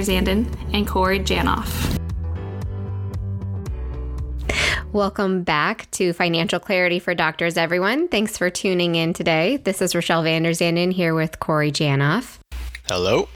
Zanden 0.00 0.46
and 0.72 0.86
Corey 0.86 1.20
Janoff. 1.20 1.98
Welcome 4.92 5.42
back 5.42 5.90
to 5.92 6.12
Financial 6.12 6.60
Clarity 6.60 6.98
for 6.98 7.14
Doctors, 7.14 7.56
everyone. 7.56 8.08
Thanks 8.08 8.36
for 8.36 8.50
tuning 8.50 8.94
in 8.94 9.14
today. 9.14 9.56
This 9.56 9.80
is 9.80 9.94
Rochelle 9.94 10.22
Van 10.22 10.42
der 10.42 10.50
Zanden 10.50 10.92
here 10.92 11.14
with 11.14 11.40
Corey 11.40 11.72
Janoff. 11.72 12.38
Hello. 12.86 13.28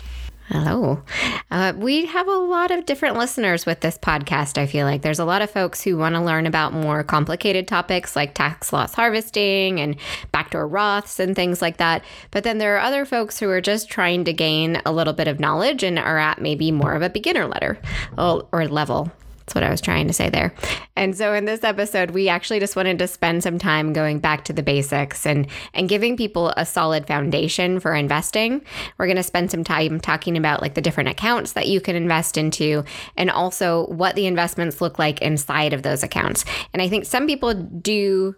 Hello. 0.49 1.03
Uh, 1.51 1.73
we 1.77 2.07
have 2.07 2.29
a 2.29 2.31
lot 2.31 2.71
of 2.71 2.87
different 2.87 3.19
listeners 3.19 3.67
with 3.67 3.81
this 3.81 3.99
podcast. 3.99 4.59
I 4.59 4.67
feel 4.67 4.87
like 4.87 5.03
there's 5.03 5.19
a 5.19 5.25
lot 5.25 5.43
of 5.43 5.51
folks 5.51 5.83
who 5.83 5.97
want 5.97 6.15
to 6.15 6.21
learn 6.21 6.47
about 6.47 6.73
more 6.73 7.03
complicated 7.03 7.67
topics 7.67 8.15
like 8.15 8.33
tax 8.33 8.73
loss 8.73 8.95
harvesting 8.95 9.81
and 9.81 9.97
backdoor 10.31 10.69
Roths 10.69 11.19
and 11.19 11.35
things 11.35 11.61
like 11.61 11.79
that. 11.79 12.05
But 12.31 12.45
then 12.45 12.59
there 12.59 12.77
are 12.77 12.81
other 12.81 13.05
folks 13.05 13.41
who 13.41 13.51
are 13.51 13.61
just 13.61 13.91
trying 13.91 14.23
to 14.23 14.33
gain 14.33 14.81
a 14.87 14.93
little 14.93 15.15
bit 15.15 15.27
of 15.27 15.41
knowledge 15.41 15.83
and 15.83 15.99
are 15.99 16.19
at 16.19 16.41
maybe 16.41 16.71
more 16.71 16.95
of 16.95 17.03
a 17.03 17.11
beginner 17.11 17.47
letter 17.47 17.81
or 18.17 18.69
level. 18.69 19.11
That's 19.47 19.55
what 19.55 19.63
I 19.63 19.71
was 19.71 19.81
trying 19.81 20.09
to 20.09 20.13
say 20.13 20.29
there. 20.29 20.53
And 20.97 21.17
so 21.17 21.33
in 21.33 21.45
this 21.45 21.63
episode, 21.63 22.11
we 22.11 22.29
actually 22.29 22.59
just 22.59 22.75
wanted 22.75 22.99
to 22.99 23.07
spend 23.07 23.45
some 23.45 23.61
time 23.61 23.93
going 23.93 24.19
back 24.19 24.45
to 24.47 24.53
the 24.53 24.63
basics 24.63 25.25
and 25.25 25.47
and 25.73 25.89
giving 25.89 26.17
people 26.17 26.53
a 26.57 26.67
solid 26.67 27.07
foundation 27.07 27.79
for 27.79 27.95
investing. 27.95 28.61
We're 28.99 29.07
going 29.07 29.17
to 29.17 29.23
spend 29.23 29.53
some 29.53 29.63
time 29.63 30.01
talking 30.01 30.37
about 30.37 30.63
like 30.63 30.75
the 30.75 30.81
different 30.81 31.11
accounts 31.11 31.53
that 31.53 31.69
you 31.69 31.81
can 31.81 31.95
invest 31.95 32.37
into 32.37 32.83
and 33.17 33.31
also 33.31 33.87
what 33.87 34.17
the 34.17 34.27
investments 34.27 34.81
look 34.81 34.99
like 34.99 35.23
inside 35.23 35.73
of 35.73 35.83
those 35.83 36.03
accounts. 36.03 36.45
And 36.73 36.83
I 36.83 36.89
think 36.89 37.05
some 37.05 37.29
people 37.29 37.55
do 37.55 38.35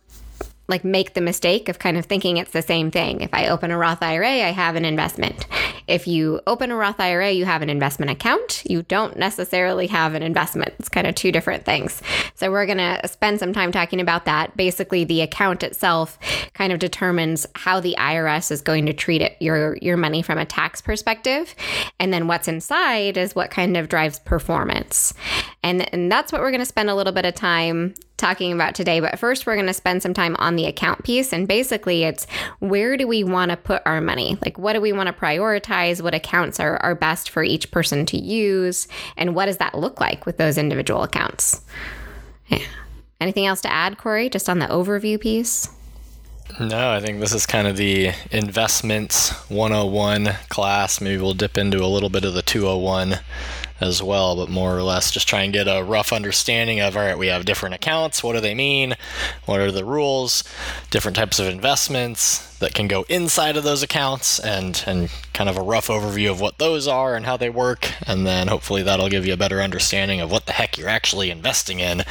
like 0.69 0.85
make 0.85 1.15
the 1.15 1.21
mistake 1.21 1.69
of 1.69 1.79
kind 1.79 1.97
of 1.97 2.05
thinking 2.05 2.37
it's 2.37 2.53
the 2.53 2.63
same 2.63 2.91
thing. 2.91 3.23
If 3.23 3.33
I 3.33 3.49
open 3.49 3.71
a 3.71 3.79
Roth 3.79 4.03
IRA, 4.03 4.29
I 4.29 4.53
have 4.53 4.77
an 4.77 4.85
investment. 4.85 5.47
If 5.87 6.07
you 6.07 6.41
open 6.47 6.71
a 6.71 6.77
Roth 6.77 7.01
IRA, 7.01 7.31
you 7.31 7.47
have 7.47 7.63
an 7.63 7.71
investment 7.71 8.11
account. 8.11 8.63
You 8.69 8.83
don't 8.83 9.17
necessarily 9.17 9.87
have 9.87 10.15
an 10.15 10.23
investment. 10.23 10.75
It's 10.79 10.91
kind 10.91 11.07
of 11.07 11.15
two 11.15 11.33
different 11.33 11.65
things. 11.65 12.03
So 12.35 12.51
we're 12.51 12.67
going 12.67 12.79
to 12.79 13.01
spend 13.09 13.41
some 13.41 13.55
time 13.55 13.73
talking 13.73 13.99
about 13.99 14.27
that. 14.27 14.55
Basically, 14.55 15.05
the 15.05 15.23
account 15.23 15.63
itself 15.63 16.19
kind 16.53 16.75
of 16.75 16.79
determines 16.79 17.47
how 17.55 17.81
the 17.81 17.97
IRS 17.99 18.51
is 18.51 18.61
going 18.61 18.85
to 18.87 18.93
treat 18.93 19.23
it, 19.23 19.37
your 19.41 19.79
your 19.81 19.97
money 19.97 20.21
from 20.21 20.37
a 20.37 20.45
tax 20.45 20.83
perspective, 20.83 21.55
and 21.99 22.13
then 22.13 22.27
what's 22.27 22.49
inside 22.49 23.17
is 23.17 23.35
what 23.35 23.51
kind 23.51 23.77
of 23.77 23.89
drives 23.89 24.19
performance. 24.19 25.15
And 25.63 25.93
and 25.95 26.13
that's 26.13 26.31
what 26.31 26.43
we're 26.43 26.51
going 26.51 26.61
to 26.61 26.67
spend 26.67 26.91
a 26.91 26.95
little 26.95 27.13
bit 27.15 27.25
of 27.25 27.35
time 27.35 27.95
talking 28.19 28.53
about 28.53 28.75
today. 28.75 29.01
But 29.01 29.19
first, 29.19 29.47
we're 29.47 29.55
going 29.55 29.67
to 29.67 29.73
spend 29.73 30.03
some 30.03 30.13
time 30.13 30.37
on 30.39 30.57
the 30.57 30.67
account 30.67 31.05
piece. 31.05 31.33
And 31.33 31.49
basically, 31.49 32.05
it's 32.05 32.27
where 32.59 32.97
do 32.97 33.09
we 33.09 33.25
want 33.25 33.51
to 33.51 33.57
put 33.57 33.83
our 33.87 34.01
money? 34.01 34.37
Like, 34.45 34.59
what 34.59 34.75
do 34.75 34.81
we 34.81 34.93
want 34.93 35.07
to 35.07 35.13
prioritize? 35.13 36.03
What 36.03 36.15
accounts 36.15 36.61
are, 36.61 36.77
are 36.79 36.95
best 36.95 37.31
for 37.31 37.43
each 37.43 37.71
person 37.71 38.05
to 38.07 38.19
use? 38.19 38.87
And 39.17 39.35
what 39.35 39.47
does 39.47 39.57
that 39.59 39.75
look 39.75 40.01
like 40.01 40.27
with 40.27 40.37
those 40.37 40.59
individual 40.59 41.03
accounts? 41.03 41.63
Yeah. 42.49 42.65
Anything 43.21 43.47
else 43.47 43.61
to 43.63 43.73
add, 43.73 43.99
Corey, 43.99 44.29
just 44.29 44.49
on 44.49 44.59
the 44.59 44.67
overview 44.67 45.21
piece? 45.21 45.71
No, 46.61 46.93
I 46.93 47.01
think 47.01 47.21
this 47.21 47.35
is 47.35 47.47
kind 47.47 47.69
of 47.69 47.77
the 47.77 48.13
investments 48.31 49.31
101 49.49 50.31
class. 50.49 51.01
Maybe 51.01 51.21
we'll 51.21 51.35
dip 51.35 51.59
into 51.59 51.85
a 51.85 51.87
little 51.87 52.09
bit 52.09 52.25
of 52.25 52.35
the 52.35 52.43
201 52.43 53.19
as 53.81 54.03
well, 54.03 54.35
but 54.37 54.49
more 54.49 54.77
or 54.77 54.83
less 54.83 55.11
just 55.11 55.29
try 55.29 55.43
and 55.43 55.53
get 55.53 55.69
a 55.69 55.83
rough 55.83 56.13
understanding 56.13 56.81
of 56.81 56.97
all 56.97 57.03
right, 57.03 57.19
we 57.19 57.29
have 57.29 57.45
different 57.45 57.75
accounts. 57.75 58.23
What 58.23 58.35
do 58.35 58.41
they 58.41 58.55
mean? 58.55 58.97
What 59.47 59.61
are 59.61 59.71
the 59.71 59.85
rules? 59.85 60.45
Different 60.91 61.17
types 61.17 61.39
of 61.39 61.47
investments 61.47 62.48
that 62.61 62.75
can 62.75 62.89
go 62.89 63.05
inside 63.09 63.57
of 63.57 63.65
those 63.65 63.83
accounts 63.83 64.39
and, 64.39 64.83
and 64.87 65.11
kind 65.33 65.49
of 65.49 65.57
a 65.57 65.63
rough 65.63 65.89
overview 65.89 66.31
of 66.31 66.41
what 66.41 66.59
those 66.59 66.89
are 66.89 67.15
and 67.15 67.25
how 67.25 67.37
they 67.37 67.51
work. 67.51 67.93
And 68.07 68.27
then 68.27 68.49
hopefully 68.49 68.83
that'll 68.83 69.09
give 69.09 69.27
you 69.27 69.33
a 69.33 69.37
better 69.37 69.61
understanding 69.61 70.21
of 70.21 70.31
what 70.31 70.47
the 70.47 70.53
heck 70.53 70.77
you're 70.77 70.89
actually 70.89 71.31
investing 71.31 71.81
in 71.81 72.03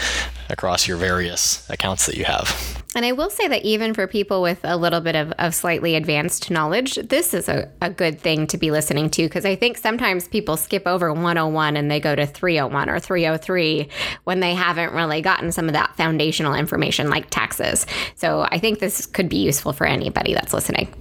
across 0.49 0.87
your 0.87 0.97
various 0.97 1.69
accounts 1.69 2.05
that 2.05 2.15
you 2.15 2.25
have. 2.25 2.83
And 2.95 3.05
I 3.05 3.11
will 3.11 3.29
say 3.29 3.47
that 3.47 3.63
even 3.63 3.93
for 3.93 4.07
people 4.07 4.41
with 4.41 4.59
a 4.63 4.75
little 4.75 5.01
bit 5.01 5.15
of, 5.15 5.31
of 5.33 5.53
slightly 5.53 5.95
advanced 5.95 6.49
knowledge, 6.49 6.95
this 6.95 7.33
is 7.33 7.47
a, 7.47 7.69
a 7.81 7.91
good 7.91 8.19
thing 8.19 8.47
to 8.47 8.57
be 8.57 8.71
listening 8.71 9.11
to 9.11 9.23
because 9.23 9.45
I 9.45 9.55
think 9.55 9.77
sometimes 9.77 10.27
people 10.27 10.57
skip 10.57 10.87
over 10.87 11.13
101 11.13 11.77
and 11.77 11.91
they 11.91 11.99
go 11.99 12.15
to 12.15 12.25
301 12.25 12.89
or 12.89 12.99
303 12.99 13.89
when 14.23 14.39
they 14.39 14.55
haven't 14.55 14.93
really 14.93 15.21
gotten 15.21 15.51
some 15.51 15.67
of 15.67 15.73
that 15.73 15.95
foundational 15.95 16.55
information 16.55 17.09
like 17.09 17.29
taxes. 17.29 17.85
So 18.15 18.47
I 18.49 18.57
think 18.57 18.79
this 18.79 19.05
could 19.05 19.29
be 19.29 19.37
useful 19.37 19.73
for 19.73 19.85
anybody 19.85 20.33
that's 20.37 20.53
listening. 20.53 20.93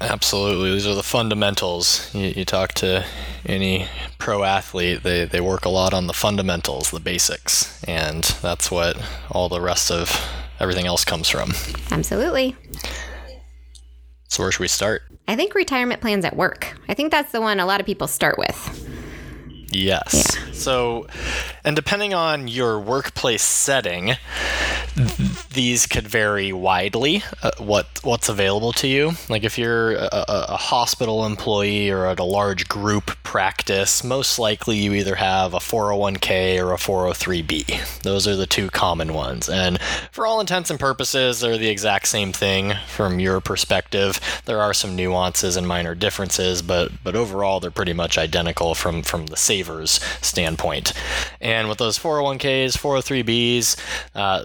Absolutely. 0.00 0.72
These 0.72 0.86
are 0.86 0.94
the 0.94 1.02
fundamentals. 1.02 2.12
You, 2.14 2.32
you, 2.34 2.44
talk 2.46 2.72
to 2.74 3.04
any 3.44 3.86
pro 4.18 4.44
athlete, 4.44 5.02
they, 5.02 5.26
they 5.26 5.42
work 5.42 5.66
a 5.66 5.68
lot 5.68 5.92
on 5.92 6.06
the 6.06 6.14
fundamentals, 6.14 6.90
the 6.90 7.00
basics. 7.00 7.82
And 7.84 8.24
that's 8.40 8.70
what 8.70 8.96
all 9.30 9.50
the 9.50 9.60
rest 9.60 9.90
of 9.90 10.26
everything 10.58 10.86
else 10.86 11.04
comes 11.04 11.28
from. 11.28 11.52
Absolutely. 11.90 12.56
So, 14.28 14.42
where 14.42 14.52
should 14.52 14.60
we 14.60 14.68
start? 14.68 15.02
I 15.28 15.36
think 15.36 15.54
retirement 15.54 16.00
plans 16.00 16.24
at 16.24 16.34
work. 16.34 16.78
I 16.88 16.94
think 16.94 17.10
that's 17.10 17.32
the 17.32 17.40
one 17.40 17.60
a 17.60 17.66
lot 17.66 17.80
of 17.80 17.86
people 17.86 18.06
start 18.06 18.38
with. 18.38 18.86
Yes. 19.70 20.36
Yeah. 20.36 20.52
So, 20.52 21.06
and 21.64 21.76
depending 21.76 22.14
on 22.14 22.48
your 22.48 22.80
workplace 22.80 23.42
setting, 23.42 24.12
these 25.52 25.86
could 25.86 26.06
vary 26.06 26.52
widely. 26.52 27.22
Uh, 27.42 27.50
what 27.58 27.86
what's 28.02 28.28
available 28.28 28.72
to 28.72 28.86
you? 28.86 29.12
Like 29.28 29.44
if 29.44 29.58
you're 29.58 29.92
a, 29.92 30.24
a, 30.28 30.56
hospital 30.56 31.26
employee 31.26 31.90
or 31.90 32.06
at 32.06 32.20
a 32.20 32.24
large 32.24 32.68
group 32.68 33.16
practice, 33.22 34.04
most 34.04 34.38
likely 34.38 34.78
you 34.78 34.94
either 34.94 35.16
have 35.16 35.52
a 35.54 35.58
401k 35.58 36.58
or 36.62 36.72
a 36.72 36.76
403b. 36.76 38.02
Those 38.02 38.28
are 38.28 38.36
the 38.36 38.46
two 38.46 38.70
common 38.70 39.12
ones, 39.12 39.48
and 39.48 39.80
for 40.12 40.26
all 40.26 40.40
intents 40.40 40.70
and 40.70 40.78
purposes, 40.78 41.40
they're 41.40 41.58
the 41.58 41.68
exact 41.68 42.06
same 42.06 42.32
thing 42.32 42.74
from 42.86 43.18
your 43.18 43.40
perspective. 43.40 44.20
There 44.44 44.60
are 44.60 44.72
some 44.72 44.94
nuances 44.94 45.56
and 45.56 45.66
minor 45.66 45.94
differences, 45.94 46.62
but 46.62 46.92
but 47.02 47.16
overall 47.16 47.58
they're 47.60 47.70
pretty 47.70 47.92
much 47.92 48.18
identical 48.18 48.74
from 48.74 49.02
from 49.02 49.26
the 49.26 49.36
savers 49.36 50.00
standpoint. 50.22 50.92
And 51.40 51.68
with 51.68 51.78
those 51.78 51.98
401ks, 51.98 52.76
403bs, 52.76 53.76
uh, 54.14 54.44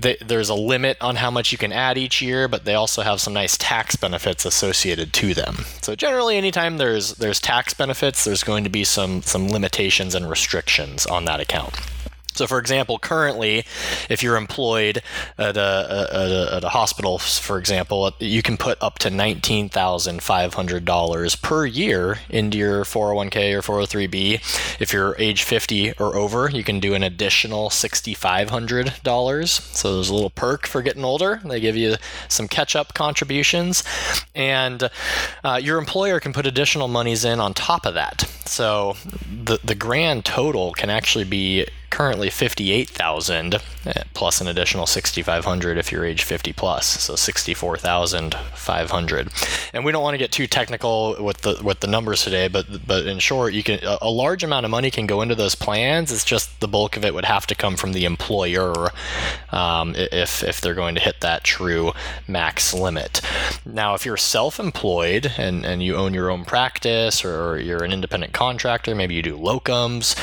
they, 0.00 0.17
there's 0.20 0.48
a 0.48 0.54
limit 0.54 0.96
on 1.00 1.16
how 1.16 1.30
much 1.30 1.52
you 1.52 1.58
can 1.58 1.72
add 1.72 1.98
each 1.98 2.20
year, 2.20 2.48
but 2.48 2.64
they 2.64 2.74
also 2.74 3.02
have 3.02 3.20
some 3.20 3.32
nice 3.32 3.56
tax 3.56 3.96
benefits 3.96 4.44
associated 4.44 5.12
to 5.14 5.34
them. 5.34 5.64
So 5.82 5.94
generally, 5.94 6.36
anytime 6.36 6.78
there's 6.78 7.14
there's 7.14 7.40
tax 7.40 7.74
benefits, 7.74 8.24
there's 8.24 8.44
going 8.44 8.64
to 8.64 8.70
be 8.70 8.84
some 8.84 9.22
some 9.22 9.48
limitations 9.48 10.14
and 10.14 10.28
restrictions 10.28 11.06
on 11.06 11.24
that 11.26 11.40
account. 11.40 11.74
So, 12.38 12.46
for 12.46 12.58
example, 12.60 13.00
currently, 13.00 13.64
if 14.08 14.22
you're 14.22 14.36
employed 14.36 15.02
at 15.38 15.56
a, 15.56 15.60
a, 15.60 16.56
at 16.58 16.62
a 16.62 16.68
hospital, 16.68 17.18
for 17.18 17.58
example, 17.58 18.12
you 18.20 18.42
can 18.42 18.56
put 18.56 18.80
up 18.80 19.00
to 19.00 19.10
$19,500 19.10 21.42
per 21.42 21.66
year 21.66 22.20
into 22.30 22.56
your 22.56 22.84
401k 22.84 23.54
or 23.54 23.62
403b. 23.62 24.80
If 24.80 24.92
you're 24.92 25.16
age 25.18 25.42
50 25.42 25.94
or 25.94 26.14
over, 26.14 26.48
you 26.48 26.62
can 26.62 26.78
do 26.78 26.94
an 26.94 27.02
additional 27.02 27.70
$6,500. 27.70 29.48
So, 29.48 29.94
there's 29.96 30.08
a 30.08 30.14
little 30.14 30.30
perk 30.30 30.68
for 30.68 30.80
getting 30.80 31.02
older. 31.02 31.40
They 31.44 31.58
give 31.58 31.74
you 31.74 31.96
some 32.28 32.46
catch 32.46 32.76
up 32.76 32.94
contributions. 32.94 33.82
And 34.36 34.88
uh, 35.42 35.58
your 35.60 35.78
employer 35.78 36.20
can 36.20 36.32
put 36.32 36.46
additional 36.46 36.86
monies 36.86 37.24
in 37.24 37.40
on 37.40 37.52
top 37.52 37.84
of 37.84 37.94
that. 37.94 38.30
So, 38.44 38.94
the, 39.28 39.58
the 39.64 39.74
grand 39.74 40.24
total 40.24 40.72
can 40.72 40.88
actually 40.88 41.24
be 41.24 41.66
currently 41.90 42.30
58,000 42.30 43.54
eh, 43.54 43.58
plus 44.14 44.40
an 44.40 44.48
additional 44.48 44.86
6,500 44.86 45.78
if 45.78 45.92
you're 45.92 46.04
age 46.04 46.22
50 46.22 46.52
plus, 46.52 46.86
so 46.86 47.16
64,500. 47.16 49.28
And 49.72 49.84
we 49.84 49.92
don't 49.92 50.02
want 50.02 50.14
to 50.14 50.18
get 50.18 50.32
too 50.32 50.46
technical 50.46 51.16
with 51.22 51.42
the 51.42 51.60
with 51.62 51.80
the 51.80 51.86
numbers 51.86 52.22
today, 52.22 52.48
but 52.48 52.86
but 52.86 53.06
in 53.06 53.18
short, 53.18 53.52
you 53.52 53.62
can 53.62 53.80
a 53.82 54.10
large 54.10 54.44
amount 54.44 54.64
of 54.64 54.70
money 54.70 54.90
can 54.90 55.06
go 55.06 55.22
into 55.22 55.34
those 55.34 55.54
plans. 55.54 56.12
It's 56.12 56.24
just 56.24 56.60
the 56.60 56.68
bulk 56.68 56.96
of 56.96 57.04
it 57.04 57.14
would 57.14 57.24
have 57.24 57.46
to 57.48 57.54
come 57.54 57.76
from 57.76 57.92
the 57.92 58.04
employer 58.04 58.90
um, 59.50 59.94
if 59.96 60.42
if 60.42 60.60
they're 60.60 60.74
going 60.74 60.94
to 60.94 61.00
hit 61.00 61.20
that 61.20 61.44
true 61.44 61.92
max 62.26 62.74
limit. 62.74 63.20
Now, 63.64 63.94
if 63.94 64.04
you're 64.04 64.16
self-employed 64.16 65.32
and 65.38 65.64
and 65.64 65.82
you 65.82 65.96
own 65.96 66.14
your 66.14 66.30
own 66.30 66.44
practice 66.44 67.24
or 67.24 67.58
you're 67.58 67.84
an 67.84 67.92
independent 67.92 68.32
contractor, 68.32 68.94
maybe 68.94 69.14
you 69.14 69.22
do 69.22 69.36
locums, 69.36 70.16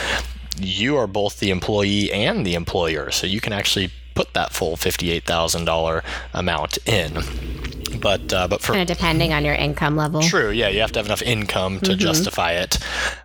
you 0.59 0.97
are 0.97 1.07
both 1.07 1.39
the 1.39 1.49
employee 1.51 2.11
and 2.11 2.45
the 2.45 2.55
employer, 2.55 3.11
so 3.11 3.27
you 3.27 3.41
can 3.41 3.53
actually 3.53 3.91
put 4.13 4.33
that 4.33 4.53
full 4.53 4.77
$58,000 4.77 6.03
amount 6.33 6.77
in. 6.87 7.74
But 8.01 8.33
uh, 8.33 8.47
but 8.47 8.61
for 8.61 8.73
kind 8.73 8.89
of 8.89 8.97
depending 8.97 9.33
on 9.33 9.45
your 9.45 9.55
income 9.55 9.95
level. 9.95 10.21
True, 10.21 10.49
yeah, 10.49 10.67
you 10.69 10.81
have 10.81 10.91
to 10.93 10.99
have 10.99 11.05
enough 11.05 11.21
income 11.21 11.79
to 11.81 11.91
mm-hmm. 11.91 11.99
justify 11.99 12.53
it. 12.53 12.77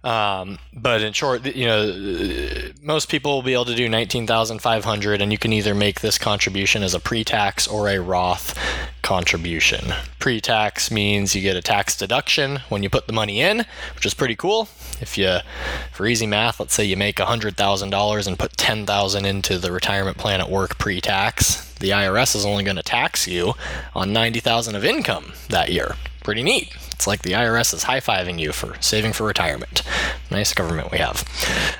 Um, 0.04 0.58
but 0.72 1.02
in 1.02 1.12
short, 1.12 1.44
you 1.44 1.66
know, 1.66 2.70
most 2.82 3.08
people 3.08 3.34
will 3.34 3.42
be 3.42 3.52
able 3.52 3.66
to 3.66 3.74
do 3.74 3.88
nineteen 3.88 4.26
thousand 4.26 4.60
five 4.60 4.84
hundred, 4.84 5.20
and 5.20 5.32
you 5.32 5.38
can 5.38 5.52
either 5.52 5.74
make 5.74 6.00
this 6.00 6.18
contribution 6.18 6.82
as 6.82 6.94
a 6.94 7.00
pre-tax 7.00 7.66
or 7.66 7.88
a 7.88 7.98
Roth 7.98 8.58
contribution. 9.02 9.92
Pre-tax 10.18 10.90
means 10.90 11.34
you 11.34 11.42
get 11.42 11.56
a 11.56 11.62
tax 11.62 11.96
deduction 11.96 12.60
when 12.68 12.82
you 12.82 12.90
put 12.90 13.06
the 13.06 13.12
money 13.12 13.40
in, 13.40 13.64
which 13.94 14.06
is 14.06 14.14
pretty 14.14 14.36
cool. 14.36 14.68
If 15.00 15.16
you, 15.16 15.38
for 15.92 16.06
easy 16.06 16.26
math, 16.26 16.60
let's 16.60 16.74
say 16.74 16.84
you 16.84 16.96
make 16.96 17.18
hundred 17.18 17.56
thousand 17.56 17.90
dollars 17.90 18.26
and 18.26 18.38
put 18.38 18.56
ten 18.56 18.86
thousand 18.86 19.24
into 19.24 19.58
the 19.58 19.72
retirement 19.72 20.16
plan 20.18 20.40
at 20.40 20.50
work 20.50 20.78
pre-tax, 20.78 21.69
the 21.80 21.90
IRS 21.90 22.36
is 22.36 22.46
only 22.46 22.62
going 22.62 22.76
to 22.76 22.82
tax 22.82 23.26
you 23.26 23.54
on 23.94 24.12
90,000 24.12 24.74
of 24.74 24.84
income 24.84 25.32
that 25.48 25.70
year. 25.70 25.96
Pretty 26.22 26.42
neat. 26.42 26.72
It's 26.92 27.06
like 27.06 27.22
the 27.22 27.32
IRS 27.32 27.72
is 27.72 27.84
high-fiving 27.84 28.38
you 28.38 28.52
for 28.52 28.76
saving 28.80 29.14
for 29.14 29.24
retirement. 29.24 29.82
Nice 30.30 30.52
government 30.52 30.92
we 30.92 30.98
have. 30.98 31.24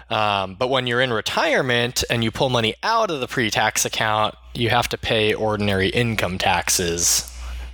Um, 0.08 0.55
but 0.55 0.70
when 0.70 0.87
you're 0.87 1.02
in 1.02 1.12
retirement 1.12 2.02
and 2.08 2.25
you 2.25 2.31
pull 2.31 2.49
money 2.49 2.75
out 2.82 3.11
of 3.11 3.20
the 3.20 3.29
pre-tax 3.29 3.85
account, 3.85 4.35
you 4.55 4.70
have 4.70 4.88
to 4.88 4.99
pay 4.99 5.35
ordinary 5.35 5.91
income 5.91 6.38
taxes 6.38 7.31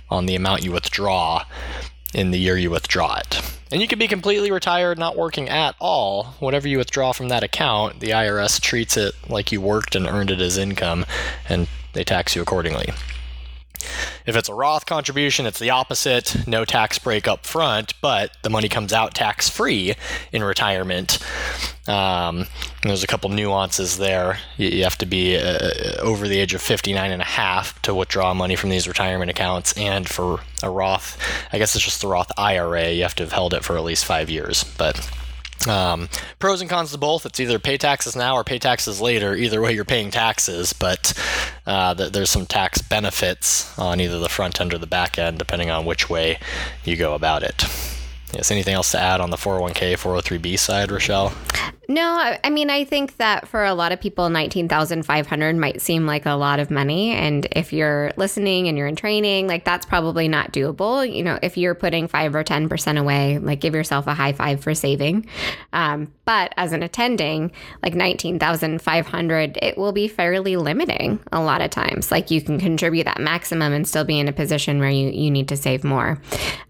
on 0.09 0.25
the 0.25 0.35
amount 0.35 0.63
you 0.63 0.71
withdraw 0.73 1.45
in 2.13 2.31
the 2.31 2.39
year 2.39 2.57
you 2.57 2.69
withdraw 2.69 3.15
it. 3.17 3.41
And 3.71 3.81
you 3.81 3.87
could 3.87 3.99
be 3.99 4.07
completely 4.07 4.49
retired, 4.49 4.97
not 4.97 5.17
working 5.17 5.49
at 5.49 5.75
all. 5.79 6.35
Whatever 6.39 6.67
you 6.67 6.77
withdraw 6.77 7.11
from 7.11 7.29
that 7.29 7.43
account, 7.43 7.99
the 7.99 8.11
IRS 8.11 8.61
treats 8.61 8.95
it 8.95 9.13
like 9.29 9.51
you 9.51 9.59
worked 9.59 9.95
and 9.95 10.07
earned 10.07 10.31
it 10.31 10.39
as 10.39 10.57
income 10.57 11.05
and 11.49 11.67
they 11.97 12.03
tax 12.03 12.35
you 12.35 12.43
accordingly. 12.43 12.93
If 14.27 14.35
it's 14.35 14.49
a 14.49 14.53
Roth 14.53 14.85
contribution, 14.85 15.45
it's 15.47 15.57
the 15.57 15.71
opposite. 15.71 16.47
No 16.47 16.63
tax 16.63 16.99
break 16.99 17.27
up 17.27 17.45
front, 17.45 17.93
but 18.01 18.31
the 18.43 18.49
money 18.49 18.69
comes 18.69 18.93
out 18.93 19.15
tax 19.15 19.49
free 19.49 19.95
in 20.31 20.43
retirement. 20.43 21.17
Um, 21.87 22.45
there's 22.83 23.03
a 23.03 23.07
couple 23.07 23.29
nuances 23.29 23.97
there. 23.97 24.37
You, 24.57 24.83
have 24.83 24.97
to 24.99 25.05
be 25.05 25.37
uh, 25.37 25.71
over 26.01 26.27
the 26.27 26.39
age 26.39 26.53
of 26.53 26.61
59 26.61 27.11
and 27.11 27.21
a 27.21 27.25
half 27.25 27.81
to 27.83 27.95
withdraw 27.95 28.33
money 28.33 28.55
from 28.55 28.69
these 28.69 28.87
retirement 28.87 29.31
accounts. 29.31 29.73
And 29.77 30.07
for 30.07 30.41
a 30.61 30.69
Roth, 30.69 31.17
I 31.51 31.57
guess 31.57 31.75
it's 31.75 31.85
just 31.85 32.01
the 32.01 32.07
Roth 32.07 32.31
IRA, 32.37 32.91
you 32.91 33.03
have 33.03 33.15
to 33.15 33.23
have 33.23 33.31
held 33.31 33.53
it 33.53 33.63
for 33.63 33.75
at 33.77 33.83
least 33.83 34.05
five 34.05 34.29
years. 34.29 34.63
But 34.63 35.09
um, 35.69 36.09
pros 36.39 36.61
and 36.61 36.69
cons 36.69 36.91
to 36.91 36.97
both. 36.97 37.25
It's 37.25 37.39
either 37.39 37.59
pay 37.59 37.77
taxes 37.77 38.15
now 38.15 38.35
or 38.35 38.43
pay 38.43 38.59
taxes 38.59 39.01
later. 39.01 39.35
Either 39.35 39.61
way, 39.61 39.73
you're 39.73 39.85
paying 39.85 40.11
taxes, 40.11 40.73
but 40.73 41.13
uh, 41.65 41.93
th- 41.95 42.11
there's 42.11 42.29
some 42.29 42.45
tax 42.45 42.81
benefits 42.81 43.77
on 43.77 43.99
either 43.99 44.19
the 44.19 44.29
front 44.29 44.59
end 44.61 44.73
or 44.73 44.77
the 44.77 44.87
back 44.87 45.17
end, 45.17 45.37
depending 45.39 45.69
on 45.69 45.85
which 45.85 46.09
way 46.09 46.39
you 46.83 46.95
go 46.95 47.13
about 47.13 47.43
it. 47.43 47.63
Yes, 48.33 48.51
anything 48.51 48.73
else 48.73 48.91
to 48.91 48.99
add 48.99 49.21
on 49.21 49.29
the 49.29 49.37
401k, 49.37 49.93
403b 49.93 50.59
side, 50.59 50.91
Rochelle? 50.91 51.33
No, 51.89 52.35
I 52.43 52.49
mean, 52.49 52.69
I 52.69 52.83
think 52.83 53.15
that 53.15 53.47
for 53.47 53.63
a 53.63 53.73
lot 53.73 53.93
of 53.93 54.01
people, 54.01 54.29
19,500 54.29 55.55
might 55.55 55.81
seem 55.81 56.05
like 56.05 56.25
a 56.25 56.33
lot 56.33 56.59
of 56.59 56.69
money. 56.69 57.11
And 57.11 57.47
if 57.53 57.71
you're 57.71 58.11
listening 58.17 58.67
and 58.67 58.77
you're 58.77 58.87
in 58.87 58.97
training, 58.97 59.47
like 59.47 59.63
that's 59.63 59.85
probably 59.85 60.27
not 60.27 60.51
doable. 60.51 61.09
You 61.09 61.23
know, 61.23 61.39
if 61.41 61.55
you're 61.55 61.75
putting 61.75 62.09
five 62.09 62.35
or 62.35 62.43
10% 62.43 62.99
away, 62.99 63.39
like 63.39 63.61
give 63.61 63.73
yourself 63.73 64.05
a 64.05 64.13
high 64.13 64.33
five 64.33 64.61
for 64.61 64.75
saving. 64.75 65.27
Um, 65.71 66.11
but 66.25 66.53
as 66.57 66.73
an 66.73 66.83
attending, 66.83 67.53
like 67.81 67.95
19,500, 67.95 69.57
it 69.61 69.77
will 69.77 69.93
be 69.93 70.09
fairly 70.09 70.57
limiting 70.57 71.21
a 71.31 71.41
lot 71.41 71.61
of 71.61 71.69
times. 71.69 72.11
Like 72.11 72.29
you 72.29 72.41
can 72.41 72.59
contribute 72.59 73.05
that 73.05 73.21
maximum 73.21 73.71
and 73.71 73.87
still 73.87 74.03
be 74.03 74.19
in 74.19 74.27
a 74.27 74.33
position 74.33 74.79
where 74.79 74.89
you, 74.89 75.09
you 75.09 75.31
need 75.31 75.47
to 75.47 75.55
save 75.55 75.85
more. 75.85 76.21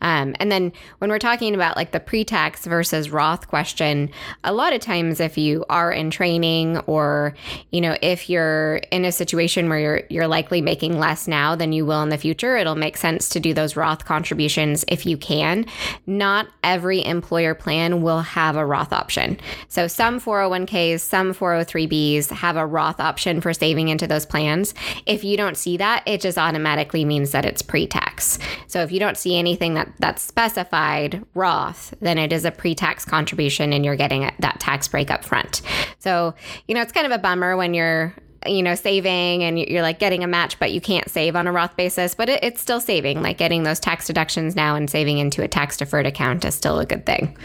Um, 0.02 0.36
and 0.40 0.52
then 0.52 0.74
when 1.00 1.10
we're 1.10 1.18
talking 1.18 1.47
about 1.56 1.76
like 1.76 1.92
the 1.92 2.00
pre 2.00 2.24
tax 2.24 2.66
versus 2.66 3.10
Roth 3.10 3.48
question, 3.48 4.10
a 4.44 4.54
lot 4.54 4.74
of 4.74 4.82
times 4.82 5.20
if 5.20 5.38
you 5.38 5.66
are 5.70 5.92
in 5.92 6.10
training 6.10 6.78
or 6.80 7.34
you 7.72 7.82
know 7.82 7.96
if 8.02 8.30
you're 8.30 8.78
in 8.92 9.06
a 9.06 9.12
situation 9.12 9.70
where 9.70 9.80
you're 9.80 10.02
you're 10.10 10.28
likely 10.28 10.62
making 10.62 11.00
less 11.00 11.28
now 11.28 11.56
than 11.56 11.74
you 11.74 11.86
will 11.86 12.02
in 12.04 12.10
the 12.10 12.18
future 12.18 12.58
it'll 12.58 12.76
make 12.76 12.98
sense 12.98 13.30
to 13.30 13.40
do 13.40 13.54
those 13.54 13.76
Roth 13.76 14.06
contributions 14.06 14.84
if 14.88 15.06
you 15.06 15.18
can. 15.18 15.66
Not 16.06 16.48
every 16.64 17.04
employer 17.06 17.56
plan 17.56 18.02
will 18.02 18.22
have 18.22 18.56
a 18.56 18.66
Roth 18.66 18.94
option. 18.94 19.40
So 19.68 19.88
some 19.88 20.20
401ks 20.20 21.00
some 21.00 21.34
403bs 21.34 22.32
have 22.32 22.56
a 22.56 22.66
Roth 22.66 23.00
option 23.00 23.42
for 23.42 23.54
saving 23.54 23.90
into 23.90 24.08
those 24.08 24.26
plans. 24.26 24.74
If 25.06 25.24
you 25.24 25.38
don't 25.38 25.58
see 25.58 25.78
that 25.78 26.04
it 26.06 26.22
just 26.22 26.38
automatically 26.38 27.06
means 27.06 27.32
that 27.32 27.46
it's 27.46 27.62
pre-tax. 27.62 28.40
So 28.68 28.82
if 28.82 28.92
you 28.92 29.00
don't 29.00 29.18
see 29.18 29.38
anything 29.38 29.74
that 29.76 29.92
that's 30.00 30.22
specified 30.22 31.24
Roth 31.38 31.94
then 32.02 32.18
it 32.18 32.34
is 32.34 32.44
a 32.44 32.52
pre-tax 32.52 33.06
contribution 33.06 33.72
and 33.72 33.86
you're 33.86 33.96
getting 33.96 34.30
that 34.40 34.60
tax 34.60 34.88
break 34.88 34.98
break 34.98 35.12
up 35.12 35.24
front. 35.24 35.62
So, 36.00 36.34
you 36.68 36.74
know, 36.74 36.82
it's 36.82 36.92
kind 36.92 37.06
of 37.06 37.12
a 37.12 37.20
bummer 37.20 37.56
when 37.56 37.76
you're 37.76 38.16
you 38.46 38.64
know, 38.64 38.76
saving 38.76 39.44
and 39.44 39.60
you're 39.60 39.82
like 39.82 40.00
getting 40.00 40.24
a 40.24 40.28
match, 40.28 40.58
but 40.58 40.72
you 40.72 40.80
can't 40.80 41.10
save 41.10 41.36
on 41.36 41.48
a 41.48 41.52
Roth 41.52 41.76
basis, 41.76 42.16
but 42.16 42.30
it, 42.30 42.44
it's 42.44 42.62
still 42.62 42.80
saving. 42.80 43.22
Like 43.22 43.38
getting 43.38 43.64
those 43.64 43.80
tax 43.80 44.08
deductions 44.08 44.56
now 44.56 44.76
and 44.76 44.90
saving 44.90 45.18
into 45.18 45.44
a 45.44 45.48
tax 45.48 45.76
deferred 45.76 46.06
account 46.06 46.46
is 46.46 46.56
still 46.56 46.80
a 46.80 46.86
good 46.86 47.06
thing. 47.06 47.36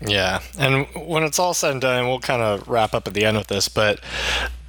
Yeah. 0.00 0.42
And 0.58 0.86
when 0.94 1.24
it's 1.24 1.38
all 1.38 1.54
said 1.54 1.72
and 1.72 1.80
done, 1.80 2.06
we'll 2.06 2.20
kind 2.20 2.40
of 2.40 2.68
wrap 2.68 2.94
up 2.94 3.08
at 3.08 3.14
the 3.14 3.24
end 3.24 3.36
with 3.36 3.48
this, 3.48 3.68
but 3.68 4.00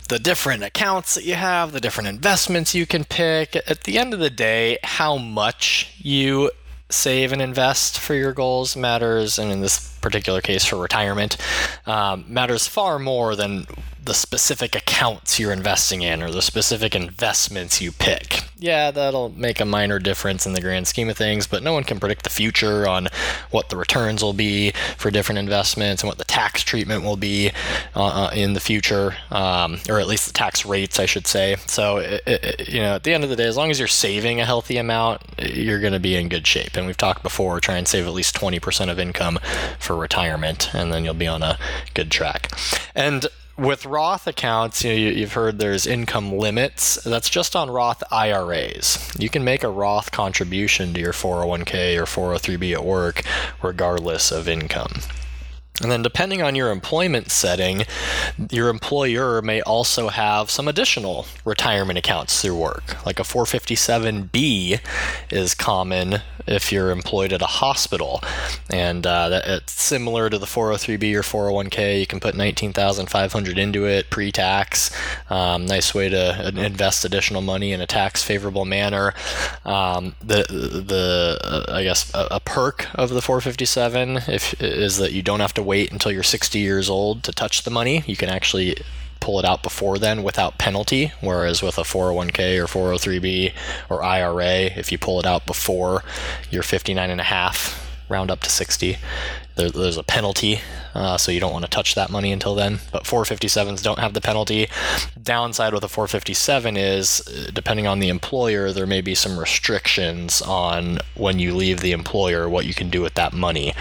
the 0.07 0.17
different 0.17 0.63
accounts 0.63 1.13
that 1.15 1.23
you 1.23 1.35
have, 1.35 1.71
the 1.71 1.79
different 1.79 2.09
investments 2.09 2.73
you 2.73 2.87
can 2.87 3.03
pick, 3.03 3.55
at 3.55 3.83
the 3.83 3.99
end 3.99 4.13
of 4.13 4.19
the 4.19 4.31
day, 4.31 4.79
how 4.83 5.17
much 5.17 5.93
you 5.99 6.49
save 6.89 7.31
and 7.31 7.41
invest 7.41 7.99
for 7.99 8.13
your 8.13 8.33
goals 8.33 8.75
matters, 8.75 9.37
and 9.37 9.51
in 9.51 9.61
this 9.61 9.97
particular 9.99 10.41
case 10.41 10.65
for 10.65 10.77
retirement, 10.77 11.37
um, 11.85 12.25
matters 12.27 12.67
far 12.67 12.99
more 12.99 13.35
than 13.35 13.67
the 14.03 14.13
specific 14.13 14.75
accounts 14.75 15.39
you're 15.39 15.53
investing 15.53 16.01
in 16.01 16.23
or 16.23 16.31
the 16.31 16.41
specific 16.41 16.95
investments 16.95 17.81
you 17.81 17.91
pick. 17.91 18.48
Yeah, 18.59 18.91
that'll 18.91 19.29
make 19.29 19.61
a 19.61 19.65
minor 19.65 19.99
difference 19.99 20.45
in 20.45 20.51
the 20.51 20.59
grand 20.59 20.87
scheme 20.87 21.09
of 21.09 21.15
things, 21.15 21.47
but 21.47 21.63
no 21.63 21.71
one 21.71 21.85
can 21.85 21.97
predict 21.97 22.23
the 22.23 22.29
future 22.29 22.85
on 22.85 23.07
what 23.51 23.69
the 23.69 23.77
returns 23.77 24.21
will 24.21 24.33
be 24.33 24.71
for 24.97 25.09
different 25.09 25.39
investments 25.39 26.03
and 26.03 26.09
what 26.09 26.17
the 26.17 26.25
tax 26.25 26.61
treatment 26.63 27.03
will 27.03 27.15
be 27.15 27.51
uh, 27.95 28.27
uh 28.27 28.31
in 28.33 28.53
the 28.53 28.59
future, 28.59 29.15
um, 29.31 29.79
or 29.87 29.99
at 29.99 30.07
least 30.07 30.27
the 30.27 30.33
tax 30.33 30.65
rates, 30.65 30.99
I 30.99 31.05
should 31.05 31.25
say. 31.25 31.55
So, 31.67 31.97
it, 31.97 32.21
it, 32.27 32.69
you 32.69 32.81
know, 32.81 32.95
at 32.95 33.03
the 33.03 33.13
end 33.13 33.23
of 33.23 33.29
the 33.29 33.37
day, 33.37 33.45
as 33.45 33.55
long 33.55 33.71
as 33.71 33.79
you're 33.79 33.87
saving 33.87 34.41
a 34.41 34.45
healthy 34.45 34.77
amount, 34.77 35.21
you're 35.37 35.79
going 35.79 35.93
to 35.93 35.99
be 35.99 36.15
in 36.15 36.27
good 36.27 36.45
shape. 36.45 36.75
And 36.75 36.85
we've 36.85 36.97
talked 36.97 37.23
before, 37.23 37.61
try 37.61 37.77
and 37.77 37.87
save 37.87 38.07
at 38.07 38.13
least 38.13 38.35
20% 38.35 38.91
of 38.91 38.99
income 38.99 39.39
for 39.79 39.95
retirement, 39.95 40.73
and 40.73 40.91
then 40.91 41.05
you'll 41.05 41.13
be 41.13 41.27
on 41.27 41.43
a 41.43 41.57
good 41.93 42.11
track. 42.11 42.51
And 42.93 43.25
with 43.59 43.85
Roth 43.85 44.25
accounts, 44.25 44.83
you 44.83 44.89
know, 44.89 44.95
you, 44.95 45.21
have 45.21 45.33
heard 45.33 45.59
there's 45.59 45.85
income 45.85 46.31
limits. 46.31 46.95
That's 47.03 47.29
just 47.29 47.55
on 47.55 47.69
Roth 47.69 48.01
IRAs. 48.11 49.11
You 49.19 49.29
can 49.29 49.43
make 49.43 49.63
a 49.63 49.69
Roth 49.69 50.11
contribution 50.11 50.93
to 50.93 50.99
your 50.99 51.13
401k 51.13 51.97
or 51.97 52.05
403b 52.05 52.73
at 52.73 52.85
work 52.85 53.23
regardless 53.61 54.31
of 54.31 54.47
income. 54.47 54.93
And 55.81 55.91
then, 55.91 56.01
depending 56.01 56.41
on 56.41 56.55
your 56.55 56.71
employment 56.71 57.31
setting, 57.31 57.83
your 58.51 58.69
employer 58.69 59.41
may 59.41 59.61
also 59.61 60.09
have 60.09 60.51
some 60.51 60.67
additional 60.67 61.25
retirement 61.45 61.97
accounts 61.97 62.41
through 62.41 62.57
work. 62.57 63.05
Like 63.05 63.19
a 63.19 63.23
457B 63.23 64.81
is 65.31 65.55
common 65.55 66.21
if 66.49 66.71
you're 66.71 66.89
employed 66.89 67.31
at 67.31 67.41
a 67.41 67.45
hospital. 67.45 68.21
And 68.69 69.05
uh, 69.05 69.41
it's 69.45 69.73
similar 69.73 70.29
to 70.29 70.37
the 70.37 70.45
403B 70.45 71.15
or 71.15 71.21
401k. 71.21 71.99
You 71.99 72.07
can 72.07 72.19
put 72.19 72.35
19500 72.35 73.57
into 73.57 73.85
it 73.85 74.09
pre 74.09 74.31
tax. 74.31 74.91
Um, 75.29 75.65
nice 75.65 75.93
way 75.93 76.09
to 76.09 76.51
invest 76.57 77.05
additional 77.05 77.41
money 77.41 77.71
in 77.71 77.81
a 77.81 77.87
tax 77.87 78.23
favorable 78.23 78.65
manner. 78.65 79.13
Um, 79.63 80.15
the, 80.19 80.43
the 80.49 81.65
I 81.69 81.83
guess, 81.83 82.13
a, 82.13 82.27
a 82.31 82.39
perk 82.39 82.87
of 82.95 83.09
the 83.09 83.21
457 83.21 84.17
if, 84.27 84.59
is 84.61 84.97
that 84.97 85.11
you 85.13 85.21
don't 85.21 85.39
have 85.39 85.53
to 85.53 85.63
wait 85.69 85.91
until 85.91 86.11
you're 86.11 86.23
60 86.23 86.57
years 86.57 86.89
old 86.89 87.21
to 87.23 87.31
touch 87.31 87.61
the 87.61 87.69
money. 87.69 88.03
You 88.07 88.15
can 88.15 88.27
actually 88.27 88.75
pull 89.19 89.37
it 89.37 89.45
out 89.45 89.61
before 89.61 89.99
then 89.99 90.23
without 90.23 90.57
penalty. 90.57 91.11
Whereas 91.21 91.61
with 91.61 91.77
a 91.77 91.83
401k 91.83 92.57
or 92.57 92.65
403b 92.65 93.53
or 93.87 94.03
IRA, 94.03 94.71
if 94.81 94.91
you 94.91 94.97
pull 94.97 95.19
it 95.19 95.27
out 95.27 95.45
before 95.45 96.03
you're 96.49 96.63
59 96.63 97.11
and 97.11 97.21
a 97.21 97.25
half, 97.25 97.87
round 98.09 98.31
up 98.31 98.39
to 98.39 98.49
60, 98.49 98.97
there, 99.59 99.69
there's 99.69 99.97
a 99.97 100.03
penalty. 100.03 100.59
Uh, 100.95 101.17
so 101.17 101.31
you 101.31 101.39
don't 101.39 101.53
want 101.53 101.63
to 101.63 101.69
touch 101.69 101.95
that 101.95 102.09
money 102.09 102.31
until 102.31 102.55
then. 102.55 102.79
But 102.91 103.03
457s 103.03 103.83
don't 103.83 103.99
have 103.99 104.13
the 104.13 104.21
penalty. 104.21 104.67
Downside 105.21 105.73
with 105.73 105.83
a 105.83 105.87
457 105.87 106.77
is, 106.77 107.21
uh, 107.27 107.51
depending 107.53 107.85
on 107.85 107.99
the 107.99 108.09
employer, 108.09 108.71
there 108.71 108.87
may 108.87 109.01
be 109.01 109.13
some 109.13 109.37
restrictions 109.37 110.41
on 110.41 110.99
when 111.15 111.37
you 111.37 111.53
leave 111.53 111.81
the 111.81 111.91
employer 111.91 112.49
what 112.49 112.65
you 112.65 112.73
can 112.73 112.89
do 112.89 113.01
with 113.01 113.13
that 113.15 113.33
money. 113.33 113.73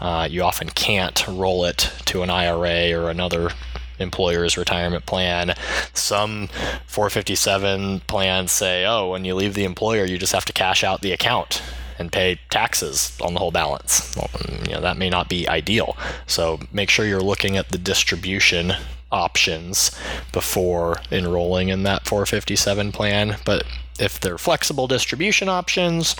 Uh, 0.00 0.26
you 0.30 0.42
often 0.42 0.70
can't 0.70 1.26
roll 1.28 1.64
it 1.64 1.92
to 2.06 2.22
an 2.22 2.30
IRA 2.30 2.92
or 2.92 3.10
another 3.10 3.50
employer's 3.98 4.56
retirement 4.56 5.06
plan. 5.06 5.54
Some 5.92 6.48
457 6.86 8.00
plans 8.00 8.50
say, 8.50 8.86
oh, 8.86 9.10
when 9.10 9.24
you 9.24 9.34
leave 9.34 9.54
the 9.54 9.64
employer, 9.64 10.04
you 10.04 10.18
just 10.18 10.32
have 10.32 10.44
to 10.46 10.52
cash 10.52 10.82
out 10.82 11.02
the 11.02 11.12
account 11.12 11.62
and 11.98 12.12
pay 12.12 12.40
taxes 12.50 13.16
on 13.20 13.34
the 13.34 13.40
whole 13.40 13.50
balance. 13.50 14.14
Well, 14.16 14.30
you 14.66 14.74
know, 14.74 14.80
that 14.80 14.96
may 14.96 15.10
not 15.10 15.28
be 15.28 15.48
ideal. 15.48 15.96
So 16.26 16.60
make 16.72 16.90
sure 16.90 17.06
you're 17.06 17.20
looking 17.20 17.56
at 17.56 17.70
the 17.70 17.78
distribution 17.78 18.72
options 19.12 19.96
before 20.32 20.98
enrolling 21.10 21.68
in 21.68 21.84
that 21.84 22.06
457 22.06 22.92
plan. 22.92 23.36
But 23.44 23.64
if 23.98 24.18
they're 24.18 24.38
flexible 24.38 24.88
distribution 24.88 25.48
options, 25.48 26.16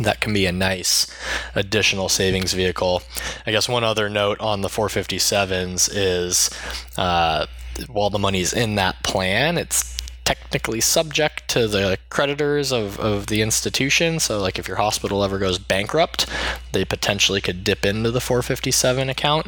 that 0.00 0.20
can 0.20 0.32
be 0.32 0.46
a 0.46 0.52
nice 0.52 1.06
additional 1.54 2.08
savings 2.08 2.52
vehicle. 2.52 3.02
I 3.46 3.52
guess 3.52 3.68
one 3.68 3.84
other 3.84 4.08
note 4.08 4.40
on 4.40 4.62
the 4.62 4.68
457s 4.68 5.88
is 5.92 6.50
uh, 6.96 7.46
while 7.88 8.10
the 8.10 8.18
money's 8.18 8.52
in 8.52 8.74
that 8.76 9.02
plan, 9.04 9.58
it's 9.58 9.93
technically 10.24 10.80
subject 10.80 11.48
to 11.48 11.68
the 11.68 11.98
creditors 12.10 12.72
of, 12.72 12.98
of 12.98 13.26
the 13.26 13.42
institution. 13.42 14.18
So, 14.20 14.40
like 14.40 14.58
if 14.58 14.66
your 14.66 14.78
hospital 14.78 15.22
ever 15.22 15.38
goes 15.38 15.58
bankrupt, 15.58 16.26
they 16.72 16.84
potentially 16.84 17.40
could 17.40 17.64
dip 17.64 17.84
into 17.84 18.10
the 18.10 18.20
457 18.20 19.08
account 19.08 19.46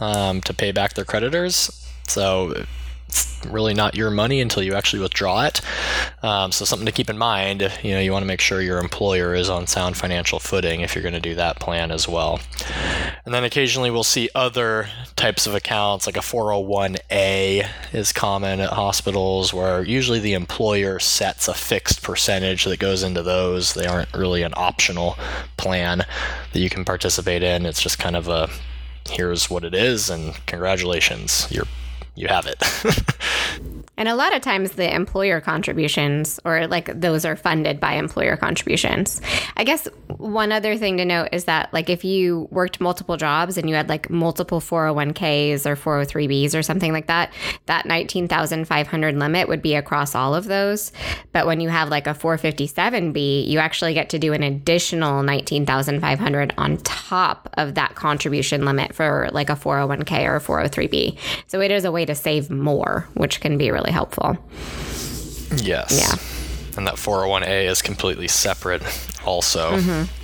um, 0.00 0.40
to 0.42 0.54
pay 0.54 0.72
back 0.72 0.94
their 0.94 1.04
creditors. 1.04 1.88
So, 2.06 2.64
really 3.48 3.74
not 3.74 3.94
your 3.94 4.10
money 4.10 4.40
until 4.40 4.62
you 4.62 4.74
actually 4.74 5.00
withdraw 5.00 5.44
it. 5.44 5.60
Um, 6.22 6.52
so 6.52 6.64
something 6.64 6.86
to 6.86 6.92
keep 6.92 7.08
in 7.08 7.18
mind. 7.18 7.62
You 7.82 7.92
know, 7.92 8.00
you 8.00 8.12
want 8.12 8.22
to 8.22 8.26
make 8.26 8.40
sure 8.40 8.60
your 8.60 8.78
employer 8.78 9.34
is 9.34 9.48
on 9.48 9.66
sound 9.66 9.96
financial 9.96 10.38
footing 10.38 10.80
if 10.80 10.94
you're 10.94 11.02
going 11.02 11.14
to 11.14 11.20
do 11.20 11.34
that 11.36 11.58
plan 11.58 11.90
as 11.90 12.06
well. 12.06 12.40
And 13.24 13.34
then 13.34 13.44
occasionally 13.44 13.90
we'll 13.90 14.02
see 14.02 14.28
other 14.34 14.88
types 15.16 15.46
of 15.46 15.54
accounts, 15.54 16.06
like 16.06 16.16
a 16.16 16.20
401a 16.20 17.68
is 17.92 18.12
common 18.12 18.60
at 18.60 18.70
hospitals, 18.70 19.52
where 19.52 19.82
usually 19.82 20.18
the 20.18 20.34
employer 20.34 20.98
sets 20.98 21.48
a 21.48 21.54
fixed 21.54 22.02
percentage 22.02 22.64
that 22.64 22.78
goes 22.78 23.02
into 23.02 23.22
those. 23.22 23.74
They 23.74 23.86
aren't 23.86 24.12
really 24.14 24.42
an 24.42 24.54
optional 24.56 25.16
plan 25.56 26.04
that 26.52 26.60
you 26.60 26.70
can 26.70 26.84
participate 26.84 27.42
in. 27.42 27.66
It's 27.66 27.82
just 27.82 27.98
kind 27.98 28.16
of 28.16 28.28
a 28.28 28.48
here's 29.08 29.50
what 29.50 29.64
it 29.64 29.74
is, 29.74 30.08
and 30.10 30.34
congratulations, 30.46 31.48
you're 31.50 31.66
you 32.20 32.28
have 32.28 32.46
it. 32.46 32.62
and 34.00 34.08
a 34.08 34.14
lot 34.14 34.34
of 34.34 34.40
times 34.40 34.72
the 34.72 34.92
employer 34.92 35.42
contributions 35.42 36.40
or 36.46 36.66
like 36.66 36.86
those 36.98 37.26
are 37.26 37.36
funded 37.36 37.78
by 37.78 37.92
employer 37.92 38.34
contributions. 38.34 39.20
I 39.58 39.64
guess 39.64 39.86
one 40.16 40.52
other 40.52 40.78
thing 40.78 40.96
to 40.96 41.04
note 41.04 41.28
is 41.32 41.44
that 41.44 41.70
like 41.74 41.90
if 41.90 42.02
you 42.02 42.48
worked 42.50 42.80
multiple 42.80 43.18
jobs 43.18 43.58
and 43.58 43.68
you 43.68 43.74
had 43.74 43.90
like 43.90 44.08
multiple 44.08 44.58
401ks 44.58 45.66
or 45.66 45.76
403bs 45.76 46.58
or 46.58 46.62
something 46.62 46.94
like 46.94 47.08
that, 47.08 47.30
that 47.66 47.84
19,500 47.84 49.16
limit 49.16 49.48
would 49.48 49.60
be 49.60 49.74
across 49.74 50.14
all 50.14 50.34
of 50.34 50.46
those. 50.46 50.92
But 51.32 51.46
when 51.46 51.60
you 51.60 51.68
have 51.68 51.90
like 51.90 52.06
a 52.06 52.14
457b, 52.14 53.46
you 53.46 53.58
actually 53.58 53.92
get 53.92 54.08
to 54.10 54.18
do 54.18 54.32
an 54.32 54.42
additional 54.42 55.22
19,500 55.22 56.54
on 56.56 56.78
top 56.78 57.50
of 57.58 57.74
that 57.74 57.96
contribution 57.96 58.64
limit 58.64 58.94
for 58.94 59.28
like 59.32 59.50
a 59.50 59.56
401k 59.56 60.26
or 60.26 60.36
a 60.36 60.40
403b. 60.40 61.18
So 61.48 61.60
it 61.60 61.70
is 61.70 61.84
a 61.84 61.92
way 61.92 62.06
to 62.06 62.14
save 62.14 62.48
more, 62.48 63.06
which 63.12 63.42
can 63.42 63.58
be 63.58 63.70
really 63.70 63.89
helpful. 63.90 64.38
Yes. 65.56 65.98
Yeah. 65.98 66.76
And 66.78 66.86
that 66.86 66.94
401a 66.94 67.68
is 67.68 67.82
completely 67.82 68.28
separate 68.28 68.82
also. 69.24 69.76
Mm-hmm. 69.76 70.16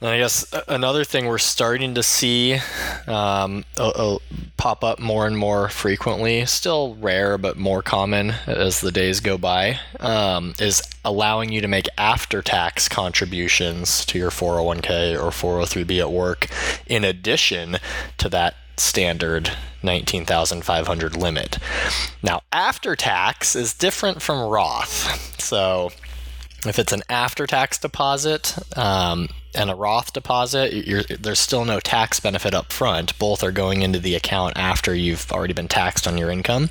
And 0.00 0.10
I 0.10 0.18
guess 0.18 0.52
another 0.68 1.04
thing 1.04 1.26
we're 1.26 1.38
starting 1.38 1.94
to 1.94 2.02
see 2.02 2.58
um, 3.06 3.64
a 3.78 4.18
pop 4.56 4.84
up 4.84 4.98
more 4.98 5.26
and 5.26 5.36
more 5.36 5.68
frequently, 5.68 6.44
still 6.46 6.96
rare 6.96 7.38
but 7.38 7.56
more 7.56 7.82
common 7.82 8.34
as 8.46 8.80
the 8.80 8.92
days 8.92 9.20
go 9.20 9.38
by, 9.38 9.80
um, 10.00 10.54
is 10.58 10.82
allowing 11.04 11.50
you 11.50 11.60
to 11.60 11.68
make 11.68 11.86
after 11.96 12.42
tax 12.42 12.88
contributions 12.88 14.04
to 14.06 14.18
your 14.18 14.30
401k 14.30 15.14
or 15.14 15.30
403b 15.30 16.00
at 16.00 16.12
work 16.12 16.48
in 16.86 17.02
addition 17.02 17.78
to 18.18 18.28
that 18.28 18.54
standard 18.76 19.50
19,500 19.82 21.16
limit. 21.16 21.58
Now, 22.22 22.42
after 22.52 22.96
tax 22.96 23.56
is 23.56 23.72
different 23.74 24.22
from 24.22 24.48
Roth. 24.48 25.40
So, 25.40 25.90
if 26.66 26.78
it's 26.78 26.92
an 26.92 27.02
after 27.08 27.46
tax 27.46 27.78
deposit 27.78 28.56
um, 28.76 29.28
and 29.54 29.70
a 29.70 29.74
Roth 29.74 30.12
deposit, 30.12 31.06
there's 31.20 31.38
still 31.38 31.64
no 31.64 31.78
tax 31.78 32.18
benefit 32.18 32.54
up 32.54 32.72
front. 32.72 33.16
Both 33.18 33.44
are 33.44 33.52
going 33.52 33.82
into 33.82 33.98
the 33.98 34.14
account 34.14 34.56
after 34.56 34.94
you've 34.94 35.30
already 35.30 35.54
been 35.54 35.68
taxed 35.68 36.08
on 36.08 36.18
your 36.18 36.30
income. 36.30 36.70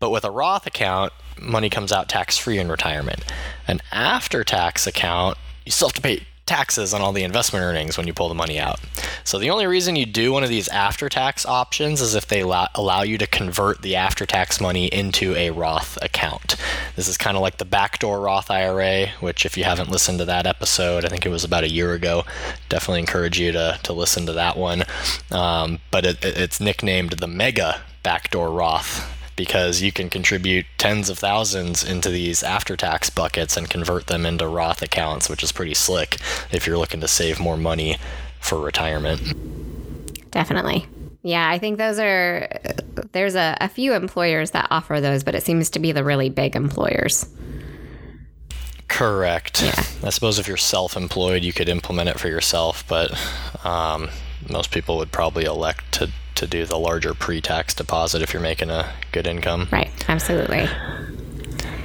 But 0.00 0.10
with 0.10 0.24
a 0.24 0.30
Roth 0.30 0.66
account, 0.66 1.12
money 1.40 1.70
comes 1.70 1.92
out 1.92 2.08
tax 2.08 2.36
free 2.36 2.58
in 2.58 2.68
retirement. 2.68 3.24
An 3.66 3.80
after 3.90 4.44
tax 4.44 4.86
account, 4.86 5.38
you 5.64 5.72
still 5.72 5.88
have 5.88 5.94
to 5.94 6.02
pay 6.02 6.26
taxes 6.48 6.92
on 6.92 7.00
all 7.00 7.12
the 7.12 7.22
investment 7.22 7.62
earnings 7.62 7.96
when 7.96 8.06
you 8.06 8.12
pull 8.12 8.28
the 8.28 8.34
money 8.34 8.58
out. 8.58 8.80
So 9.22 9.38
the 9.38 9.50
only 9.50 9.66
reason 9.66 9.94
you 9.94 10.06
do 10.06 10.32
one 10.32 10.42
of 10.42 10.48
these 10.48 10.66
after 10.68 11.08
tax 11.08 11.46
options 11.46 12.00
is 12.00 12.14
if 12.14 12.26
they 12.26 12.40
allow 12.40 13.02
you 13.02 13.18
to 13.18 13.26
convert 13.26 13.82
the 13.82 13.94
after 13.94 14.26
tax 14.26 14.60
money 14.60 14.86
into 14.86 15.34
a 15.36 15.50
Roth 15.50 15.98
account. 16.02 16.56
This 16.96 17.06
is 17.06 17.16
kind 17.16 17.36
of 17.36 17.42
like 17.42 17.58
the 17.58 17.64
backdoor 17.64 18.20
Roth 18.20 18.50
IRA, 18.50 19.08
which 19.20 19.44
if 19.44 19.56
you 19.56 19.64
haven't 19.64 19.90
listened 19.90 20.18
to 20.18 20.24
that 20.24 20.46
episode, 20.46 21.04
I 21.04 21.08
think 21.08 21.26
it 21.26 21.30
was 21.30 21.44
about 21.44 21.64
a 21.64 21.70
year 21.70 21.92
ago, 21.92 22.24
definitely 22.68 23.00
encourage 23.00 23.38
you 23.38 23.52
to, 23.52 23.78
to 23.82 23.92
listen 23.92 24.26
to 24.26 24.32
that 24.32 24.56
one. 24.56 24.84
Um, 25.30 25.78
but 25.90 26.06
it, 26.06 26.24
it's 26.24 26.60
nicknamed 26.60 27.12
the 27.12 27.28
Mega 27.28 27.82
Backdoor 28.02 28.50
Roth 28.50 29.17
because 29.38 29.80
you 29.80 29.92
can 29.92 30.10
contribute 30.10 30.66
tens 30.78 31.08
of 31.08 31.16
thousands 31.16 31.84
into 31.84 32.10
these 32.10 32.42
after 32.42 32.76
tax 32.76 33.08
buckets 33.08 33.56
and 33.56 33.70
convert 33.70 34.08
them 34.08 34.26
into 34.26 34.48
Roth 34.48 34.82
accounts, 34.82 35.30
which 35.30 35.44
is 35.44 35.52
pretty 35.52 35.74
slick 35.74 36.18
if 36.50 36.66
you're 36.66 36.76
looking 36.76 37.00
to 37.00 37.08
save 37.08 37.38
more 37.38 37.56
money 37.56 37.96
for 38.40 38.60
retirement. 38.60 39.22
Definitely. 40.32 40.86
Yeah, 41.22 41.48
I 41.48 41.58
think 41.58 41.78
those 41.78 42.00
are, 42.00 42.48
there's 43.12 43.36
a, 43.36 43.56
a 43.60 43.68
few 43.68 43.94
employers 43.94 44.50
that 44.50 44.66
offer 44.72 45.00
those, 45.00 45.22
but 45.22 45.36
it 45.36 45.44
seems 45.44 45.70
to 45.70 45.78
be 45.78 45.92
the 45.92 46.02
really 46.02 46.30
big 46.30 46.56
employers. 46.56 47.28
Correct. 48.88 49.62
Yeah. 49.62 49.84
I 50.02 50.10
suppose 50.10 50.40
if 50.40 50.48
you're 50.48 50.56
self 50.56 50.96
employed, 50.96 51.44
you 51.44 51.52
could 51.52 51.68
implement 51.68 52.08
it 52.08 52.18
for 52.18 52.26
yourself, 52.26 52.84
but 52.88 53.12
um, 53.64 54.08
most 54.50 54.70
people 54.70 54.96
would 54.98 55.12
probably 55.12 55.44
elect 55.44 55.92
to 55.92 56.10
to 56.34 56.46
do 56.46 56.64
the 56.64 56.78
larger 56.78 57.14
pre-tax 57.14 57.74
deposit 57.74 58.22
if 58.22 58.32
you're 58.32 58.40
making 58.42 58.70
a 58.70 58.88
good 59.10 59.26
income. 59.26 59.68
Right. 59.72 59.90
Absolutely. 60.08 60.68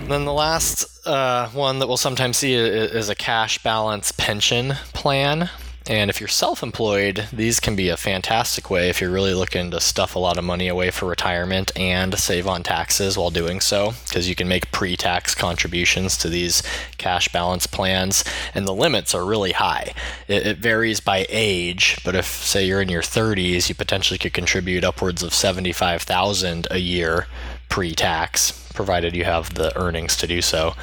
And 0.03 0.11
then 0.11 0.25
the 0.25 0.33
last 0.33 1.07
uh, 1.07 1.49
one 1.49 1.79
that 1.79 1.87
we'll 1.87 1.97
sometimes 1.97 2.37
see 2.37 2.53
is 2.53 3.09
a 3.09 3.15
cash 3.15 3.63
balance 3.63 4.11
pension 4.11 4.73
plan. 4.93 5.49
And 5.85 6.09
if 6.09 6.21
you're 6.21 6.29
self 6.29 6.63
employed, 6.63 7.27
these 7.33 7.59
can 7.59 7.75
be 7.75 7.89
a 7.89 7.97
fantastic 7.97 8.69
way 8.69 8.89
if 8.89 9.01
you're 9.01 9.11
really 9.11 9.33
looking 9.33 9.69
to 9.71 9.81
stuff 9.81 10.15
a 10.15 10.19
lot 10.19 10.37
of 10.37 10.45
money 10.45 10.69
away 10.69 10.91
for 10.91 11.07
retirement 11.07 11.77
and 11.77 12.17
save 12.17 12.47
on 12.47 12.63
taxes 12.63 13.17
while 13.17 13.31
doing 13.31 13.59
so, 13.59 13.93
because 14.07 14.29
you 14.29 14.35
can 14.35 14.47
make 14.47 14.71
pre 14.71 14.95
tax 14.95 15.35
contributions 15.35 16.17
to 16.17 16.29
these 16.29 16.63
cash 16.97 17.27
balance 17.29 17.67
plans, 17.67 18.23
and 18.55 18.65
the 18.65 18.73
limits 18.73 19.13
are 19.13 19.25
really 19.25 19.51
high. 19.51 19.93
It, 20.29 20.47
it, 20.47 20.57
varies 20.59 21.01
by 21.01 21.25
age, 21.27 21.99
but 22.05 22.15
if, 22.15 22.25
say, 22.25 22.65
you're 22.65 22.81
in 22.81 22.87
your 22.87 23.01
30s, 23.01 23.67
you 23.67 23.75
potentially 23.75 24.17
could 24.17 24.33
contribute 24.33 24.85
upwards 24.85 25.21
of 25.21 25.33
75000 25.33 26.67
a 26.71 26.77
year 26.77 27.27
pre 27.67 27.93
tax 27.93 28.62
provided 28.73 29.15
you 29.15 29.23
have 29.23 29.53
the 29.53 29.75
earnings 29.77 30.17
to 30.17 30.27
do 30.27 30.41
so. 30.41 30.75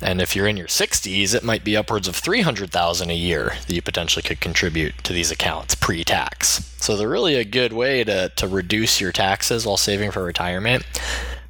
And 0.00 0.20
if 0.20 0.36
you're 0.36 0.46
in 0.46 0.56
your 0.56 0.66
60s, 0.66 1.34
it 1.34 1.42
might 1.42 1.64
be 1.64 1.76
upwards 1.76 2.06
of 2.06 2.16
300,000 2.16 3.10
a 3.10 3.14
year 3.14 3.54
that 3.66 3.74
you 3.74 3.82
potentially 3.82 4.22
could 4.22 4.40
contribute 4.40 5.02
to 5.04 5.12
these 5.12 5.30
accounts 5.30 5.74
pre-tax. 5.74 6.72
So 6.78 6.96
they're 6.96 7.08
really 7.08 7.34
a 7.34 7.44
good 7.44 7.72
way 7.72 8.04
to, 8.04 8.30
to 8.36 8.48
reduce 8.48 9.00
your 9.00 9.12
taxes 9.12 9.66
while 9.66 9.76
saving 9.76 10.10
for 10.12 10.22
retirement. 10.22 10.84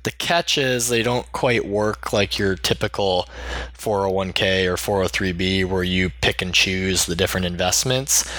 The 0.02 0.11
catch 0.12 0.57
is 0.57 0.88
they 0.88 1.02
don't 1.02 1.30
quite 1.33 1.66
work 1.66 2.12
like 2.12 2.38
your 2.38 2.57
typical 2.57 3.28
401k 3.76 4.66
or 4.66 4.76
403b 4.76 5.66
where 5.66 5.83
you 5.83 6.11
pick 6.23 6.40
and 6.40 6.54
choose 6.54 7.04
the 7.04 7.14
different 7.14 7.47
investments. 7.47 8.30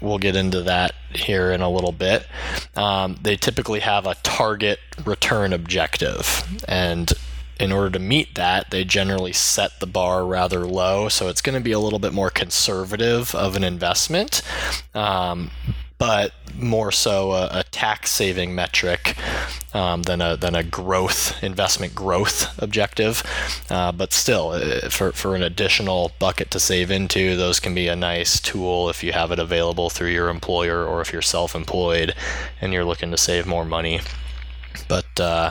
We'll 0.00 0.18
get 0.18 0.36
into 0.36 0.62
that 0.62 0.94
here 1.12 1.50
in 1.50 1.60
a 1.60 1.70
little 1.70 1.92
bit. 1.92 2.26
Um, 2.76 3.18
they 3.20 3.36
typically 3.36 3.80
have 3.80 4.06
a 4.06 4.14
target 4.16 4.78
return 5.04 5.52
objective. 5.52 6.44
And 6.68 7.12
in 7.58 7.72
order 7.72 7.90
to 7.90 7.98
meet 7.98 8.36
that, 8.36 8.70
they 8.70 8.84
generally 8.84 9.32
set 9.32 9.80
the 9.80 9.86
bar 9.86 10.24
rather 10.24 10.64
low. 10.64 11.08
So 11.08 11.28
it's 11.28 11.40
going 11.40 11.58
to 11.58 11.64
be 11.64 11.72
a 11.72 11.80
little 11.80 11.98
bit 11.98 12.12
more 12.12 12.30
conservative 12.30 13.34
of 13.34 13.56
an 13.56 13.64
investment. 13.64 14.42
Um, 14.94 15.50
but 15.98 16.32
more 16.56 16.90
so 16.90 17.32
a, 17.32 17.48
a 17.52 17.64
tax 17.64 18.10
saving 18.10 18.54
metric 18.54 19.16
um, 19.74 20.02
than 20.02 20.20
a 20.20 20.36
than 20.36 20.54
a 20.54 20.62
growth 20.62 21.42
investment 21.42 21.94
growth 21.94 22.56
objective. 22.62 23.22
Uh, 23.68 23.92
but 23.92 24.12
still, 24.12 24.50
uh, 24.50 24.88
for 24.88 25.12
for 25.12 25.34
an 25.34 25.42
additional 25.42 26.12
bucket 26.18 26.50
to 26.52 26.60
save 26.60 26.90
into, 26.90 27.36
those 27.36 27.60
can 27.60 27.74
be 27.74 27.88
a 27.88 27.96
nice 27.96 28.40
tool 28.40 28.88
if 28.88 29.02
you 29.02 29.12
have 29.12 29.30
it 29.32 29.38
available 29.38 29.90
through 29.90 30.10
your 30.10 30.28
employer 30.28 30.84
or 30.84 31.00
if 31.00 31.12
you're 31.12 31.22
self-employed 31.22 32.14
and 32.60 32.72
you're 32.72 32.84
looking 32.84 33.10
to 33.10 33.18
save 33.18 33.46
more 33.46 33.64
money. 33.64 34.00
But 34.88 35.20
uh, 35.20 35.50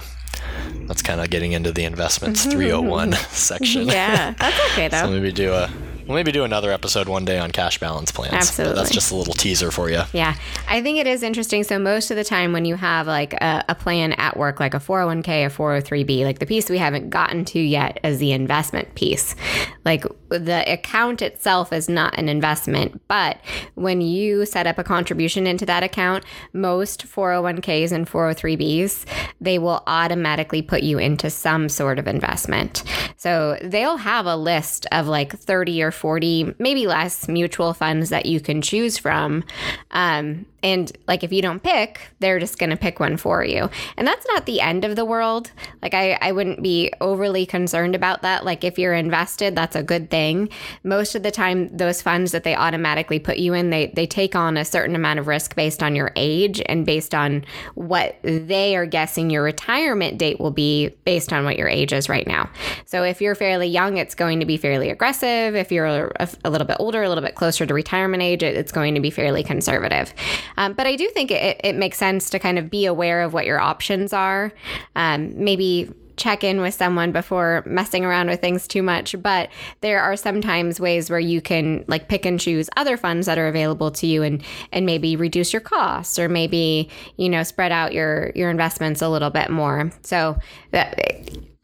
that's 0.88 1.02
kind 1.02 1.22
of 1.22 1.30
getting 1.30 1.52
into 1.52 1.72
the 1.72 1.84
investments 1.84 2.46
301 2.46 3.14
section. 3.30 3.88
Yeah, 3.88 4.34
that's 4.40 4.72
okay 4.72 4.88
though. 4.90 5.02
so 5.02 5.10
maybe 5.12 5.32
do 5.32 5.54
a 5.54 5.70
We'll 6.08 6.16
maybe 6.16 6.32
do 6.32 6.46
another 6.46 6.72
episode 6.72 7.10
one 7.10 7.26
day 7.26 7.38
on 7.38 7.52
cash 7.52 7.80
balance 7.80 8.14
plans. 8.14 8.34
Absolutely. 8.34 8.76
But 8.76 8.80
that's 8.80 8.94
just 8.94 9.12
a 9.12 9.16
little 9.16 9.34
teaser 9.34 9.72
for 9.72 9.90
you. 9.90 10.04
Yeah. 10.14 10.36
I 10.70 10.82
think 10.82 11.00
it 11.00 11.08
is 11.08 11.22
interesting. 11.22 11.66
So, 11.66 11.78
most 11.78 12.12
of 12.12 12.16
the 12.16 12.24
time 12.24 12.54
when 12.54 12.64
you 12.64 12.76
have 12.76 13.08
like 13.08 13.34
a, 13.34 13.66
a, 13.68 13.76
plan 13.76 14.14
at 14.14 14.38
work, 14.38 14.62
like 14.62 14.74
a 14.74 14.80
401k, 14.80 15.46
a 15.46 15.50
403b, 15.50 16.24
like 16.24 16.40
the 16.40 16.46
piece 16.46 16.70
we 16.70 16.78
haven't 16.78 17.10
gotten 17.10 17.44
to 17.46 17.60
yet 17.60 18.00
is 18.06 18.20
the 18.20 18.32
investment 18.32 18.96
piece. 18.96 19.36
Like 19.84 20.06
the 20.30 20.64
account 20.72 21.22
itself 21.22 21.74
is 21.74 21.90
not 21.90 22.18
an 22.18 22.30
investment, 22.30 23.02
but 23.10 23.42
when 23.76 24.00
you 24.00 24.46
set 24.46 24.66
up 24.66 24.78
a 24.78 24.86
contribution 24.86 25.46
into 25.46 25.66
that 25.66 25.84
account, 25.84 26.24
most 26.54 27.06
401ks 27.06 27.92
and 27.92 28.08
403bs, 28.08 29.06
they 29.42 29.60
will 29.60 29.84
automatically 29.88 30.62
put 30.62 30.84
you 30.84 31.00
into 31.00 31.30
some 31.30 31.68
sort 31.68 32.00
of 32.00 32.08
investment. 32.08 32.84
So, 33.18 33.58
they'll 33.62 33.98
have 33.98 34.26
a 34.26 34.38
list 34.38 34.88
of 34.94 35.08
like 35.08 35.38
30 35.38 35.84
or 35.84 35.92
40, 35.98 36.56
maybe 36.60 36.88
less 36.88 37.28
mutual 37.28 37.74
funds 37.74 38.10
that 38.10 38.26
you 38.26 38.40
can 38.40 38.62
choose 38.62 38.98
from. 38.98 39.44
Um, 39.92 40.46
and 40.64 40.92
like 41.08 41.24
if 41.24 41.32
you 41.32 41.42
don't 41.42 41.62
pick, 41.62 42.10
they're 42.20 42.40
just 42.40 42.58
going 42.58 42.72
to 42.72 42.78
pick 42.78 43.00
one 43.00 43.16
for 43.16 43.44
you. 43.44 43.70
And 43.96 44.08
that's 44.08 44.26
not 44.28 44.46
the 44.46 44.60
end 44.60 44.84
of 44.86 44.96
the 44.96 45.06
world. 45.06 45.52
Like 45.82 45.94
I, 45.94 46.18
I 46.20 46.32
wouldn't 46.32 46.64
be 46.64 46.92
overly 47.00 47.46
concerned 47.46 47.96
about 47.96 48.24
that. 48.24 48.44
Like 48.44 48.64
if 48.64 48.80
you're 48.80 48.94
invested, 48.94 49.56
that's 49.56 49.76
a 49.76 49.84
good 49.84 50.10
thing. 50.10 50.50
Most 50.84 51.16
of 51.16 51.22
the 51.22 51.32
time, 51.32 51.76
those 51.76 52.02
funds 52.02 52.32
that 52.32 52.44
they 52.44 52.56
automatically 52.56 53.20
put 53.20 53.38
you 53.38 53.54
in, 53.54 53.70
they, 53.70 53.88
they 53.88 54.08
take 54.08 54.36
on 54.36 54.58
a 54.58 54.66
certain 54.66 54.96
amount 54.96 55.20
of 55.20 55.28
risk 55.28 55.56
based 55.56 55.84
on 55.84 55.96
your 55.96 56.12
age 56.16 56.62
and 56.66 56.86
based 56.86 57.14
on 57.14 57.46
what 57.76 58.18
they 58.24 58.76
are 58.76 58.86
guessing 58.86 59.30
your 59.30 59.44
retirement 59.44 60.18
date 60.18 60.40
will 60.40 60.52
be 60.52 60.90
based 61.06 61.32
on 61.32 61.46
what 61.46 61.58
your 61.58 61.70
age 61.70 61.94
is 61.94 62.10
right 62.10 62.28
now. 62.28 62.50
So 62.86 63.04
if 63.04 63.22
you're 63.22 63.36
fairly 63.36 63.68
young, 63.68 63.98
it's 63.98 64.16
going 64.16 64.40
to 64.40 64.46
be 64.46 64.58
fairly 64.58 64.90
aggressive. 64.90 65.56
If 65.56 65.72
you're 65.72 65.87
a, 65.88 66.30
a 66.44 66.50
little 66.50 66.68
bit 66.68 66.78
older, 66.80 67.04
a 67.04 67.10
little 67.10 67.24
bit 67.24 67.36
closer 67.36 67.66
to 67.66 67.74
retirement 67.74 68.24
age, 68.24 68.44
it, 68.44 68.56
it's 68.56 68.72
going 68.72 68.96
to 68.96 69.02
be 69.02 69.10
fairly 69.10 69.44
conservative. 69.44 70.14
Um, 70.58 70.74
but 70.74 70.88
I 70.88 70.96
do 70.96 71.08
think 71.10 71.32
it, 71.32 71.60
it 71.64 71.76
makes 71.76 71.98
sense 71.98 72.30
to 72.32 72.40
kind 72.40 72.60
of 72.60 72.70
be 72.70 72.86
aware 72.86 73.22
of 73.22 73.34
what 73.34 73.46
your 73.46 73.60
options 73.60 74.14
are. 74.14 74.52
Um, 74.96 75.44
maybe 75.44 75.94
check 76.18 76.44
in 76.44 76.60
with 76.60 76.74
someone 76.74 77.12
before 77.12 77.64
messing 77.66 78.04
around 78.04 78.28
with 78.28 78.42
things 78.42 78.68
too 78.68 78.82
much. 78.82 79.16
But 79.22 79.50
there 79.82 80.02
are 80.02 80.18
sometimes 80.18 80.80
ways 80.80 81.10
where 81.10 81.20
you 81.20 81.42
can 81.42 81.86
like 81.88 82.10
pick 82.10 82.26
and 82.26 82.40
choose 82.40 82.70
other 82.76 82.98
funds 82.98 83.28
that 83.28 83.38
are 83.38 83.48
available 83.48 83.92
to 83.92 84.08
you 84.08 84.24
and 84.24 84.44
and 84.72 84.86
maybe 84.86 85.16
reduce 85.16 85.54
your 85.54 85.62
costs 85.62 86.20
or 86.20 86.28
maybe, 86.28 86.90
you 87.16 87.30
know, 87.30 87.44
spread 87.44 87.72
out 87.72 87.94
your 87.94 88.32
your 88.36 88.50
investments 88.50 89.02
a 89.02 89.10
little 89.10 89.30
bit 89.30 89.50
more. 89.50 89.92
So 90.02 90.38
that 90.72 91.00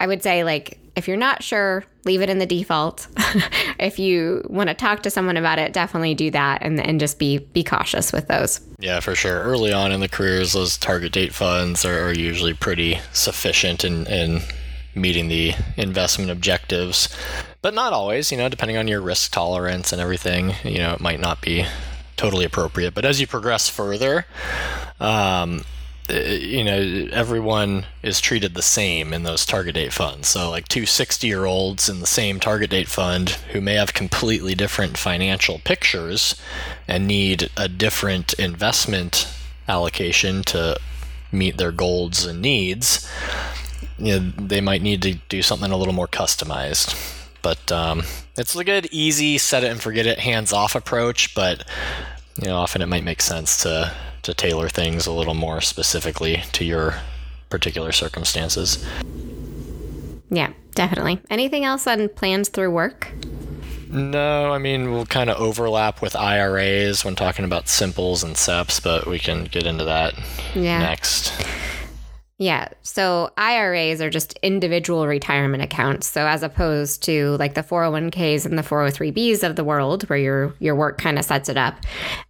I 0.00 0.06
would 0.06 0.22
say 0.22 0.44
like 0.44 0.78
if 0.96 1.08
you're 1.08 1.16
not 1.16 1.42
sure, 1.42 1.84
leave 2.04 2.22
it 2.22 2.30
in 2.30 2.38
the 2.38 2.46
default. 2.46 3.08
if 3.78 3.98
you 3.98 4.46
want 4.48 4.68
to 4.68 4.74
talk 4.74 5.02
to 5.02 5.10
someone 5.10 5.36
about 5.36 5.58
it, 5.58 5.72
definitely 5.72 6.14
do 6.14 6.30
that 6.30 6.62
and, 6.62 6.80
and 6.80 7.00
just 7.00 7.18
be 7.18 7.38
be 7.38 7.64
cautious 7.64 8.12
with 8.12 8.28
those. 8.28 8.60
Yeah, 8.78 9.00
for 9.00 9.14
sure. 9.14 9.40
Early 9.40 9.72
on 9.72 9.92
in 9.92 10.00
the 10.00 10.08
careers, 10.08 10.52
those 10.52 10.76
target 10.76 11.12
date 11.12 11.34
funds 11.34 11.84
are, 11.84 12.08
are 12.08 12.14
usually 12.14 12.54
pretty 12.54 12.98
sufficient 13.12 13.84
in, 13.84 14.06
in 14.06 14.40
meeting 14.94 15.28
the 15.28 15.54
investment 15.76 16.30
objectives, 16.30 17.08
but 17.62 17.74
not 17.74 17.92
always, 17.92 18.30
you 18.30 18.38
know, 18.38 18.48
depending 18.48 18.76
on 18.76 18.86
your 18.86 19.00
risk 19.00 19.32
tolerance 19.32 19.92
and 19.92 20.00
everything, 20.00 20.54
you 20.62 20.78
know, 20.78 20.92
it 20.92 21.00
might 21.00 21.20
not 21.20 21.40
be 21.40 21.66
totally 22.16 22.44
appropriate. 22.44 22.94
But 22.94 23.04
as 23.04 23.20
you 23.20 23.26
progress 23.26 23.68
further, 23.68 24.26
um, 25.00 25.64
you 26.08 26.62
know, 26.62 27.08
everyone 27.12 27.86
is 28.02 28.20
treated 28.20 28.54
the 28.54 28.62
same 28.62 29.14
in 29.14 29.22
those 29.22 29.46
target 29.46 29.74
date 29.74 29.92
funds. 29.92 30.28
So, 30.28 30.50
like 30.50 30.68
two 30.68 30.86
60 30.86 31.26
year 31.26 31.46
olds 31.46 31.88
in 31.88 32.00
the 32.00 32.06
same 32.06 32.40
target 32.40 32.70
date 32.70 32.88
fund 32.88 33.30
who 33.52 33.60
may 33.60 33.74
have 33.74 33.94
completely 33.94 34.54
different 34.54 34.98
financial 34.98 35.60
pictures 35.60 36.40
and 36.86 37.06
need 37.06 37.50
a 37.56 37.68
different 37.68 38.34
investment 38.34 39.28
allocation 39.66 40.42
to 40.42 40.78
meet 41.32 41.56
their 41.56 41.72
goals 41.72 42.26
and 42.26 42.42
needs, 42.42 43.10
you 43.98 44.20
know, 44.20 44.32
they 44.36 44.60
might 44.60 44.82
need 44.82 45.00
to 45.02 45.14
do 45.28 45.40
something 45.40 45.70
a 45.70 45.76
little 45.76 45.94
more 45.94 46.08
customized. 46.08 46.94
But 47.40 47.72
um, 47.72 48.02
it's 48.36 48.54
a 48.54 48.64
good, 48.64 48.88
easy, 48.90 49.38
set 49.38 49.64
it 49.64 49.70
and 49.70 49.80
forget 49.80 50.06
it, 50.06 50.18
hands 50.18 50.52
off 50.52 50.74
approach. 50.74 51.34
But 51.34 51.64
you 52.40 52.48
know, 52.48 52.56
often 52.56 52.82
it 52.82 52.86
might 52.86 53.04
make 53.04 53.22
sense 53.22 53.62
to 53.62 53.94
to 54.24 54.34
tailor 54.34 54.68
things 54.68 55.06
a 55.06 55.12
little 55.12 55.34
more 55.34 55.60
specifically 55.60 56.42
to 56.52 56.64
your 56.64 56.96
particular 57.50 57.92
circumstances. 57.92 58.84
Yeah, 60.30 60.52
definitely. 60.74 61.20
Anything 61.30 61.64
else 61.64 61.86
on 61.86 62.08
plans 62.08 62.48
through 62.48 62.72
work? 62.72 63.12
No, 63.88 64.52
I 64.52 64.58
mean, 64.58 64.90
we'll 64.90 65.06
kind 65.06 65.30
of 65.30 65.40
overlap 65.40 66.02
with 66.02 66.16
IRAs 66.16 67.04
when 67.04 67.14
talking 67.14 67.44
about 67.44 67.68
simples 67.68 68.24
and 68.24 68.34
SEPs, 68.34 68.82
but 68.82 69.06
we 69.06 69.20
can 69.20 69.44
get 69.44 69.66
into 69.66 69.84
that 69.84 70.14
yeah. 70.54 70.80
next. 70.80 71.32
Yeah. 72.44 72.68
So 72.82 73.30
IRAs 73.38 74.02
are 74.02 74.10
just 74.10 74.38
individual 74.42 75.06
retirement 75.06 75.62
accounts. 75.62 76.06
So 76.06 76.26
as 76.26 76.42
opposed 76.42 77.02
to 77.04 77.38
like 77.38 77.54
the 77.54 77.62
401ks 77.62 78.44
and 78.44 78.58
the 78.58 78.62
403bs 78.62 79.42
of 79.42 79.56
the 79.56 79.64
world 79.64 80.02
where 80.10 80.18
your 80.18 80.54
your 80.58 80.74
work 80.74 80.98
kind 80.98 81.18
of 81.18 81.24
sets 81.24 81.48
it 81.48 81.56
up, 81.56 81.76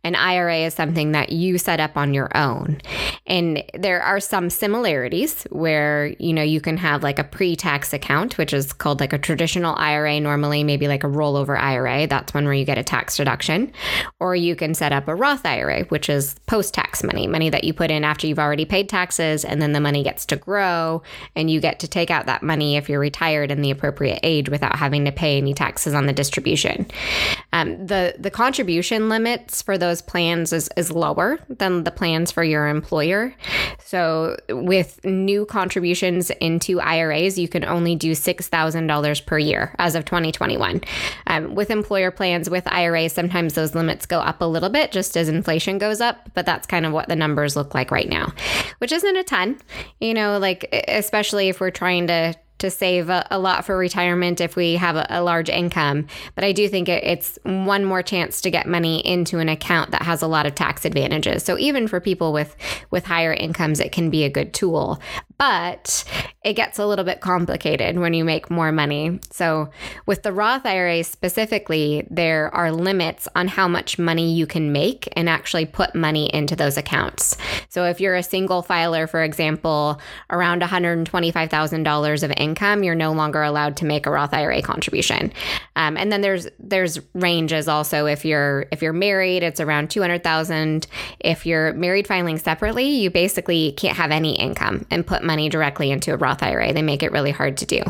an 0.04 0.14
IRA 0.14 0.58
is 0.58 0.74
something 0.74 1.10
that 1.12 1.32
you 1.32 1.58
set 1.58 1.80
up 1.80 1.96
on 1.96 2.14
your 2.14 2.30
own. 2.36 2.80
And 3.26 3.64
there 3.74 4.02
are 4.02 4.20
some 4.20 4.50
similarities 4.50 5.42
where, 5.50 6.14
you 6.20 6.32
know, 6.32 6.42
you 6.42 6.60
can 6.60 6.76
have 6.76 7.02
like 7.02 7.18
a 7.18 7.24
pre-tax 7.24 7.92
account, 7.92 8.38
which 8.38 8.52
is 8.52 8.72
called 8.72 9.00
like 9.00 9.12
a 9.12 9.18
traditional 9.18 9.74
IRA 9.76 10.20
normally, 10.20 10.62
maybe 10.62 10.86
like 10.86 11.02
a 11.02 11.08
rollover 11.08 11.58
IRA. 11.58 12.06
That's 12.06 12.32
one 12.32 12.44
where 12.44 12.54
you 12.54 12.64
get 12.64 12.78
a 12.78 12.84
tax 12.84 13.16
deduction. 13.16 13.72
Or 14.20 14.36
you 14.36 14.54
can 14.54 14.74
set 14.74 14.92
up 14.92 15.08
a 15.08 15.14
Roth 15.16 15.44
IRA, 15.44 15.84
which 15.86 16.08
is 16.08 16.36
post-tax 16.46 17.02
money, 17.02 17.26
money 17.26 17.50
that 17.50 17.64
you 17.64 17.72
put 17.72 17.90
in 17.90 18.04
after 18.04 18.28
you've 18.28 18.38
already 18.38 18.64
paid 18.64 18.88
taxes 18.88 19.44
and 19.44 19.60
then 19.60 19.72
the 19.72 19.80
money 19.80 20.03
money 20.03 20.03
gets 20.04 20.24
to 20.26 20.36
grow 20.36 21.02
and 21.34 21.50
you 21.50 21.60
get 21.60 21.80
to 21.80 21.88
take 21.88 22.10
out 22.10 22.26
that 22.26 22.42
money 22.42 22.76
if 22.76 22.88
you're 22.88 23.00
retired 23.00 23.50
in 23.50 23.62
the 23.62 23.70
appropriate 23.70 24.20
age 24.22 24.48
without 24.48 24.76
having 24.76 25.04
to 25.04 25.12
pay 25.12 25.38
any 25.38 25.54
taxes 25.54 25.94
on 25.94 26.06
the 26.06 26.12
distribution. 26.12 26.86
Um, 27.52 27.86
the 27.86 28.14
the 28.18 28.30
contribution 28.30 29.08
limits 29.08 29.62
for 29.62 29.78
those 29.78 30.02
plans 30.02 30.52
is, 30.52 30.68
is 30.76 30.90
lower 30.92 31.38
than 31.48 31.84
the 31.84 31.90
plans 31.90 32.30
for 32.30 32.44
your 32.44 32.68
employer. 32.68 33.34
So 33.84 34.36
with 34.48 35.04
new 35.04 35.46
contributions 35.46 36.30
into 36.30 36.80
IRAs, 36.80 37.38
you 37.38 37.48
can 37.48 37.64
only 37.64 37.96
do 37.96 38.14
six 38.14 38.48
thousand 38.48 38.86
dollars 38.86 39.20
per 39.20 39.38
year 39.38 39.74
as 39.78 39.94
of 39.94 40.04
2021. 40.04 40.80
Um, 41.26 41.54
with 41.54 41.70
employer 41.70 42.10
plans 42.10 42.50
with 42.50 42.66
IRAs, 42.66 43.12
sometimes 43.12 43.54
those 43.54 43.74
limits 43.74 44.06
go 44.06 44.20
up 44.20 44.40
a 44.40 44.44
little 44.44 44.70
bit 44.70 44.92
just 44.92 45.16
as 45.16 45.28
inflation 45.28 45.78
goes 45.78 46.00
up, 46.00 46.30
but 46.34 46.46
that's 46.46 46.66
kind 46.66 46.86
of 46.86 46.92
what 46.92 47.08
the 47.08 47.16
numbers 47.16 47.56
look 47.56 47.74
like 47.74 47.90
right 47.90 48.08
now, 48.08 48.32
which 48.78 48.92
isn't 48.92 49.16
a 49.16 49.24
ton 49.24 49.58
you 50.00 50.14
know, 50.14 50.38
like 50.38 50.68
especially 50.88 51.48
if 51.48 51.60
we're 51.60 51.70
trying 51.70 52.06
to 52.08 52.34
to 52.58 52.70
save 52.70 53.08
a, 53.08 53.26
a 53.30 53.38
lot 53.38 53.64
for 53.64 53.76
retirement 53.76 54.40
if 54.40 54.56
we 54.56 54.74
have 54.76 54.96
a, 54.96 55.06
a 55.10 55.22
large 55.22 55.48
income. 55.48 56.06
But 56.34 56.44
I 56.44 56.52
do 56.52 56.68
think 56.68 56.88
it, 56.88 57.04
it's 57.04 57.38
one 57.42 57.84
more 57.84 58.02
chance 58.02 58.40
to 58.42 58.50
get 58.50 58.66
money 58.66 59.06
into 59.06 59.38
an 59.38 59.48
account 59.48 59.90
that 59.90 60.02
has 60.02 60.22
a 60.22 60.26
lot 60.26 60.46
of 60.46 60.54
tax 60.54 60.84
advantages. 60.84 61.44
So 61.44 61.58
even 61.58 61.88
for 61.88 62.00
people 62.00 62.32
with 62.32 62.56
with 62.90 63.04
higher 63.04 63.32
incomes, 63.32 63.80
it 63.80 63.92
can 63.92 64.10
be 64.10 64.24
a 64.24 64.30
good 64.30 64.54
tool. 64.54 65.00
but 65.38 66.04
it 66.44 66.52
gets 66.54 66.78
a 66.78 66.86
little 66.86 67.04
bit 67.04 67.20
complicated 67.20 67.98
when 67.98 68.12
you 68.12 68.24
make 68.24 68.50
more 68.50 68.70
money. 68.70 69.18
So, 69.30 69.70
with 70.06 70.22
the 70.22 70.32
Roth 70.32 70.66
IRA 70.66 71.02
specifically, 71.02 72.06
there 72.10 72.54
are 72.54 72.70
limits 72.70 73.26
on 73.34 73.48
how 73.48 73.66
much 73.66 73.98
money 73.98 74.34
you 74.34 74.46
can 74.46 74.70
make 74.70 75.08
and 75.16 75.28
actually 75.28 75.64
put 75.64 75.94
money 75.94 76.32
into 76.34 76.54
those 76.54 76.76
accounts. 76.76 77.36
So, 77.70 77.84
if 77.84 78.00
you're 78.00 78.14
a 78.14 78.22
single 78.22 78.62
filer, 78.62 79.06
for 79.06 79.22
example, 79.22 80.00
around 80.30 80.60
$125,000 80.62 82.22
of 82.22 82.32
income, 82.36 82.53
you're 82.82 82.94
no 82.94 83.12
longer 83.12 83.42
allowed 83.42 83.76
to 83.78 83.84
make 83.84 84.06
a 84.06 84.10
Roth 84.10 84.32
IRA 84.32 84.62
contribution. 84.62 85.32
Um, 85.76 85.96
and 85.96 86.10
then 86.12 86.20
there's 86.20 86.48
there's 86.58 87.00
ranges 87.14 87.68
also. 87.68 88.06
If 88.06 88.24
you're 88.24 88.66
if 88.70 88.82
you're 88.82 88.92
married, 88.92 89.42
it's 89.42 89.60
around 89.60 89.90
200,000. 89.90 90.86
If 91.20 91.46
you're 91.46 91.72
married 91.74 92.06
filing 92.06 92.38
separately, 92.38 92.84
you 92.84 93.10
basically 93.10 93.72
can't 93.72 93.96
have 93.96 94.10
any 94.10 94.36
income 94.38 94.86
and 94.90 95.06
put 95.06 95.22
money 95.22 95.48
directly 95.48 95.90
into 95.90 96.12
a 96.12 96.16
Roth 96.16 96.42
IRA. 96.42 96.72
They 96.72 96.82
make 96.82 97.02
it 97.02 97.12
really 97.12 97.32
hard 97.32 97.56
to 97.58 97.66
do. 97.66 97.82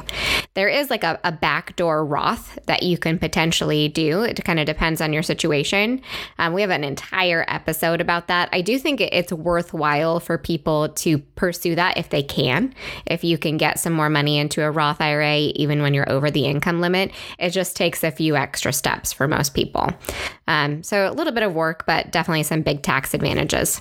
There 0.54 0.68
is 0.68 0.90
like 0.90 1.04
a, 1.04 1.18
a 1.24 1.32
backdoor 1.32 2.04
Roth 2.04 2.58
that 2.66 2.82
you 2.82 2.96
can 2.96 3.18
potentially 3.18 3.88
do. 3.88 4.22
It 4.22 4.44
kind 4.44 4.60
of 4.60 4.66
depends 4.66 5.00
on 5.00 5.12
your 5.12 5.22
situation. 5.22 6.00
Um, 6.38 6.52
we 6.52 6.60
have 6.60 6.70
an 6.70 6.84
entire 6.84 7.44
episode 7.48 8.00
about 8.00 8.28
that. 8.28 8.48
I 8.52 8.60
do 8.60 8.78
think 8.78 9.00
it's 9.00 9.32
worthwhile 9.32 10.20
for 10.20 10.38
people 10.38 10.88
to 10.90 11.18
pursue 11.18 11.74
that 11.74 11.96
if 11.96 12.10
they 12.10 12.22
can. 12.22 12.74
If 13.06 13.24
you 13.24 13.38
can 13.38 13.56
get 13.56 13.78
some 13.78 13.92
more 13.92 14.08
money 14.08 14.38
into 14.44 14.62
a 14.62 14.70
Roth 14.70 15.00
IRA, 15.00 15.36
even 15.36 15.82
when 15.82 15.94
you're 15.94 16.10
over 16.10 16.30
the 16.30 16.44
income 16.44 16.80
limit, 16.80 17.10
it 17.38 17.50
just 17.50 17.76
takes 17.76 18.04
a 18.04 18.10
few 18.10 18.36
extra 18.36 18.72
steps 18.72 19.12
for 19.12 19.26
most 19.26 19.54
people. 19.54 19.90
Um, 20.46 20.82
so 20.82 21.08
a 21.08 21.12
little 21.12 21.32
bit 21.32 21.42
of 21.42 21.54
work, 21.54 21.86
but 21.86 22.12
definitely 22.12 22.42
some 22.42 22.62
big 22.62 22.82
tax 22.82 23.14
advantages. 23.14 23.80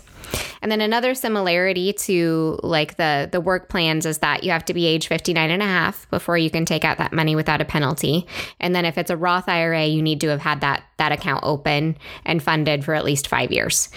And 0.61 0.71
then 0.71 0.81
another 0.81 1.13
similarity 1.13 1.93
to 1.93 2.59
like 2.63 2.95
the 2.95 3.29
the 3.31 3.41
work 3.41 3.69
plans 3.69 4.05
is 4.05 4.19
that 4.19 4.43
you 4.43 4.51
have 4.51 4.65
to 4.65 4.73
be 4.73 4.85
age 4.85 5.07
59 5.07 5.51
and 5.51 5.61
a 5.61 5.65
half 5.65 6.09
before 6.09 6.37
you 6.37 6.49
can 6.49 6.65
take 6.65 6.85
out 6.85 6.97
that 6.97 7.13
money 7.13 7.35
without 7.35 7.61
a 7.61 7.65
penalty. 7.65 8.25
And 8.59 8.75
then 8.75 8.85
if 8.85 8.97
it's 8.97 9.11
a 9.11 9.17
Roth 9.17 9.47
IRA, 9.49 9.85
you 9.85 10.01
need 10.01 10.21
to 10.21 10.29
have 10.29 10.41
had 10.41 10.61
that 10.61 10.83
that 10.97 11.11
account 11.11 11.43
open 11.43 11.97
and 12.25 12.41
funded 12.41 12.85
for 12.85 12.93
at 12.93 13.03
least 13.03 13.27
5 13.27 13.51
years. 13.51 13.89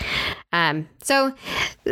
Um, 0.53 0.89
so 1.03 1.33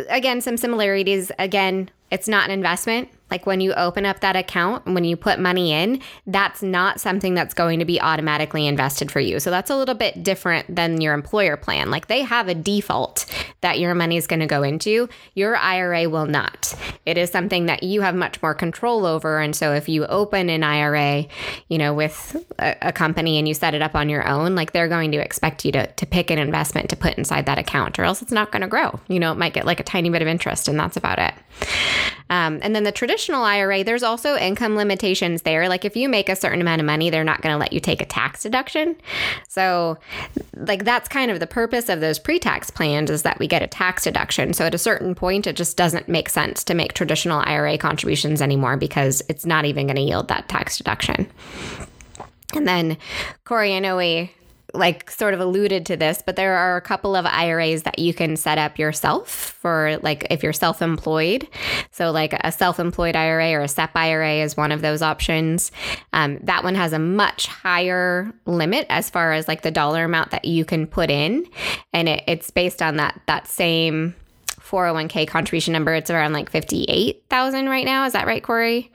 again, 0.09 0.41
some 0.41 0.57
similarities 0.57 1.31
again, 1.39 1.89
it's 2.11 2.27
not 2.27 2.45
an 2.45 2.51
investment. 2.51 3.09
Like 3.31 3.45
when 3.45 3.59
you 3.59 3.73
open 3.73 4.05
up 4.05 4.19
that 4.19 4.35
account, 4.35 4.85
when 4.85 5.03
you 5.03 5.17
put 5.17 5.39
money 5.39 5.71
in, 5.71 6.01
that's 6.27 6.61
not 6.61 7.01
something 7.01 7.33
that's 7.33 7.53
going 7.53 7.79
to 7.79 7.85
be 7.85 7.99
automatically 7.99 8.67
invested 8.67 9.11
for 9.11 9.19
you. 9.19 9.39
So 9.39 9.49
that's 9.49 9.71
a 9.71 9.75
little 9.75 9.95
bit 9.95 10.23
different 10.23 10.75
than 10.75 11.01
your 11.01 11.13
employer 11.13 11.57
plan. 11.57 11.89
Like 11.89 12.07
they 12.07 12.21
have 12.21 12.47
a 12.47 12.53
default 12.53 13.25
that 13.61 13.79
your 13.79 13.95
money 13.95 14.17
is 14.17 14.27
going 14.27 14.41
to 14.41 14.45
go 14.45 14.61
into. 14.61 15.09
Your 15.33 15.57
IRA 15.57 16.07
will 16.07 16.27
not. 16.27 16.75
It 17.05 17.17
is 17.17 17.31
something 17.31 17.65
that 17.65 17.81
you 17.81 18.01
have 18.01 18.13
much 18.13 18.41
more 18.43 18.53
control 18.53 19.05
over. 19.07 19.39
And 19.39 19.55
so 19.55 19.73
if 19.73 19.89
you 19.89 20.05
open 20.05 20.49
an 20.49 20.63
IRA, 20.63 21.25
you 21.67 21.79
know, 21.79 21.93
with 21.93 22.35
a, 22.59 22.75
a 22.83 22.91
company 22.91 23.39
and 23.39 23.47
you 23.47 23.55
set 23.55 23.73
it 23.73 23.81
up 23.81 23.95
on 23.95 24.07
your 24.07 24.27
own, 24.27 24.53
like 24.53 24.71
they're 24.71 24.87
going 24.87 25.11
to 25.13 25.17
expect 25.17 25.65
you 25.65 25.71
to, 25.71 25.87
to 25.87 26.05
pick 26.05 26.29
an 26.29 26.37
investment 26.37 26.89
to 26.91 26.95
put 26.95 27.17
inside 27.17 27.47
that 27.47 27.57
account 27.57 27.97
or 27.97 28.03
else 28.03 28.21
it's 28.21 28.31
not 28.31 28.51
going 28.51 28.61
to 28.61 28.67
grow. 28.67 28.99
You 29.07 29.19
know, 29.19 29.31
it 29.31 29.37
might 29.37 29.53
get 29.53 29.65
like 29.65 29.79
a 29.79 29.83
tiny 29.83 30.11
bit 30.11 30.21
of 30.21 30.27
interest 30.27 30.67
and 30.67 30.79
that's 30.79 30.95
about 30.95 31.17
it. 31.17 31.33
Um, 32.29 32.59
and 32.61 32.75
then 32.75 32.83
the 32.83 32.91
traditional 32.91 33.14
IRA, 33.43 33.83
there's 33.83 34.03
also 34.03 34.35
income 34.35 34.75
limitations 34.75 35.43
there. 35.43 35.67
Like 35.69 35.85
if 35.85 35.95
you 35.95 36.09
make 36.09 36.29
a 36.29 36.35
certain 36.35 36.61
amount 36.61 36.81
of 36.81 36.85
money, 36.85 37.09
they're 37.09 37.23
not 37.23 37.41
going 37.41 37.53
to 37.53 37.57
let 37.57 37.73
you 37.73 37.79
take 37.79 38.01
a 38.01 38.05
tax 38.05 38.43
deduction. 38.43 38.95
So, 39.47 39.97
like 40.55 40.83
that's 40.83 41.09
kind 41.09 41.31
of 41.31 41.39
the 41.39 41.47
purpose 41.47 41.89
of 41.89 41.99
those 41.99 42.19
pre-tax 42.19 42.69
plans 42.69 43.09
is 43.09 43.23
that 43.23 43.39
we 43.39 43.47
get 43.47 43.61
a 43.61 43.67
tax 43.67 44.03
deduction. 44.03 44.53
So 44.53 44.65
at 44.65 44.75
a 44.75 44.79
certain 44.79 45.15
point, 45.15 45.47
it 45.47 45.55
just 45.55 45.77
doesn't 45.77 46.07
make 46.07 46.29
sense 46.29 46.63
to 46.65 46.73
make 46.73 46.93
traditional 46.93 47.41
IRA 47.45 47.77
contributions 47.77 48.41
anymore 48.41 48.77
because 48.77 49.21
it's 49.29 49.45
not 49.45 49.65
even 49.65 49.87
going 49.87 49.97
to 49.97 50.01
yield 50.01 50.27
that 50.29 50.47
tax 50.49 50.77
deduction. 50.77 51.27
And 52.53 52.67
then, 52.67 52.97
Corey, 53.43 53.75
I 53.75 53.79
know 53.79 53.97
we 53.97 54.31
like 54.75 55.09
sort 55.09 55.33
of 55.33 55.39
alluded 55.39 55.85
to 55.87 55.97
this, 55.97 56.21
but 56.25 56.35
there 56.35 56.55
are 56.55 56.77
a 56.77 56.81
couple 56.81 57.15
of 57.15 57.25
IRAs 57.25 57.83
that 57.83 57.99
you 57.99 58.13
can 58.13 58.35
set 58.35 58.57
up 58.57 58.77
yourself 58.77 59.29
for 59.29 59.97
like 60.01 60.27
if 60.29 60.43
you're 60.43 60.53
self-employed. 60.53 61.47
So 61.91 62.11
like 62.11 62.33
a 62.33 62.51
self-employed 62.51 63.15
IRA 63.15 63.51
or 63.53 63.61
a 63.61 63.67
SEP 63.67 63.95
IRA 63.95 64.35
is 64.35 64.57
one 64.57 64.71
of 64.71 64.81
those 64.81 65.01
options. 65.01 65.71
Um, 66.13 66.39
that 66.43 66.63
one 66.63 66.75
has 66.75 66.93
a 66.93 66.99
much 66.99 67.47
higher 67.47 68.33
limit 68.45 68.85
as 68.89 69.09
far 69.09 69.33
as 69.33 69.47
like 69.47 69.61
the 69.61 69.71
dollar 69.71 70.05
amount 70.05 70.31
that 70.31 70.45
you 70.45 70.65
can 70.65 70.87
put 70.87 71.09
in, 71.09 71.45
and 71.93 72.09
it, 72.09 72.23
it's 72.27 72.51
based 72.51 72.81
on 72.81 72.97
that 72.97 73.19
that 73.27 73.47
same 73.47 74.15
401k 74.59 75.27
contribution 75.27 75.73
number. 75.73 75.93
It's 75.93 76.09
around 76.09 76.33
like 76.33 76.49
fifty-eight 76.49 77.23
thousand 77.29 77.69
right 77.69 77.85
now. 77.85 78.05
Is 78.05 78.13
that 78.13 78.27
right, 78.27 78.43
Corey? 78.43 78.91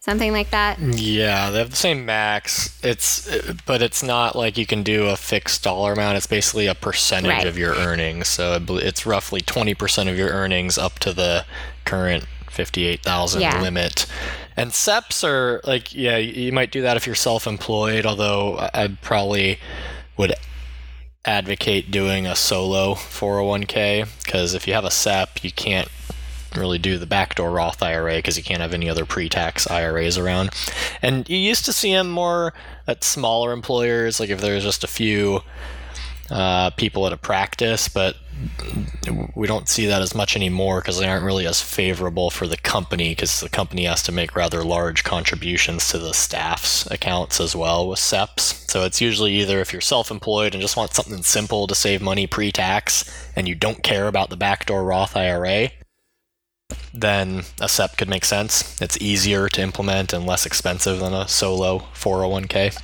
Something 0.00 0.32
like 0.32 0.50
that. 0.50 0.78
Yeah, 0.78 1.50
they 1.50 1.58
have 1.58 1.70
the 1.70 1.76
same 1.76 2.04
max. 2.04 2.78
It's 2.84 3.28
but 3.66 3.82
it's 3.82 4.02
not 4.02 4.36
like 4.36 4.56
you 4.56 4.66
can 4.66 4.82
do 4.82 5.06
a 5.06 5.16
fixed 5.16 5.62
dollar 5.62 5.92
amount. 5.92 6.16
It's 6.16 6.26
basically 6.26 6.66
a 6.66 6.74
percentage 6.74 7.30
right. 7.30 7.46
of 7.46 7.58
your 7.58 7.74
earnings. 7.74 8.28
So 8.28 8.58
it's 8.68 9.06
roughly 9.06 9.40
20% 9.40 10.10
of 10.10 10.16
your 10.16 10.30
earnings 10.30 10.78
up 10.78 10.98
to 11.00 11.12
the 11.12 11.44
current 11.84 12.26
58,000 12.50 13.40
yeah. 13.40 13.60
limit. 13.60 14.06
And 14.56 14.70
SEPs 14.72 15.22
are 15.22 15.60
like 15.64 15.94
yeah, 15.94 16.16
you 16.16 16.52
might 16.52 16.72
do 16.72 16.82
that 16.82 16.96
if 16.96 17.06
you're 17.06 17.14
self-employed, 17.14 18.06
although 18.06 18.58
I 18.58 18.96
probably 19.02 19.58
would 20.16 20.34
advocate 21.24 21.90
doing 21.90 22.26
a 22.26 22.34
solo 22.34 22.94
401k 22.94 24.08
because 24.24 24.54
if 24.54 24.66
you 24.66 24.74
have 24.74 24.84
a 24.84 24.90
SEP, 24.90 25.44
you 25.44 25.52
can't 25.52 25.88
really 26.56 26.78
do 26.78 26.98
the 26.98 27.06
backdoor 27.06 27.50
Roth 27.50 27.82
IRA 27.82 28.16
because 28.16 28.36
you 28.36 28.44
can't 28.44 28.60
have 28.60 28.74
any 28.74 28.88
other 28.88 29.04
pre-tax 29.04 29.70
IRAs 29.70 30.18
around. 30.18 30.50
And 31.02 31.28
you 31.28 31.36
used 31.36 31.64
to 31.66 31.72
see 31.72 31.92
them 31.92 32.10
more 32.10 32.54
at 32.86 33.04
smaller 33.04 33.52
employers, 33.52 34.20
like 34.20 34.30
if 34.30 34.40
there's 34.40 34.64
just 34.64 34.84
a 34.84 34.88
few 34.88 35.42
uh, 36.30 36.70
people 36.70 37.06
at 37.06 37.12
a 37.12 37.16
practice, 37.16 37.88
but 37.88 38.16
we 39.34 39.46
don't 39.46 39.68
see 39.68 39.86
that 39.86 40.02
as 40.02 40.14
much 40.14 40.36
anymore 40.36 40.80
because 40.80 40.98
they 40.98 41.08
aren't 41.08 41.24
really 41.24 41.46
as 41.46 41.60
favorable 41.60 42.30
for 42.30 42.46
the 42.46 42.56
company 42.56 43.10
because 43.10 43.40
the 43.40 43.48
company 43.48 43.84
has 43.84 44.02
to 44.02 44.12
make 44.12 44.36
rather 44.36 44.62
large 44.62 45.02
contributions 45.02 45.88
to 45.90 45.98
the 45.98 46.12
staff's 46.12 46.86
accounts 46.90 47.40
as 47.40 47.56
well 47.56 47.88
with 47.88 47.98
SEPs. 47.98 48.70
So 48.70 48.84
it's 48.84 49.00
usually 49.00 49.32
either 49.34 49.60
if 49.60 49.72
you're 49.72 49.80
self 49.80 50.10
employed 50.10 50.54
and 50.54 50.62
just 50.62 50.76
want 50.76 50.92
something 50.92 51.22
simple 51.22 51.66
to 51.66 51.74
save 51.74 52.02
money 52.02 52.26
pre 52.26 52.52
tax 52.52 53.04
and 53.34 53.48
you 53.48 53.54
don't 53.54 53.82
care 53.82 54.06
about 54.06 54.30
the 54.30 54.36
backdoor 54.36 54.84
Roth 54.84 55.16
IRA, 55.16 55.70
then 56.92 57.42
a 57.60 57.68
SEP 57.68 57.96
could 57.96 58.08
make 58.08 58.24
sense. 58.24 58.80
It's 58.80 59.00
easier 59.00 59.48
to 59.48 59.62
implement 59.62 60.12
and 60.12 60.26
less 60.26 60.46
expensive 60.46 61.00
than 61.00 61.14
a 61.14 61.28
solo 61.28 61.80
401k. 61.94 62.78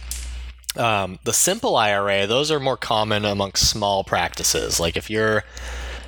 Um, 0.76 1.18
the 1.24 1.32
simple 1.32 1.76
IRA, 1.76 2.26
those 2.26 2.50
are 2.50 2.58
more 2.58 2.76
common 2.76 3.24
amongst 3.24 3.68
small 3.68 4.02
practices. 4.04 4.80
Like 4.80 4.96
if 4.96 5.10
you're 5.10 5.44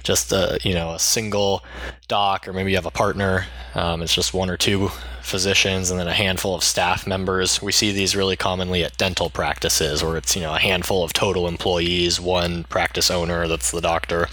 just 0.02 0.30
a 0.30 0.58
you 0.62 0.72
know 0.72 0.92
a 0.92 0.98
single 0.98 1.64
doc, 2.06 2.46
or 2.46 2.52
maybe 2.52 2.70
you 2.70 2.76
have 2.76 2.86
a 2.86 2.90
partner, 2.90 3.46
um, 3.74 4.02
it's 4.02 4.14
just 4.14 4.32
one 4.32 4.50
or 4.50 4.56
two 4.56 4.88
physicians 5.20 5.90
and 5.90 5.98
then 5.98 6.06
a 6.06 6.14
handful 6.14 6.54
of 6.54 6.62
staff 6.62 7.06
members. 7.06 7.60
We 7.60 7.72
see 7.72 7.90
these 7.90 8.14
really 8.14 8.36
commonly 8.36 8.84
at 8.84 8.96
dental 8.96 9.30
practices, 9.30 10.02
where 10.02 10.16
it's 10.16 10.34
you 10.34 10.42
know 10.42 10.54
a 10.54 10.60
handful 10.60 11.04
of 11.04 11.12
total 11.12 11.48
employees, 11.48 12.20
one 12.20 12.64
practice 12.64 13.10
owner 13.10 13.46
that's 13.48 13.70
the 13.70 13.80
doctor, 13.80 14.28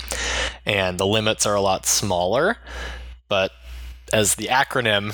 and 0.66 1.00
the 1.00 1.08
limits 1.08 1.46
are 1.46 1.56
a 1.56 1.62
lot 1.62 1.86
smaller 1.86 2.58
but 3.34 3.52
as 4.14 4.36
the 4.36 4.46
acronym 4.46 5.08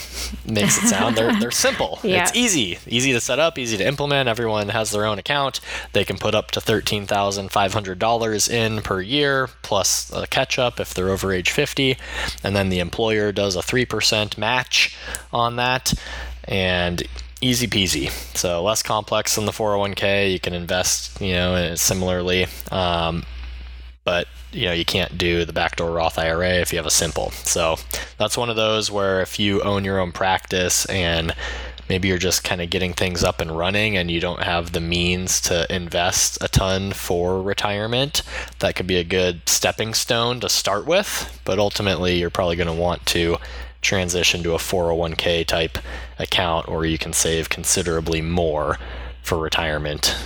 makes 0.45 0.77
it 0.77 0.87
sound, 0.89 1.15
they're 1.15 1.33
they're 1.39 1.51
simple. 1.51 1.99
yeah. 2.03 2.23
It's 2.23 2.35
easy, 2.35 2.77
easy 2.85 3.13
to 3.13 3.21
set 3.21 3.39
up, 3.39 3.57
easy 3.57 3.77
to 3.77 3.87
implement. 3.87 4.27
Everyone 4.27 4.67
has 4.67 4.91
their 4.91 5.05
own 5.05 5.17
account. 5.17 5.61
They 5.93 6.03
can 6.03 6.17
put 6.17 6.35
up 6.35 6.51
to 6.51 6.59
thirteen 6.59 7.05
thousand 7.05 7.53
five 7.53 7.73
hundred 7.73 7.97
dollars 7.97 8.49
in 8.49 8.81
per 8.81 8.99
year, 8.99 9.47
plus 9.61 10.11
a 10.11 10.27
catch 10.27 10.59
up 10.59 10.81
if 10.81 10.93
they're 10.93 11.07
over 11.07 11.31
age 11.31 11.51
fifty, 11.51 11.97
and 12.43 12.57
then 12.57 12.67
the 12.67 12.79
employer 12.79 13.31
does 13.31 13.55
a 13.55 13.61
three 13.61 13.85
percent 13.85 14.37
match 14.37 14.97
on 15.31 15.55
that, 15.55 15.93
and 16.43 17.01
easy 17.39 17.67
peasy. 17.67 18.09
So 18.35 18.61
less 18.61 18.83
complex 18.83 19.35
than 19.35 19.45
the 19.45 19.53
401k. 19.53 20.33
You 20.33 20.41
can 20.41 20.53
invest, 20.53 21.21
you 21.21 21.31
know, 21.31 21.73
similarly. 21.75 22.47
Um, 22.69 23.23
but 24.09 24.27
you 24.51 24.65
know 24.65 24.73
you 24.73 24.83
can't 24.83 25.19
do 25.19 25.45
the 25.45 25.53
backdoor 25.53 25.91
Roth 25.91 26.17
IRA 26.17 26.53
if 26.53 26.73
you 26.73 26.79
have 26.79 26.87
a 26.87 26.89
simple. 27.05 27.29
So 27.29 27.75
that's 28.17 28.35
one 28.35 28.49
of 28.49 28.55
those 28.55 28.89
where 28.89 29.21
if 29.21 29.37
you 29.37 29.61
own 29.61 29.85
your 29.85 29.99
own 29.99 30.11
practice 30.11 30.87
and 30.87 31.35
maybe 31.89 32.07
you're 32.07 32.17
just 32.17 32.43
kind 32.43 32.59
of 32.59 32.71
getting 32.71 32.91
things 32.91 33.23
up 33.23 33.39
and 33.39 33.55
running 33.55 33.95
and 33.95 34.09
you 34.09 34.19
don't 34.19 34.41
have 34.41 34.71
the 34.71 34.79
means 34.79 35.39
to 35.41 35.71
invest 35.71 36.39
a 36.41 36.47
ton 36.47 36.91
for 36.91 37.39
retirement, 37.39 38.23
that 38.57 38.75
could 38.75 38.87
be 38.87 38.97
a 38.97 39.03
good 39.03 39.47
stepping 39.47 39.93
stone 39.93 40.39
to 40.39 40.49
start 40.49 40.87
with. 40.87 41.39
But 41.45 41.59
ultimately, 41.59 42.17
you're 42.17 42.31
probably 42.31 42.55
going 42.55 42.65
to 42.65 42.73
want 42.73 43.05
to 43.07 43.37
transition 43.83 44.41
to 44.41 44.55
a 44.55 44.57
401k 44.57 45.45
type 45.45 45.77
account 46.17 46.67
or 46.67 46.83
you 46.83 46.97
can 46.97 47.13
save 47.13 47.47
considerably 47.47 48.23
more 48.23 48.79
for 49.21 49.37
retirement. 49.37 50.17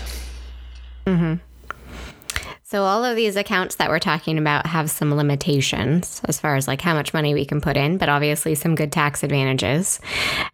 Mm-hmm. 1.06 1.34
So 2.74 2.86
all 2.86 3.06
of 3.06 3.16
these 3.16 3.36
accounts 3.36 3.76
that 3.76 3.90
we're 3.92 4.00
talking 4.00 4.40
about 4.40 4.66
have 4.66 4.90
some 4.90 5.14
limitations 5.14 6.24
as 6.26 6.40
far 6.40 6.56
as 6.56 6.68
like 6.68 6.82
how 6.82 6.96
much 6.96 7.14
money 7.14 7.36
we 7.36 7.46
can 7.46 7.62
put 7.62 7.78
in, 7.78 8.00
but 8.00 8.10
obviously 8.10 8.56
some 8.56 8.74
good 8.74 8.92
tax 8.92 9.22
advantages. 9.22 10.00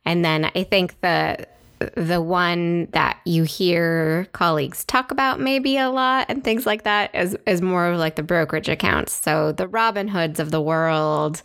And 0.03 0.25
then 0.25 0.51
I 0.53 0.65
think 0.65 0.99
the 0.99 1.47
the 1.95 2.21
one 2.21 2.87
that 2.91 3.19
you 3.25 3.43
hear 3.43 4.27
colleagues 4.33 4.83
talk 4.85 5.11
about 5.11 5.39
maybe 5.39 5.77
a 5.77 5.89
lot 5.89 6.25
and 6.29 6.43
things 6.43 6.65
like 6.65 6.83
that 6.83 7.13
is, 7.15 7.37
is 7.45 7.61
more 7.61 7.87
of 7.87 7.97
like 7.97 8.15
the 8.15 8.23
brokerage 8.23 8.69
accounts. 8.69 9.13
So 9.13 9.51
the 9.51 9.67
Robinhoods 9.67 10.39
of 10.39 10.51
the 10.51 10.61
world 10.61 11.41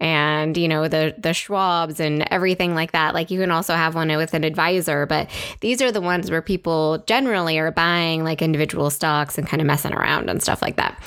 and, 0.00 0.56
you 0.56 0.68
know, 0.68 0.88
the, 0.88 1.14
the 1.18 1.30
Schwabs 1.30 2.00
and 2.00 2.26
everything 2.30 2.74
like 2.74 2.92
that. 2.92 3.14
Like 3.14 3.30
you 3.30 3.40
can 3.40 3.50
also 3.50 3.74
have 3.74 3.94
one 3.94 4.08
with 4.08 4.34
an 4.34 4.44
advisor, 4.44 5.06
but 5.06 5.30
these 5.60 5.82
are 5.82 5.92
the 5.92 6.00
ones 6.00 6.30
where 6.30 6.42
people 6.42 6.98
generally 7.06 7.58
are 7.58 7.70
buying 7.70 8.24
like 8.24 8.42
individual 8.42 8.90
stocks 8.90 9.38
and 9.38 9.46
kind 9.46 9.60
of 9.60 9.66
messing 9.66 9.92
around 9.92 10.30
and 10.30 10.42
stuff 10.42 10.62
like 10.62 10.76
that. 10.76 11.00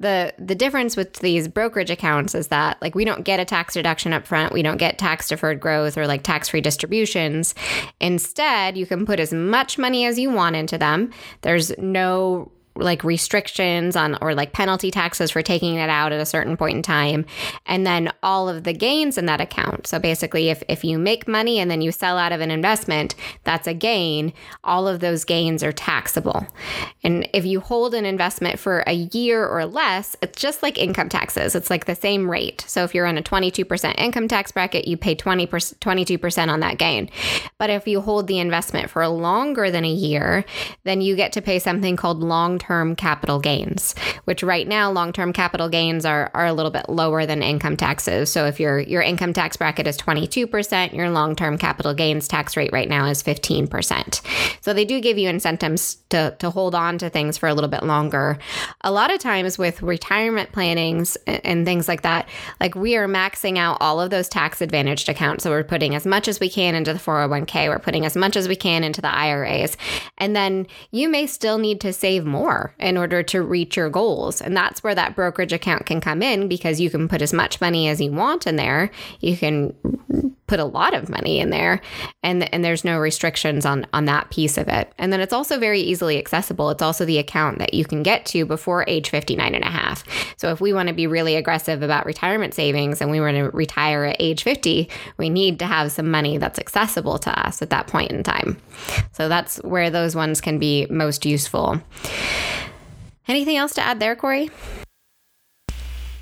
The, 0.00 0.34
the 0.38 0.54
difference 0.54 0.96
with 0.96 1.14
these 1.14 1.48
brokerage 1.48 1.90
accounts 1.90 2.34
is 2.34 2.48
that 2.48 2.80
like 2.82 2.94
we 2.94 3.04
don't 3.04 3.24
get 3.24 3.40
a 3.40 3.44
tax 3.44 3.74
deduction 3.74 4.12
up 4.12 4.26
front. 4.26 4.52
We 4.52 4.62
don't 4.62 4.78
get 4.78 4.98
tax 4.98 5.28
deferred 5.28 5.60
growth 5.60 5.96
or 5.96 6.06
like 6.06 6.22
tax 6.22 6.48
free 6.48 6.60
distributions. 6.60 7.54
And 8.00 8.25
Instead, 8.26 8.76
you 8.76 8.86
can 8.86 9.06
put 9.06 9.20
as 9.20 9.32
much 9.32 9.78
money 9.78 10.04
as 10.04 10.18
you 10.18 10.32
want 10.32 10.56
into 10.56 10.76
them. 10.76 11.12
There's 11.42 11.70
no 11.78 12.50
like 12.76 13.04
restrictions 13.04 13.96
on 13.96 14.16
or 14.20 14.34
like 14.34 14.52
penalty 14.52 14.90
taxes 14.90 15.30
for 15.30 15.42
taking 15.42 15.76
it 15.76 15.88
out 15.88 16.12
at 16.12 16.20
a 16.20 16.26
certain 16.26 16.56
point 16.56 16.76
in 16.76 16.82
time 16.82 17.24
and 17.66 17.86
then 17.86 18.12
all 18.22 18.48
of 18.48 18.64
the 18.64 18.72
gains 18.72 19.18
in 19.18 19.26
that 19.26 19.40
account. 19.40 19.86
So 19.86 19.98
basically 19.98 20.48
if, 20.48 20.62
if 20.68 20.84
you 20.84 20.98
make 20.98 21.26
money 21.26 21.58
and 21.58 21.70
then 21.70 21.80
you 21.80 21.92
sell 21.92 22.18
out 22.18 22.32
of 22.32 22.40
an 22.40 22.50
investment 22.50 23.14
that's 23.44 23.66
a 23.66 23.74
gain. 23.74 24.32
All 24.64 24.88
of 24.88 25.00
those 25.00 25.24
gains 25.24 25.62
are 25.62 25.72
taxable. 25.72 26.46
And 27.02 27.28
if 27.32 27.44
you 27.44 27.60
hold 27.60 27.94
an 27.94 28.04
investment 28.04 28.58
for 28.58 28.84
a 28.86 28.92
year 28.92 29.46
or 29.46 29.64
less 29.66 30.16
it's 30.22 30.40
just 30.40 30.62
like 30.62 30.78
income 30.78 31.08
taxes. 31.08 31.54
It's 31.54 31.70
like 31.70 31.86
the 31.86 31.94
same 31.94 32.30
rate. 32.30 32.64
So 32.66 32.84
if 32.84 32.94
you're 32.94 33.06
on 33.06 33.18
a 33.18 33.22
22% 33.22 33.94
income 33.98 34.28
tax 34.28 34.52
bracket 34.52 34.86
you 34.86 34.96
pay 34.96 35.14
20% 35.14 35.46
22% 35.78 36.48
on 36.48 36.60
that 36.60 36.78
gain. 36.78 37.10
But 37.58 37.70
if 37.70 37.86
you 37.86 38.00
hold 38.00 38.26
the 38.26 38.38
investment 38.38 38.90
for 38.90 39.06
longer 39.08 39.70
than 39.70 39.84
a 39.84 39.90
year 39.90 40.44
then 40.84 41.00
you 41.00 41.16
get 41.16 41.32
to 41.32 41.42
pay 41.42 41.58
something 41.58 41.96
called 41.96 42.20
long 42.20 42.58
term 42.66 42.96
capital 42.96 43.38
gains, 43.38 43.94
which 44.24 44.42
right 44.42 44.66
now 44.66 44.90
long 44.90 45.12
term 45.12 45.32
capital 45.32 45.68
gains 45.68 46.04
are, 46.04 46.30
are 46.34 46.46
a 46.46 46.52
little 46.52 46.72
bit 46.72 46.88
lower 46.88 47.24
than 47.26 47.42
income 47.42 47.76
taxes. 47.76 48.30
So 48.30 48.46
if 48.46 48.58
your 48.58 48.80
your 48.80 49.02
income 49.02 49.32
tax 49.32 49.56
bracket 49.56 49.86
is 49.86 49.96
22%, 49.96 50.92
your 50.92 51.10
long 51.10 51.36
term 51.36 51.58
capital 51.58 51.94
gains 51.94 52.26
tax 52.26 52.56
rate 52.56 52.72
right 52.72 52.88
now 52.88 53.06
is 53.06 53.22
15%. 53.22 54.20
So 54.60 54.72
they 54.72 54.84
do 54.84 55.00
give 55.00 55.16
you 55.16 55.28
incentives 55.28 55.96
to, 56.10 56.34
to 56.40 56.50
hold 56.50 56.74
on 56.74 56.98
to 56.98 57.08
things 57.08 57.38
for 57.38 57.48
a 57.48 57.54
little 57.54 57.70
bit 57.70 57.84
longer. 57.84 58.38
A 58.80 58.90
lot 58.90 59.12
of 59.12 59.20
times 59.20 59.58
with 59.58 59.82
retirement 59.82 60.50
plannings 60.52 61.16
and 61.26 61.64
things 61.64 61.86
like 61.86 62.02
that, 62.02 62.28
like 62.60 62.74
we 62.74 62.96
are 62.96 63.06
maxing 63.06 63.58
out 63.58 63.78
all 63.80 64.00
of 64.00 64.10
those 64.10 64.28
tax 64.28 64.60
advantaged 64.60 65.08
accounts. 65.08 65.44
So 65.44 65.50
we're 65.50 65.62
putting 65.62 65.94
as 65.94 66.04
much 66.04 66.26
as 66.26 66.40
we 66.40 66.50
can 66.50 66.74
into 66.74 66.92
the 66.92 66.98
401k, 66.98 67.68
we're 67.68 67.78
putting 67.78 68.04
as 68.04 68.16
much 68.16 68.36
as 68.36 68.48
we 68.48 68.56
can 68.56 68.82
into 68.82 69.00
the 69.00 69.14
IRAs. 69.14 69.76
And 70.18 70.34
then 70.34 70.66
you 70.90 71.08
may 71.08 71.26
still 71.26 71.58
need 71.58 71.80
to 71.82 71.92
save 71.92 72.24
more 72.24 72.55
in 72.78 72.96
order 72.96 73.22
to 73.22 73.42
reach 73.42 73.76
your 73.76 73.90
goals. 73.90 74.40
And 74.40 74.56
that's 74.56 74.82
where 74.82 74.94
that 74.94 75.14
brokerage 75.14 75.52
account 75.52 75.86
can 75.86 76.00
come 76.00 76.22
in 76.22 76.48
because 76.48 76.80
you 76.80 76.90
can 76.90 77.08
put 77.08 77.22
as 77.22 77.32
much 77.32 77.60
money 77.60 77.88
as 77.88 78.00
you 78.00 78.12
want 78.12 78.46
in 78.46 78.56
there. 78.56 78.90
You 79.20 79.36
can 79.36 79.74
put 80.46 80.60
a 80.60 80.64
lot 80.64 80.94
of 80.94 81.08
money 81.08 81.38
in 81.40 81.50
there 81.50 81.80
and 82.22 82.52
and 82.54 82.64
there's 82.64 82.84
no 82.84 82.98
restrictions 82.98 83.66
on 83.66 83.86
on 83.92 84.04
that 84.06 84.30
piece 84.30 84.58
of 84.58 84.68
it. 84.68 84.92
And 84.98 85.12
then 85.12 85.20
it's 85.20 85.32
also 85.32 85.58
very 85.58 85.80
easily 85.80 86.18
accessible. 86.18 86.70
It's 86.70 86.82
also 86.82 87.04
the 87.04 87.18
account 87.18 87.58
that 87.58 87.74
you 87.74 87.84
can 87.84 88.02
get 88.02 88.26
to 88.26 88.44
before 88.44 88.84
age 88.86 89.10
59 89.10 89.54
and 89.54 89.64
a 89.64 89.70
half. 89.70 90.04
So 90.36 90.50
if 90.50 90.60
we 90.60 90.72
want 90.72 90.88
to 90.88 90.94
be 90.94 91.06
really 91.06 91.36
aggressive 91.36 91.82
about 91.82 92.06
retirement 92.06 92.54
savings 92.54 93.00
and 93.00 93.10
we 93.10 93.20
want 93.20 93.36
to 93.36 93.50
retire 93.50 94.04
at 94.04 94.16
age 94.18 94.42
50, 94.42 94.88
we 95.16 95.30
need 95.30 95.58
to 95.58 95.66
have 95.66 95.92
some 95.92 96.10
money 96.10 96.38
that's 96.38 96.58
accessible 96.58 97.18
to 97.18 97.46
us 97.46 97.62
at 97.62 97.70
that 97.70 97.86
point 97.86 98.10
in 98.10 98.22
time. 98.22 98.58
So 99.12 99.28
that's 99.28 99.56
where 99.58 99.90
those 99.90 100.14
ones 100.14 100.40
can 100.40 100.58
be 100.58 100.86
most 100.90 101.26
useful. 101.26 101.80
Anything 103.28 103.56
else 103.56 103.74
to 103.74 103.82
add 103.82 103.98
there, 103.98 104.14
Corey? 104.14 104.50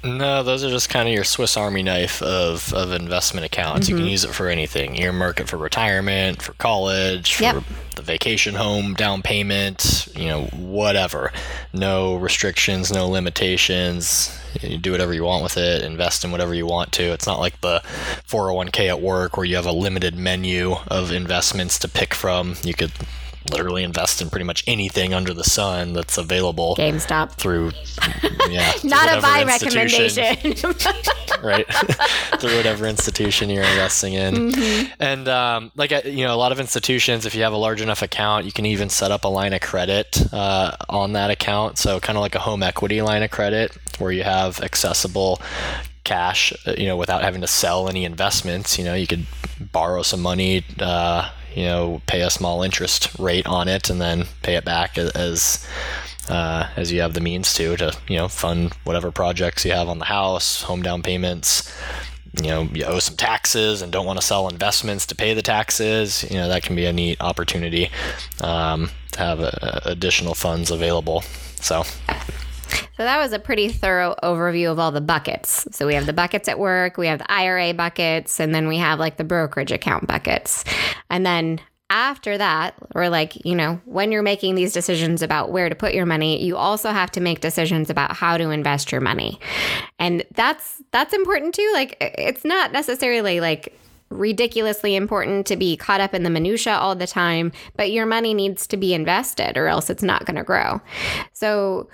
No, 0.05 0.43
those 0.43 0.63
are 0.63 0.71
just 0.71 0.91
kind 0.91 1.09
of 1.09 1.15
your 1.15 1.25
Swiss 1.25 1.57
Army 1.57 1.83
knife 1.83 2.21
of, 2.21 2.75
of 2.75 2.93
investment 2.93 3.47
accounts. 3.47 3.87
Mm-hmm. 3.87 3.91
You 3.91 3.97
can 3.97 4.05
mm-hmm. 4.05 4.11
use 4.11 4.25
it 4.25 4.35
for 4.35 4.49
anything. 4.49 4.97
Earmark 5.01 5.41
it 5.41 5.49
for 5.49 5.57
retirement, 5.57 6.43
for 6.43 6.53
college, 6.55 7.35
for 7.35 7.43
yep. 7.43 7.65
the 7.97 8.03
vacation 8.03 8.55
home 8.55 8.93
down 8.95 9.23
payment, 9.23 10.09
you 10.15 10.27
know, 10.27 10.45
whatever. 10.53 11.33
No 11.73 12.17
restrictions, 12.17 12.93
no 12.93 13.09
limitations. 13.09 14.39
You 14.61 14.77
do 14.77 14.93
whatever 14.93 15.15
you 15.15 15.25
want 15.25 15.43
with 15.43 15.57
it, 15.57 15.83
invest 15.83 16.23
in 16.23 16.31
whatever 16.31 16.55
you 16.55 16.67
want 16.67 16.93
to. 16.93 17.03
It's 17.05 17.27
not 17.27 17.41
like 17.41 17.61
the 17.63 17.81
401k 18.29 18.89
at 18.89 19.01
work 19.01 19.39
where 19.39 19.47
you 19.47 19.57
have 19.57 19.67
a 19.67 19.73
limited 19.73 20.17
menu 20.17 20.75
of 20.89 21.13
investments 21.13 21.79
to 21.79 21.89
pick 21.89 22.13
from. 22.13 22.57
You 22.63 22.75
could 22.75 22.93
literally 23.51 23.83
invest 23.83 24.23
in 24.23 24.31
pretty 24.31 24.45
much 24.45 24.65
anything 24.67 25.15
under 25.15 25.35
the 25.35 25.45
sun 25.45 25.93
that's 25.93 26.19
available. 26.19 26.77
GameStop. 26.77 27.33
Through, 27.33 27.73
yeah. 28.49 28.73
Not 28.85 29.17
a 29.17 29.21
buy 29.21 29.45
recommendation. 29.45 30.55
right. 31.43 31.67
through 32.41 32.57
whatever 32.57 32.87
institution 32.87 33.51
you're 33.51 33.65
investing 33.65 34.15
in. 34.15 34.35
Mm-hmm. 34.35 34.93
And, 35.01 35.29
um, 35.29 35.73
like, 35.77 35.93
uh, 35.93 36.03
you 36.05 36.25
know, 36.25 36.35
a 36.35 36.37
lot 36.37 36.53
of 36.53 36.61
institutions, 36.61 37.27
if 37.27 37.35
you 37.35 37.43
have 37.43 37.53
a 37.53 37.59
large 37.59 37.81
enough 37.81 38.03
account, 38.03 38.47
you 38.47 38.53
can 38.53 38.67
even 38.67 38.89
set 38.89 39.11
up 39.11 39.25
a 39.25 39.29
line 39.29 39.53
of 39.53 39.61
credit 39.61 40.33
uh, 40.33 40.77
on 40.89 41.13
that 41.13 41.31
account. 41.31 41.79
So, 41.79 42.01
kind 42.01 42.17
of 42.17 42.23
like 42.23 42.35
a 42.35 42.41
home 42.41 42.63
equity 42.63 43.03
line 43.03 43.23
of 43.23 43.31
credit 43.31 43.77
where 43.99 44.13
you 44.13 44.25
have 44.25 44.61
accessible 44.61 45.41
cash, 46.05 46.53
uh, 46.67 46.75
you 46.77 46.87
know, 46.87 46.97
without 46.97 47.23
having 47.23 47.41
to 47.41 47.47
sell 47.47 47.89
any 47.89 48.05
investments. 48.05 48.79
You 48.79 48.85
know, 48.85 48.95
you 48.95 49.07
could 49.07 49.27
borrow 49.61 50.03
some 50.03 50.21
money, 50.21 50.65
uh, 50.79 51.31
you 51.55 51.65
know, 51.65 52.03
pay 52.07 52.21
a 52.21 52.31
small 52.31 52.63
interest 52.63 53.19
rate 53.19 53.47
on 53.47 53.69
it 53.69 53.91
and 53.91 54.01
then 54.01 54.27
pay 54.43 54.57
it 54.57 54.65
back 54.65 54.99
as 54.99 55.67
uh, 56.29 56.69
as 56.77 56.91
you 56.91 57.01
have 57.01 57.15
the 57.15 57.21
means 57.21 57.53
to 57.55 57.77
to 57.77 57.97
you 58.09 58.17
know 58.17 58.29
fund 58.29 58.73
whatever 58.85 59.11
projects 59.11 59.65
you 59.65 59.73
have 59.73 59.89
on 59.89 59.99
the 59.99 60.07
house, 60.07 60.63
home 60.63 60.83
down 60.83 61.03
payments. 61.03 61.73
You 62.43 62.49
know, 62.49 62.63
you 62.73 62.85
owe 62.85 62.99
some 62.99 63.17
taxes 63.17 63.81
and 63.81 63.93
don't 63.93 64.07
want 64.07 64.19
to 64.19 64.27
sell 64.27 64.49
investments 64.49 65.07
to 65.07 65.15
pay 65.15 65.35
the 65.35 65.43
taxes. 65.43 66.25
You 66.29 66.39
know, 66.39 66.49
that 66.49 66.65
can 66.65 66.75
be 66.75 66.85
a 66.85 66.93
neat 66.93 67.21
opportunity 67.21 67.91
um, 68.41 68.91
to 69.13 69.19
have 69.21 69.41
uh, 69.41 69.81
additional 69.85 70.35
funds 70.35 70.73
available. 70.73 71.23
So. 71.61 71.85
So 72.97 73.03
that 73.03 73.19
was 73.19 73.33
a 73.33 73.39
pretty 73.39 73.69
thorough 73.69 74.15
overview 74.23 74.71
of 74.71 74.79
all 74.79 74.93
the 74.93 75.01
buckets. 75.01 75.67
So 75.73 75.87
we 75.87 75.95
have 75.95 76.07
the 76.07 76.13
buckets 76.13 76.49
at 76.49 76.59
work, 76.59 76.97
we 76.97 77.07
have 77.07 77.19
the 77.19 77.31
IRA 77.31 77.75
buckets, 77.75 78.41
and 78.41 78.55
then 78.55 78.69
we 78.69 78.79
have 78.79 78.99
like 78.99 79.17
the 79.17 79.25
brokerage 79.25 79.73
account 79.73 80.07
buckets. 80.07 80.65
And 81.11 81.27
then 81.27 81.61
after 81.91 82.39
that, 82.39 82.75
or 82.95 83.09
like, 83.09 83.45
you 83.45 83.55
know, 83.55 83.81
when 83.85 84.11
you're 84.11 84.23
making 84.23 84.55
these 84.55 84.73
decisions 84.73 85.23
about 85.23 85.53
where 85.53 85.69
to 85.69 85.75
put 85.75 85.95
your 85.95 86.07
money, 86.07 86.43
you 86.43 86.57
also 86.57 86.91
have 86.91 87.11
to 87.13 87.21
make 87.21 87.41
decisions 87.41 87.91
about 87.91 88.17
how 88.17 88.37
to 88.37 88.51
invest 88.51 88.91
your 88.91 89.01
money. 89.01 89.39
And 89.99 90.25
that's 90.35 90.83
that's 90.93 91.13
important 91.13 91.55
too. 91.55 91.71
Like 91.75 91.97
it's 92.01 92.45
not 92.45 92.73
necessarily 92.73 93.41
like 93.41 93.79
ridiculously 94.11 94.95
important 94.95 95.47
to 95.47 95.57
be 95.57 95.77
caught 95.77 96.01
up 96.01 96.15
in 96.15 96.23
the 96.23 96.31
minutia 96.31 96.75
all 96.75 96.95
the 96.95 97.07
time, 97.07 97.53
but 97.77 97.91
your 97.91 98.07
money 98.07 98.35
needs 98.35 98.67
to 98.69 98.77
be 98.77 98.95
invested 98.95 99.57
or 99.57 99.67
else 99.67 99.91
it's 99.91 100.03
not 100.03 100.25
going 100.25 100.37
to 100.37 100.45
grow. 100.45 100.81
So, 101.33 101.89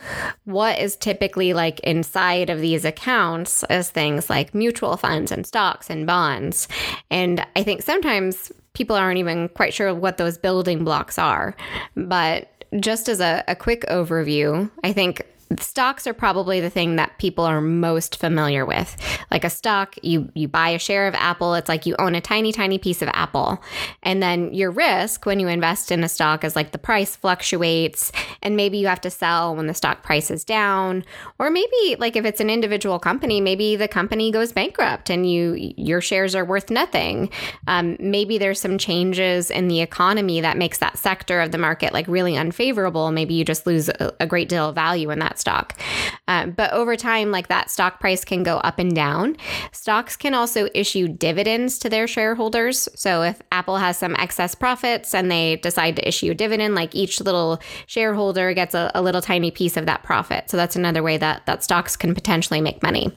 what 0.44 0.79
is 0.79 0.96
typically 0.96 1.53
like 1.55 1.81
inside 1.81 2.51
of 2.51 2.61
these 2.61 2.85
accounts 2.85 3.64
is 3.70 3.90
things 3.90 4.29
like 4.29 4.55
mutual 4.55 4.96
funds 4.96 5.33
and 5.33 5.46
stocks 5.46 5.90
and 5.90 6.07
bonds. 6.07 6.68
And 7.11 7.46
I 7.57 7.62
think 7.62 7.83
sometimes 7.83 8.53
people 8.75 8.96
aren't 8.96 9.18
even 9.18 9.49
quite 9.51 9.75
sure 9.75 9.94
what 9.94 10.16
those 10.16 10.38
building 10.38 10.85
blocks 10.85 11.18
are. 11.18 11.57
But 11.96 12.64
just 12.79 13.09
as 13.09 13.20
a, 13.20 13.42
a 13.49 13.57
quick 13.57 13.85
overview, 13.87 14.70
I 14.85 14.92
think 14.92 15.23
stocks 15.58 16.06
are 16.06 16.14
probably 16.14 16.60
the 16.60 16.70
thing 16.70 16.96
that 16.96 17.18
people 17.18 17.44
are 17.44 17.60
most 17.60 18.16
familiar 18.16 18.64
with. 18.64 18.96
Like 19.30 19.44
a 19.44 19.50
stock, 19.50 19.96
you 20.02 20.30
you 20.34 20.46
buy 20.46 20.68
a 20.70 20.78
share 20.78 21.08
of 21.08 21.14
Apple, 21.14 21.54
it's 21.54 21.68
like 21.68 21.86
you 21.86 21.96
own 21.98 22.14
a 22.14 22.20
tiny 22.20 22.52
tiny 22.52 22.78
piece 22.78 23.02
of 23.02 23.08
Apple. 23.12 23.60
And 24.02 24.22
then 24.22 24.54
your 24.54 24.70
risk 24.70 25.26
when 25.26 25.40
you 25.40 25.48
invest 25.48 25.90
in 25.90 26.04
a 26.04 26.08
stock 26.08 26.44
is 26.44 26.54
like 26.54 26.70
the 26.70 26.78
price 26.78 27.16
fluctuates 27.16 28.12
and 28.42 28.56
maybe 28.56 28.78
you 28.78 28.86
have 28.86 29.00
to 29.00 29.10
sell 29.10 29.56
when 29.56 29.66
the 29.66 29.74
stock 29.74 30.02
price 30.02 30.30
is 30.30 30.44
down 30.44 31.04
or 31.38 31.50
maybe 31.50 31.96
like 31.98 32.14
if 32.14 32.24
it's 32.24 32.40
an 32.40 32.50
individual 32.50 32.98
company, 32.98 33.40
maybe 33.40 33.74
the 33.74 33.88
company 33.88 34.30
goes 34.30 34.52
bankrupt 34.52 35.10
and 35.10 35.30
you 35.30 35.54
your 35.76 36.00
shares 36.00 36.36
are 36.36 36.44
worth 36.44 36.70
nothing. 36.70 37.28
Um, 37.66 37.96
maybe 37.98 38.38
there's 38.38 38.60
some 38.60 38.78
changes 38.78 39.50
in 39.50 39.66
the 39.66 39.80
economy 39.80 40.40
that 40.40 40.56
makes 40.56 40.78
that 40.78 40.96
sector 40.96 41.40
of 41.40 41.50
the 41.50 41.58
market 41.58 41.92
like 41.92 42.06
really 42.06 42.36
unfavorable. 42.36 43.10
Maybe 43.10 43.34
you 43.34 43.44
just 43.44 43.66
lose 43.66 43.88
a, 43.88 44.12
a 44.20 44.26
great 44.26 44.48
deal 44.48 44.68
of 44.68 44.76
value 44.76 45.10
in 45.10 45.18
that 45.18 45.39
stock. 45.40 45.81
Um, 46.29 46.53
but 46.53 46.72
over 46.72 46.96
time, 46.96 47.31
like 47.31 47.48
that 47.48 47.70
stock 47.70 47.98
price 48.00 48.24
can 48.24 48.42
go 48.42 48.59
up 48.59 48.79
and 48.79 48.94
down. 48.94 49.37
Stocks 49.72 50.16
can 50.16 50.35
also 50.35 50.68
issue 50.74 51.09
dividends 51.09 51.79
to 51.81 51.88
their 51.88 52.07
shareholders. 52.07 52.88
So 52.94 53.22
if 53.22 53.40
Apple 53.50 53.79
has 53.79 53.98
some 53.98 54.14
excess 54.16 54.55
profits 54.55 55.14
and 55.14 55.31
they 55.31 55.57
decide 55.57 55.96
to 55.96 56.07
issue 56.07 56.31
a 56.31 56.35
dividend, 56.35 56.74
like 56.74 56.94
each 56.94 57.20
little 57.20 57.61
shareholder 57.87 58.53
gets 58.55 58.74
a, 58.74 58.90
a 58.94 59.03
little 59.03 59.22
tiny 59.22 59.50
piece 59.50 59.76
of 59.76 59.87
that 59.87 60.03
profit. 60.03 60.50
So 60.50 60.57
that's 60.57 60.76
another 60.76 61.03
way 61.03 61.16
that 61.16 61.46
that 61.46 61.64
stocks 61.64 61.96
can 61.96 62.14
potentially 62.14 62.61
make 62.61 62.83
money. 62.83 63.12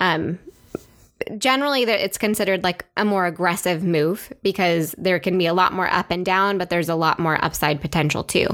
Um, 0.00 0.38
generally 1.38 1.82
it's 1.82 2.18
considered 2.18 2.62
like 2.62 2.84
a 2.96 3.04
more 3.04 3.26
aggressive 3.26 3.82
move 3.82 4.32
because 4.42 4.94
there 4.98 5.18
can 5.18 5.36
be 5.38 5.46
a 5.46 5.54
lot 5.54 5.72
more 5.72 5.88
up 5.92 6.10
and 6.10 6.24
down 6.24 6.58
but 6.58 6.70
there's 6.70 6.88
a 6.88 6.94
lot 6.94 7.18
more 7.18 7.42
upside 7.44 7.80
potential 7.80 8.24
too. 8.24 8.46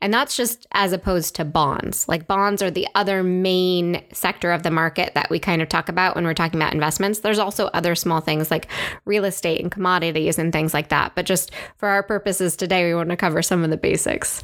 And 0.00 0.12
that's 0.12 0.36
just 0.36 0.66
as 0.72 0.92
opposed 0.92 1.34
to 1.36 1.44
bonds. 1.44 2.08
Like 2.08 2.26
bonds 2.26 2.62
are 2.62 2.70
the 2.70 2.88
other 2.94 3.22
main 3.22 4.02
sector 4.12 4.52
of 4.52 4.62
the 4.62 4.70
market 4.70 5.14
that 5.14 5.30
we 5.30 5.38
kind 5.38 5.62
of 5.62 5.68
talk 5.68 5.88
about 5.88 6.14
when 6.14 6.24
we're 6.24 6.34
talking 6.34 6.60
about 6.60 6.72
investments. 6.74 7.20
There's 7.20 7.38
also 7.38 7.66
other 7.68 7.94
small 7.94 8.20
things 8.20 8.50
like 8.50 8.68
real 9.04 9.24
estate 9.24 9.60
and 9.60 9.70
commodities 9.70 10.38
and 10.38 10.52
things 10.52 10.74
like 10.74 10.88
that. 10.88 11.14
But 11.14 11.26
just 11.26 11.52
for 11.76 11.88
our 11.88 12.02
purposes 12.02 12.56
today 12.56 12.86
we 12.86 12.94
want 12.94 13.10
to 13.10 13.16
cover 13.16 13.42
some 13.42 13.64
of 13.64 13.70
the 13.70 13.76
basics. 13.76 14.40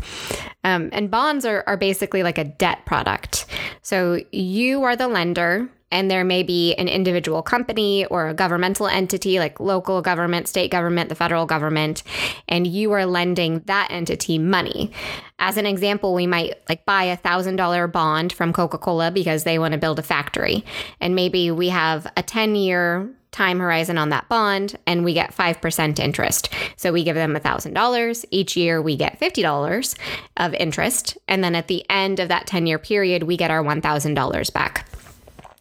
Um, 0.65 0.91
and 0.93 1.11
bonds 1.11 1.45
are, 1.45 1.65
are 1.67 1.77
basically 1.77 2.23
like 2.23 2.39
a 2.39 2.45
debt 2.45 2.85
product. 2.87 3.47
So 3.83 4.21
you 4.33 4.83
are 4.83 4.97
the 4.97 5.09
lender 5.09 5.69
and 5.91 6.11
there 6.11 6.25
may 6.25 6.43
be 6.43 6.75
an 6.75 6.89
individual 6.89 7.43
company 7.43 8.05
or 8.07 8.29
a 8.29 8.35
governmental 8.35 8.87
entity 8.87 9.39
like 9.39 9.61
local 9.61 10.03
government, 10.03 10.49
state 10.49 10.71
government, 10.71 11.09
the 11.09 11.15
federal 11.15 11.47
government, 11.47 12.03
and 12.49 12.67
you 12.67 12.93
are 12.93 13.07
lending 13.07 13.61
that 13.67 13.91
entity 13.91 14.39
money. 14.39 14.91
As 15.39 15.57
an 15.57 15.67
example, 15.67 16.15
we 16.15 16.27
might 16.27 16.55
like 16.69 16.85
buy 16.85 17.05
a 17.05 17.17
thousand 17.17 17.57
dollar 17.57 17.87
bond 17.87 18.33
from 18.33 18.53
Coca 18.53 18.79
Cola 18.79 19.11
because 19.11 19.45
they 19.45 19.59
want 19.59 19.73
to 19.73 19.79
build 19.79 19.99
a 19.99 20.03
factory. 20.03 20.65
And 21.01 21.15
maybe 21.15 21.51
we 21.51 21.69
have 21.69 22.11
a 22.17 22.23
10 22.23 22.55
year 22.55 23.09
time 23.31 23.59
horizon 23.61 23.99
on 23.99 24.09
that 24.09 24.29
bond 24.29 24.77
and 24.87 25.05
we 25.05 25.13
get 25.13 25.35
5% 25.35 25.99
interest. 25.99 26.53
So 26.77 26.93
we 26.93 27.05
give 27.05 27.15
them 27.15 27.35
$1,000. 27.35 28.25
Each 28.31 28.57
year 28.57 28.81
we 28.81 28.97
get 28.97 29.21
$50 29.21 29.95
of 30.39 30.55
interest. 30.55 31.19
And 31.29 31.45
then 31.45 31.55
at 31.55 31.69
the 31.69 31.85
end 31.91 32.21
of 32.21 32.29
that 32.29 32.47
10 32.47 32.67
year 32.67 32.79
period, 32.79 33.25
we 33.25 33.37
get 33.37 33.51
our 33.51 33.63
$1,000 33.63 34.53
back 34.53 34.88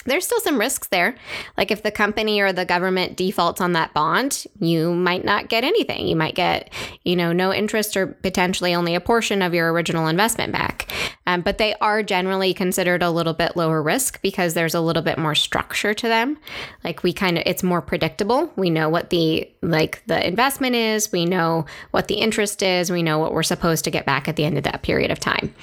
there's 0.08 0.26
still 0.26 0.40
some 0.40 0.60
risks 0.60 0.88
there. 0.88 1.16
Like 1.58 1.72
if 1.72 1.84
the 1.84 1.92
company 1.92 2.40
or 2.42 2.52
the 2.52 2.66
government 2.66 3.16
defaults 3.16 3.62
on 3.62 3.74
that 3.74 3.94
bond, 3.94 4.46
you 4.60 4.94
might 4.94 5.24
not 5.24 5.50
get 5.50 5.64
anything. 5.64 6.08
You 6.08 6.16
might 6.16 6.36
get, 6.36 6.74
you 7.04 7.16
know, 7.16 7.32
no 7.32 7.54
interest 7.54 7.96
or 7.96 8.08
potentially 8.08 8.74
only 8.74 8.96
a 8.96 9.02
portion 9.02 9.42
of 9.42 9.54
your 9.54 9.72
original 9.72 10.08
investment 10.08 10.52
back. 10.54 10.92
Um, 11.28 11.42
but 11.42 11.58
they 11.58 11.76
are 11.76 12.04
generally 12.04 12.54
considered 12.54 13.04
a 13.04 13.12
little 13.12 13.34
bit 13.34 13.58
lower 13.58 13.84
risk 13.84 14.22
because 14.22 14.54
there's 14.54 14.74
a 14.74 14.82
little 14.82 15.04
bit 15.04 15.18
more 15.18 15.36
structure 15.36 15.94
to 15.94 16.08
them. 16.08 16.38
Like 16.84 17.04
we 17.04 17.12
kind 17.12 17.38
of, 17.38 17.44
it's 17.46 17.64
more 17.64 17.82
predictable. 17.82 18.52
We 18.56 18.70
know 18.70 18.90
what 18.90 19.10
the 19.10 19.50
like 19.62 20.04
the 20.08 20.26
investment 20.26 20.76
is. 20.76 21.12
We 21.12 21.26
know 21.26 21.66
what 21.92 22.08
the 22.08 22.16
interest 22.16 22.64
is. 22.64 22.90
We 22.92 23.04
know 23.04 23.20
what 23.20 23.34
we're 23.34 23.44
supposed 23.44 23.84
to 23.86 23.92
get 23.92 24.06
back 24.06 24.28
at 24.28 24.38
the 24.38 24.46
end 24.46 24.58
of 24.58 24.64
that 24.64 24.84
period 24.84 25.12
of 25.12 25.20
time. 25.20 25.54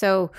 So, 0.00 0.30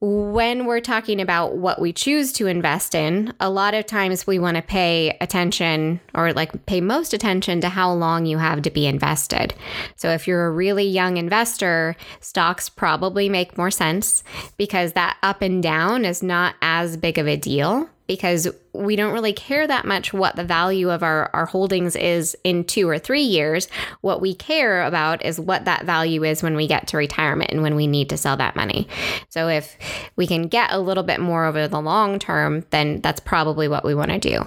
when 0.00 0.66
we're 0.66 0.80
talking 0.80 1.18
about 1.18 1.56
what 1.56 1.80
we 1.80 1.94
choose 1.94 2.30
to 2.34 2.46
invest 2.46 2.94
in, 2.94 3.32
a 3.40 3.48
lot 3.48 3.72
of 3.72 3.86
times 3.86 4.26
we 4.26 4.38
want 4.38 4.58
to 4.58 4.62
pay 4.62 5.16
attention 5.18 5.98
or 6.14 6.34
like 6.34 6.66
pay 6.66 6.82
most 6.82 7.14
attention 7.14 7.62
to 7.62 7.70
how 7.70 7.90
long 7.90 8.26
you 8.26 8.36
have 8.36 8.60
to 8.60 8.70
be 8.70 8.86
invested. 8.86 9.54
So, 9.96 10.10
if 10.10 10.28
you're 10.28 10.44
a 10.44 10.50
really 10.50 10.84
young 10.84 11.16
investor, 11.16 11.96
stocks 12.20 12.68
probably 12.68 13.30
make 13.30 13.56
more 13.56 13.70
sense 13.70 14.24
because 14.58 14.92
that 14.92 15.16
up 15.22 15.40
and 15.40 15.62
down 15.62 16.04
is 16.04 16.22
not 16.22 16.56
as 16.60 16.98
big 16.98 17.16
of 17.16 17.26
a 17.26 17.38
deal 17.38 17.88
because 18.12 18.46
we 18.74 18.94
don't 18.94 19.14
really 19.14 19.32
care 19.32 19.66
that 19.66 19.86
much 19.86 20.12
what 20.12 20.36
the 20.36 20.44
value 20.44 20.90
of 20.90 21.02
our, 21.02 21.30
our 21.32 21.46
holdings 21.46 21.96
is 21.96 22.36
in 22.44 22.62
two 22.62 22.86
or 22.86 22.98
three 22.98 23.22
years. 23.22 23.68
What 24.02 24.20
we 24.20 24.34
care 24.34 24.82
about 24.82 25.24
is 25.24 25.40
what 25.40 25.64
that 25.64 25.86
value 25.86 26.22
is 26.22 26.42
when 26.42 26.54
we 26.54 26.66
get 26.66 26.88
to 26.88 26.98
retirement 26.98 27.50
and 27.52 27.62
when 27.62 27.74
we 27.74 27.86
need 27.86 28.10
to 28.10 28.18
sell 28.18 28.36
that 28.36 28.54
money. 28.54 28.86
So 29.30 29.48
if 29.48 29.78
we 30.14 30.26
can 30.26 30.48
get 30.48 30.72
a 30.72 30.78
little 30.78 31.02
bit 31.02 31.20
more 31.20 31.46
over 31.46 31.66
the 31.68 31.80
long 31.80 32.18
term, 32.18 32.66
then 32.68 33.00
that's 33.00 33.20
probably 33.20 33.66
what 33.66 33.82
we 33.82 33.94
want 33.94 34.10
to 34.10 34.18
do. 34.18 34.46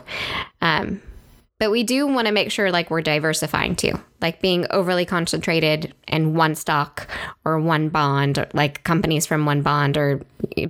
Um, 0.62 1.02
but 1.58 1.72
we 1.72 1.84
do 1.84 2.06
want 2.06 2.28
to 2.28 2.34
make 2.34 2.52
sure 2.52 2.70
like 2.72 2.92
we're 2.92 3.02
diversifying 3.02 3.76
too, 3.76 3.94
like 4.22 4.42
being 4.42 4.66
overly 4.72 5.06
concentrated 5.06 5.94
in 6.08 6.34
one 6.34 6.54
stock 6.54 7.08
or 7.46 7.60
one 7.60 7.88
bond, 7.88 8.46
like 8.54 8.84
companies 8.84 9.26
from 9.26 9.46
one 9.46 9.62
bond 9.62 9.98
or 9.98 10.22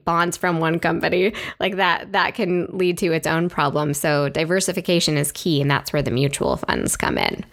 bonds 0.04 0.38
from 0.38 0.60
one 0.60 0.80
company, 0.80 1.34
like 1.60 1.78
that 1.78 2.12
that 2.12 2.36
can 2.36 2.68
lead 2.78 3.00
to 3.00 3.12
its 3.12 3.26
own 3.26 3.50
problems. 3.50 3.98
So 3.98 4.30
diversification 4.30 5.18
is 5.18 5.32
key 5.32 5.60
and 5.60 5.72
that's 5.72 5.92
where 5.92 6.04
the 6.04 6.12
mutual 6.12 6.58
funds 6.58 6.96
come 6.96 7.18
in. 7.18 7.44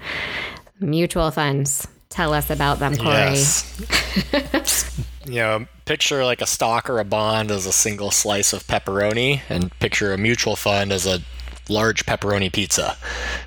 Mutual 0.80 1.30
funds. 1.30 1.88
Tell 2.10 2.34
us 2.34 2.50
about 2.50 2.78
them, 2.78 2.94
Corey. 2.94 3.14
Yes. 3.14 5.00
you 5.24 5.36
know, 5.36 5.66
picture 5.86 6.26
like 6.26 6.42
a 6.42 6.46
stock 6.46 6.90
or 6.90 6.98
a 6.98 7.04
bond 7.04 7.50
as 7.50 7.64
a 7.64 7.72
single 7.72 8.10
slice 8.10 8.52
of 8.52 8.66
pepperoni, 8.66 9.40
and 9.48 9.72
picture 9.78 10.12
a 10.12 10.18
mutual 10.18 10.54
fund 10.54 10.92
as 10.92 11.06
a 11.06 11.20
large 11.68 12.04
pepperoni 12.06 12.52
pizza. 12.52 12.96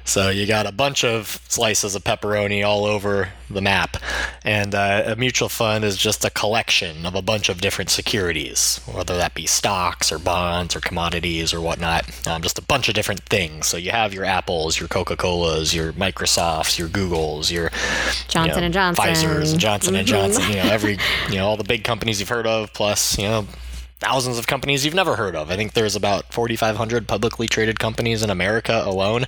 So 0.04 0.30
you 0.30 0.46
got 0.46 0.66
a 0.66 0.72
bunch 0.72 1.04
of 1.04 1.40
slices 1.48 1.96
of 1.96 2.04
pepperoni 2.04 2.66
all 2.66 2.86
over 2.86 3.30
the 3.50 3.62
map. 3.62 3.98
And 4.44 4.74
uh, 4.74 5.04
a 5.06 5.16
mutual 5.16 5.50
fund 5.50 5.84
is 5.84 5.98
just 5.98 6.24
a 6.26 6.30
collection 6.30 7.06
of 7.06 7.16
a 7.16 7.22
bunch 7.22 7.50
of 7.50 7.62
different 7.62 7.90
securities, 7.90 8.80
whether 8.92 9.16
that 9.18 9.34
be 9.34 9.46
stocks 9.46 10.12
or 10.12 10.20
bonds 10.20 10.76
or 10.76 10.80
commodities 10.80 11.54
or 11.54 11.62
whatnot. 11.62 12.28
Um, 12.28 12.42
just 12.42 12.60
a 12.60 12.64
bunch 12.64 12.90
of 12.90 12.96
different 12.96 13.22
things. 13.24 13.68
So 13.68 13.78
you 13.78 13.92
have 13.92 14.14
your 14.14 14.26
Apples, 14.26 14.80
your 14.80 14.88
Coca 14.88 15.16
Colas, 15.16 15.74
your 15.74 15.94
Microsofts, 15.94 16.78
your 16.78 16.88
Googles, 16.88 17.52
your 17.52 17.70
Johnson 18.28 18.56
you 18.56 18.62
know, 18.62 18.66
and 18.66 18.74
Johnson, 18.74 19.06
Pfizer's, 19.06 19.52
and 19.52 19.62
Johnson 19.62 19.94
mm-hmm. 19.94 20.00
and 20.00 20.08
Johnson. 20.08 20.50
You 20.50 20.56
know 20.58 20.70
every 20.70 20.98
you 21.30 21.36
know 21.36 21.48
all 21.48 21.58
the 21.58 21.64
big 21.64 21.84
companies 21.84 22.20
you've 22.20 22.30
heard 22.30 22.48
of, 22.48 22.74
plus 22.74 23.18
you 23.18 23.26
know 23.26 23.48
thousands 24.06 24.38
of 24.38 24.46
companies 24.46 24.86
you've 24.86 24.94
never 24.94 25.16
heard 25.16 25.36
of. 25.36 25.50
I 25.50 25.56
think 25.56 25.74
there's 25.74 25.96
about 25.96 26.32
4,500 26.32 27.08
publicly 27.08 27.48
traded 27.48 27.80
companies 27.80 28.22
in 28.22 28.30
America 28.30 28.84
alone. 28.86 29.26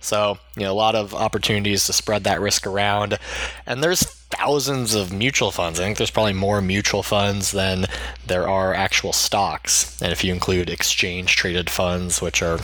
So, 0.00 0.36
you 0.54 0.64
know, 0.64 0.72
a 0.72 0.74
lot 0.74 0.94
of 0.94 1.14
opportunities 1.14 1.86
to 1.86 1.94
spread 1.94 2.24
that 2.24 2.38
risk 2.38 2.66
around. 2.66 3.18
And 3.64 3.82
there's 3.82 4.02
thousands 4.02 4.94
of 4.94 5.14
mutual 5.14 5.50
funds. 5.50 5.80
I 5.80 5.84
think 5.84 5.96
there's 5.96 6.10
probably 6.10 6.34
more 6.34 6.60
mutual 6.60 7.02
funds 7.02 7.52
than 7.52 7.86
there 8.26 8.46
are 8.46 8.74
actual 8.74 9.14
stocks. 9.14 9.98
And 10.02 10.12
if 10.12 10.22
you 10.22 10.34
include 10.34 10.68
exchange 10.68 11.34
traded 11.34 11.70
funds, 11.70 12.20
which 12.20 12.42
are 12.42 12.58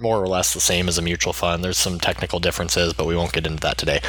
more 0.00 0.20
or 0.22 0.28
less 0.28 0.54
the 0.54 0.60
same 0.60 0.88
as 0.88 0.98
a 0.98 1.02
mutual 1.02 1.32
fund. 1.32 1.62
There's 1.62 1.78
some 1.78 1.98
technical 1.98 2.40
differences, 2.40 2.92
but 2.92 3.06
we 3.06 3.16
won't 3.16 3.32
get 3.32 3.46
into 3.46 3.60
that 3.60 3.78
today. 3.78 4.00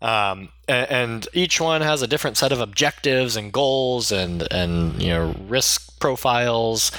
Um, 0.00 0.50
and, 0.68 0.90
and, 0.90 1.28
each 1.32 1.60
one 1.60 1.80
has 1.80 2.02
a 2.02 2.06
different 2.06 2.36
set 2.36 2.52
of 2.52 2.60
objectives 2.60 3.36
and 3.36 3.52
goals 3.52 4.12
and 4.12 4.46
and 4.50 5.02
you 5.02 5.08
know 5.08 5.34
risk 5.48 5.98
profiles. 6.00 6.90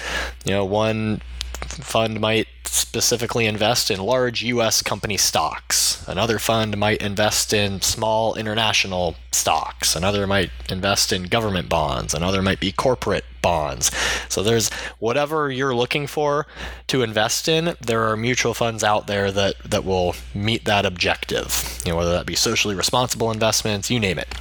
You 0.45 0.51
know, 0.51 0.65
one 0.65 1.21
fund 1.67 2.19
might 2.19 2.47
specifically 2.67 3.45
invest 3.45 3.91
in 3.91 3.99
large 3.99 4.43
US 4.43 4.81
company 4.81 5.17
stocks. 5.17 6.05
Another 6.07 6.39
fund 6.39 6.77
might 6.77 7.01
invest 7.01 7.53
in 7.53 7.81
small 7.81 8.35
international 8.35 9.15
stocks. 9.31 9.95
Another 9.95 10.25
might 10.27 10.51
invest 10.69 11.11
in 11.11 11.23
government 11.23 11.69
bonds. 11.69 12.13
Another 12.13 12.41
might 12.41 12.59
be 12.59 12.71
corporate 12.71 13.25
bonds. 13.41 13.91
So 14.29 14.43
there's 14.43 14.69
whatever 14.99 15.51
you're 15.51 15.75
looking 15.75 16.07
for 16.07 16.47
to 16.87 17.03
invest 17.03 17.47
in, 17.47 17.75
there 17.81 18.03
are 18.03 18.17
mutual 18.17 18.53
funds 18.53 18.83
out 18.83 19.07
there 19.07 19.31
that, 19.31 19.55
that 19.63 19.85
will 19.85 20.15
meet 20.33 20.65
that 20.65 20.85
objective. 20.85 21.79
You 21.85 21.91
know, 21.91 21.97
whether 21.97 22.11
that 22.11 22.25
be 22.25 22.35
socially 22.35 22.75
responsible 22.75 23.31
investments, 23.31 23.89
you 23.91 23.99
name 23.99 24.19
it 24.19 24.33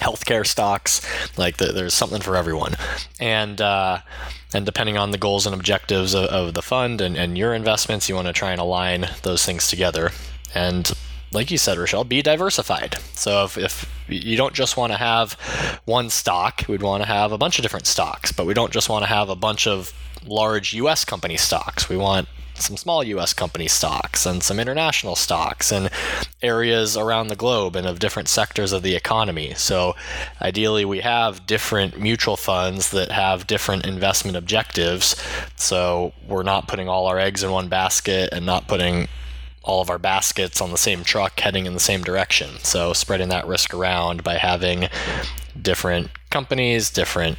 healthcare 0.00 0.46
stocks. 0.46 1.06
Like 1.36 1.58
the, 1.58 1.66
there's 1.66 1.94
something 1.94 2.20
for 2.20 2.36
everyone, 2.36 2.74
and 3.20 3.60
uh, 3.60 3.98
and 4.52 4.66
depending 4.66 4.96
on 4.96 5.10
the 5.10 5.18
goals 5.18 5.46
and 5.46 5.54
objectives 5.54 6.14
of, 6.14 6.24
of 6.26 6.54
the 6.54 6.62
fund 6.62 7.00
and, 7.00 7.16
and 7.16 7.38
your 7.38 7.54
investments, 7.54 8.08
you 8.08 8.14
want 8.14 8.26
to 8.26 8.32
try 8.32 8.50
and 8.50 8.60
align 8.60 9.08
those 9.22 9.44
things 9.44 9.68
together. 9.68 10.10
And 10.54 10.90
like 11.32 11.50
you 11.50 11.58
said, 11.58 11.78
Rochelle, 11.78 12.04
be 12.04 12.22
diversified. 12.22 12.96
So 13.12 13.44
if, 13.44 13.56
if 13.56 13.92
you 14.08 14.36
don't 14.36 14.54
just 14.54 14.76
want 14.76 14.92
to 14.92 14.98
have 14.98 15.34
one 15.84 16.10
stock, 16.10 16.64
we'd 16.68 16.82
want 16.82 17.02
to 17.02 17.08
have 17.08 17.30
a 17.32 17.38
bunch 17.38 17.58
of 17.58 17.62
different 17.62 17.86
stocks, 17.86 18.32
but 18.32 18.46
we 18.46 18.54
don't 18.54 18.72
just 18.72 18.88
want 18.88 19.04
to 19.04 19.08
have 19.08 19.28
a 19.28 19.36
bunch 19.36 19.66
of 19.66 19.92
large 20.26 20.72
U.S. 20.74 21.04
company 21.04 21.36
stocks. 21.36 21.88
We 21.88 21.96
want 21.96 22.28
some 22.62 22.76
small 22.76 23.02
US 23.04 23.32
company 23.32 23.68
stocks 23.68 24.26
and 24.26 24.42
some 24.42 24.60
international 24.60 25.16
stocks 25.16 25.72
and 25.72 25.90
areas 26.42 26.96
around 26.96 27.28
the 27.28 27.36
globe 27.36 27.76
and 27.76 27.86
of 27.86 27.98
different 27.98 28.28
sectors 28.28 28.72
of 28.72 28.82
the 28.82 28.94
economy. 28.94 29.54
So 29.54 29.94
ideally 30.40 30.84
we 30.84 31.00
have 31.00 31.46
different 31.46 31.98
mutual 31.98 32.36
funds 32.36 32.90
that 32.90 33.12
have 33.12 33.46
different 33.46 33.86
investment 33.86 34.36
objectives. 34.36 35.16
So 35.56 36.12
we're 36.26 36.42
not 36.42 36.68
putting 36.68 36.88
all 36.88 37.06
our 37.06 37.18
eggs 37.18 37.42
in 37.42 37.50
one 37.50 37.68
basket 37.68 38.30
and 38.32 38.46
not 38.46 38.68
putting 38.68 39.08
all 39.62 39.82
of 39.82 39.90
our 39.90 39.98
baskets 39.98 40.60
on 40.60 40.70
the 40.70 40.78
same 40.78 41.04
truck 41.04 41.38
heading 41.38 41.66
in 41.66 41.74
the 41.74 41.80
same 41.80 42.02
direction. 42.02 42.50
So 42.62 42.92
spreading 42.92 43.28
that 43.28 43.46
risk 43.46 43.74
around 43.74 44.24
by 44.24 44.34
having 44.34 44.88
different 45.60 46.10
companies, 46.30 46.90
different 46.90 47.36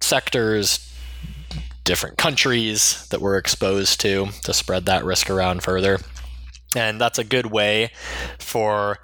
sectors, 0.00 0.91
different 1.84 2.16
countries 2.16 3.06
that 3.10 3.20
we're 3.20 3.36
exposed 3.36 4.00
to 4.00 4.28
to 4.44 4.52
spread 4.52 4.86
that 4.86 5.04
risk 5.04 5.28
around 5.28 5.62
further 5.62 5.98
and 6.74 7.00
that's 7.00 7.18
a 7.18 7.24
good 7.24 7.46
way 7.46 7.90
for 8.38 8.98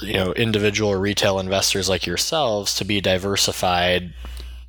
you 0.00 0.14
know 0.14 0.32
individual 0.32 0.94
retail 0.94 1.38
investors 1.38 1.88
like 1.88 2.06
yourselves 2.06 2.74
to 2.74 2.84
be 2.84 3.00
diversified 3.00 4.14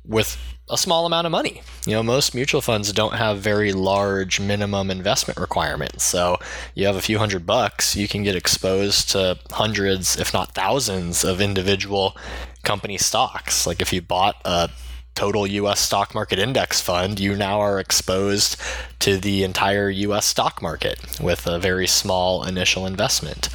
with 0.04 0.38
a 0.70 0.76
small 0.76 1.06
amount 1.06 1.26
of 1.26 1.30
money. 1.30 1.62
You 1.86 1.94
know, 1.94 2.02
most 2.02 2.34
mutual 2.34 2.60
funds 2.60 2.92
don't 2.92 3.14
have 3.14 3.38
very 3.38 3.72
large 3.72 4.38
minimum 4.38 4.90
investment 4.90 5.38
requirements. 5.38 6.04
So 6.04 6.38
you 6.74 6.86
have 6.86 6.96
a 6.96 7.02
few 7.02 7.18
hundred 7.18 7.46
bucks, 7.46 7.96
you 7.96 8.08
can 8.08 8.22
get 8.22 8.36
exposed 8.36 9.10
to 9.10 9.38
hundreds, 9.50 10.18
if 10.18 10.32
not 10.34 10.54
thousands, 10.54 11.24
of 11.24 11.40
individual 11.40 12.16
company 12.64 12.98
stocks. 12.98 13.66
Like 13.66 13.80
if 13.80 13.92
you 13.92 14.02
bought 14.02 14.36
a 14.44 14.70
total 15.18 15.48
US 15.48 15.80
stock 15.80 16.14
market 16.14 16.38
index 16.38 16.80
fund, 16.80 17.18
you 17.18 17.34
now 17.34 17.58
are 17.58 17.80
exposed 17.80 18.56
to 19.00 19.16
the 19.16 19.42
entire 19.42 19.90
US 19.90 20.26
stock 20.26 20.62
market 20.62 20.96
with 21.20 21.44
a 21.44 21.58
very 21.58 21.88
small 21.88 22.44
initial 22.44 22.86
investment. 22.86 23.48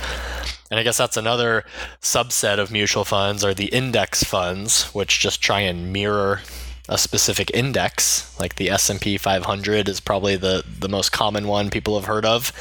And 0.70 0.78
I 0.78 0.84
guess 0.84 0.98
that's 0.98 1.16
another 1.16 1.64
subset 2.02 2.60
of 2.60 2.70
mutual 2.70 3.06
funds 3.06 3.46
are 3.46 3.54
the 3.54 3.68
index 3.68 4.26
funds, 4.26 4.94
which 4.94 5.22
just 5.22 5.42
try 5.42 5.62
and 5.62 5.94
mirror 5.94 6.42
a 6.90 6.98
specific 6.98 7.50
index 7.54 8.38
like 8.38 8.56
the 8.56 8.70
s&p 8.70 9.18
500 9.18 9.88
is 9.88 10.02
probably 10.02 10.36
the, 10.36 10.66
the 10.80 10.90
most 10.90 11.14
common 11.14 11.48
one 11.48 11.70
people 11.70 11.96
have 11.96 12.08
heard 12.08 12.26
of 12.26 12.52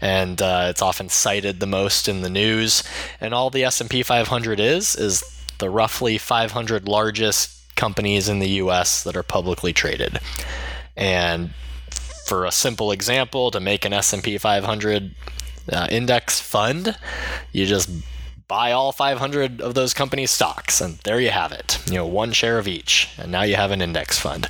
and 0.00 0.42
uh, 0.42 0.66
it's 0.68 0.82
often 0.82 1.08
cited 1.08 1.60
the 1.60 1.66
most 1.66 2.08
in 2.08 2.22
the 2.22 2.28
news 2.28 2.82
and 3.20 3.32
all 3.32 3.50
the 3.50 3.62
s&p 3.62 4.02
500 4.02 4.58
is 4.58 4.96
is 4.96 5.22
the 5.58 5.70
roughly 5.70 6.18
500 6.18 6.88
largest 6.88 7.57
companies 7.78 8.28
in 8.28 8.40
the 8.40 8.48
us 8.48 9.02
that 9.02 9.16
are 9.16 9.22
publicly 9.22 9.72
traded 9.72 10.20
and 10.96 11.50
for 12.26 12.44
a 12.44 12.52
simple 12.52 12.92
example 12.92 13.50
to 13.50 13.60
make 13.60 13.86
an 13.86 13.94
s&p 13.94 14.36
500 14.36 15.14
uh, 15.72 15.88
index 15.90 16.40
fund 16.40 16.94
you 17.52 17.64
just 17.64 17.88
buy 18.48 18.72
all 18.72 18.92
500 18.92 19.60
of 19.60 19.74
those 19.74 19.92
companies' 19.92 20.30
stocks, 20.30 20.80
and 20.80 20.96
there 21.04 21.20
you 21.20 21.30
have 21.30 21.52
it. 21.52 21.78
You 21.86 21.96
know, 21.96 22.06
one 22.06 22.32
share 22.32 22.58
of 22.58 22.66
each, 22.66 23.10
and 23.18 23.30
now 23.30 23.42
you 23.42 23.56
have 23.56 23.70
an 23.70 23.82
index 23.82 24.18
fund. 24.18 24.48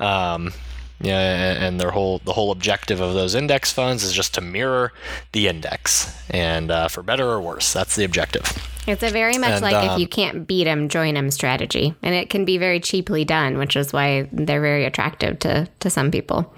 Um, 0.00 0.52
yeah, 1.00 1.18
and 1.18 1.80
their 1.80 1.90
whole 1.90 2.18
the 2.18 2.32
whole 2.32 2.50
objective 2.50 3.00
of 3.00 3.14
those 3.14 3.34
index 3.34 3.72
funds 3.72 4.02
is 4.02 4.12
just 4.12 4.34
to 4.34 4.40
mirror 4.40 4.92
the 5.32 5.48
index, 5.48 6.14
and 6.30 6.70
uh, 6.70 6.88
for 6.88 7.02
better 7.02 7.28
or 7.28 7.40
worse, 7.40 7.72
that's 7.72 7.96
the 7.96 8.04
objective. 8.04 8.42
It's 8.86 9.02
a 9.02 9.10
very 9.10 9.38
much 9.38 9.50
and, 9.50 9.62
like 9.62 9.74
um, 9.74 9.90
if 9.90 9.98
you 9.98 10.06
can't 10.06 10.46
beat 10.46 10.64
them, 10.64 10.88
join 10.88 11.14
them 11.14 11.30
strategy, 11.30 11.94
and 12.02 12.14
it 12.14 12.30
can 12.30 12.44
be 12.44 12.58
very 12.58 12.80
cheaply 12.80 13.24
done, 13.24 13.58
which 13.58 13.76
is 13.76 13.92
why 13.92 14.28
they're 14.32 14.60
very 14.60 14.84
attractive 14.84 15.38
to 15.40 15.68
to 15.80 15.90
some 15.90 16.10
people. 16.10 16.54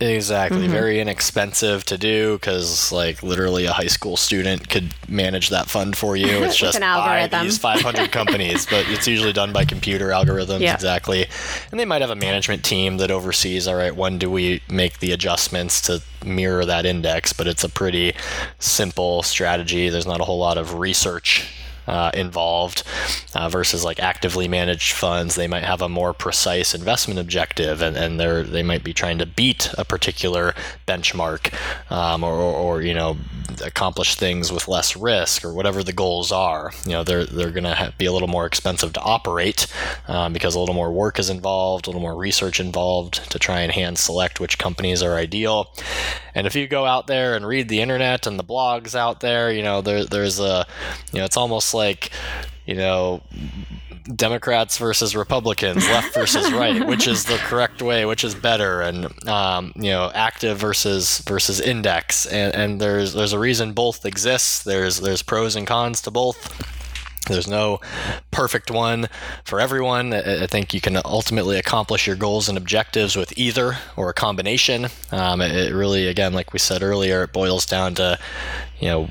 Exactly. 0.00 0.62
Mm-hmm. 0.62 0.72
Very 0.72 1.00
inexpensive 1.00 1.84
to 1.84 1.98
do 1.98 2.34
because, 2.38 2.90
like, 2.90 3.22
literally 3.22 3.66
a 3.66 3.72
high 3.72 3.86
school 3.86 4.16
student 4.16 4.70
could 4.70 4.94
manage 5.08 5.50
that 5.50 5.68
fund 5.68 5.96
for 5.96 6.16
you. 6.16 6.40
It's 6.50 6.56
just 6.56 6.80
buy 6.80 7.28
these 7.42 7.58
500 7.68 8.10
companies, 8.10 8.66
but 8.66 8.88
it's 8.88 9.06
usually 9.06 9.32
done 9.32 9.52
by 9.52 9.64
computer 9.64 10.08
algorithms. 10.08 10.60
Yeah. 10.60 10.74
Exactly. 10.74 11.26
And 11.70 11.78
they 11.78 11.84
might 11.84 12.00
have 12.00 12.10
a 12.10 12.16
management 12.16 12.64
team 12.64 12.96
that 12.96 13.10
oversees, 13.10 13.68
all 13.68 13.76
right, 13.76 13.94
when 13.94 14.18
do 14.18 14.30
we 14.30 14.62
make 14.68 14.98
the 14.98 15.12
adjustments 15.12 15.80
to 15.82 16.02
mirror 16.24 16.64
that 16.64 16.86
index? 16.86 17.32
But 17.32 17.46
it's 17.46 17.62
a 17.62 17.68
pretty 17.68 18.14
simple 18.58 19.22
strategy. 19.22 19.90
There's 19.90 20.06
not 20.06 20.20
a 20.20 20.24
whole 20.24 20.38
lot 20.38 20.56
of 20.58 20.78
research 20.78 21.46
uh, 21.90 22.10
involved 22.14 22.84
uh, 23.34 23.48
versus 23.48 23.84
like 23.84 23.98
actively 23.98 24.46
managed 24.46 24.92
funds. 24.92 25.34
They 25.34 25.48
might 25.48 25.64
have 25.64 25.82
a 25.82 25.88
more 25.88 26.12
precise 26.14 26.72
investment 26.72 27.18
objective, 27.18 27.82
and, 27.82 27.96
and 27.96 28.20
they're 28.20 28.44
they 28.44 28.62
might 28.62 28.84
be 28.84 28.92
trying 28.92 29.18
to 29.18 29.26
beat 29.26 29.72
a 29.76 29.84
particular 29.84 30.54
benchmark, 30.86 31.52
um, 31.90 32.22
or, 32.22 32.34
or, 32.34 32.54
or 32.54 32.82
you 32.82 32.94
know 32.94 33.16
accomplish 33.64 34.14
things 34.14 34.52
with 34.52 34.68
less 34.68 34.96
risk, 34.96 35.44
or 35.44 35.52
whatever 35.52 35.82
the 35.82 35.92
goals 35.92 36.30
are. 36.30 36.72
You 36.84 36.92
know 36.92 37.04
they're 37.04 37.26
they're 37.26 37.50
going 37.50 37.64
to 37.64 37.92
be 37.98 38.06
a 38.06 38.12
little 38.12 38.28
more 38.28 38.46
expensive 38.46 38.92
to 38.92 39.00
operate 39.00 39.66
um, 40.06 40.32
because 40.32 40.54
a 40.54 40.60
little 40.60 40.74
more 40.74 40.92
work 40.92 41.18
is 41.18 41.28
involved, 41.28 41.86
a 41.86 41.90
little 41.90 42.02
more 42.02 42.16
research 42.16 42.60
involved 42.60 43.30
to 43.32 43.38
try 43.38 43.60
and 43.60 43.72
hand 43.72 43.98
select 43.98 44.38
which 44.38 44.58
companies 44.58 45.02
are 45.02 45.14
ideal. 45.14 45.74
And 46.36 46.46
if 46.46 46.54
you 46.54 46.68
go 46.68 46.86
out 46.86 47.08
there 47.08 47.34
and 47.34 47.44
read 47.44 47.68
the 47.68 47.80
internet 47.80 48.28
and 48.28 48.38
the 48.38 48.44
blogs 48.44 48.94
out 48.94 49.18
there, 49.18 49.50
you 49.50 49.64
know 49.64 49.80
there 49.80 50.04
there's 50.04 50.38
a 50.38 50.64
you 51.12 51.18
know 51.18 51.24
it's 51.24 51.36
almost 51.36 51.74
like 51.74 51.79
like, 51.80 52.10
you 52.66 52.74
know, 52.74 53.22
Democrats 54.14 54.78
versus 54.78 55.14
Republicans, 55.14 55.86
left 55.88 56.14
versus 56.14 56.52
right, 56.52 56.86
which 56.86 57.06
is 57.06 57.24
the 57.24 57.36
correct 57.36 57.82
way, 57.82 58.04
which 58.04 58.24
is 58.24 58.34
better, 58.34 58.80
and 58.80 59.28
um, 59.28 59.72
you 59.76 59.90
know, 59.90 60.10
active 60.14 60.58
versus 60.58 61.18
versus 61.20 61.60
index, 61.60 62.26
and, 62.26 62.54
and 62.54 62.80
there's 62.80 63.12
there's 63.12 63.32
a 63.32 63.38
reason 63.38 63.72
both 63.72 64.04
exists. 64.04 64.62
There's 64.64 65.00
there's 65.00 65.22
pros 65.22 65.56
and 65.56 65.66
cons 65.66 66.00
to 66.02 66.10
both. 66.10 66.38
There's 67.28 67.46
no 67.46 67.80
perfect 68.30 68.70
one 68.70 69.08
for 69.44 69.60
everyone. 69.60 70.12
I 70.12 70.46
think 70.46 70.74
you 70.74 70.80
can 70.80 70.96
ultimately 71.04 71.58
accomplish 71.58 72.06
your 72.06 72.16
goals 72.16 72.48
and 72.48 72.58
objectives 72.58 73.14
with 73.14 73.36
either 73.38 73.76
or 73.96 74.08
a 74.10 74.14
combination. 74.14 74.86
Um, 75.12 75.40
it 75.40 75.72
really, 75.72 76.08
again, 76.08 76.32
like 76.32 76.52
we 76.52 76.58
said 76.58 76.82
earlier, 76.82 77.22
it 77.22 77.32
boils 77.32 77.66
down 77.66 77.94
to 77.96 78.18
you 78.80 78.88
know 78.88 79.08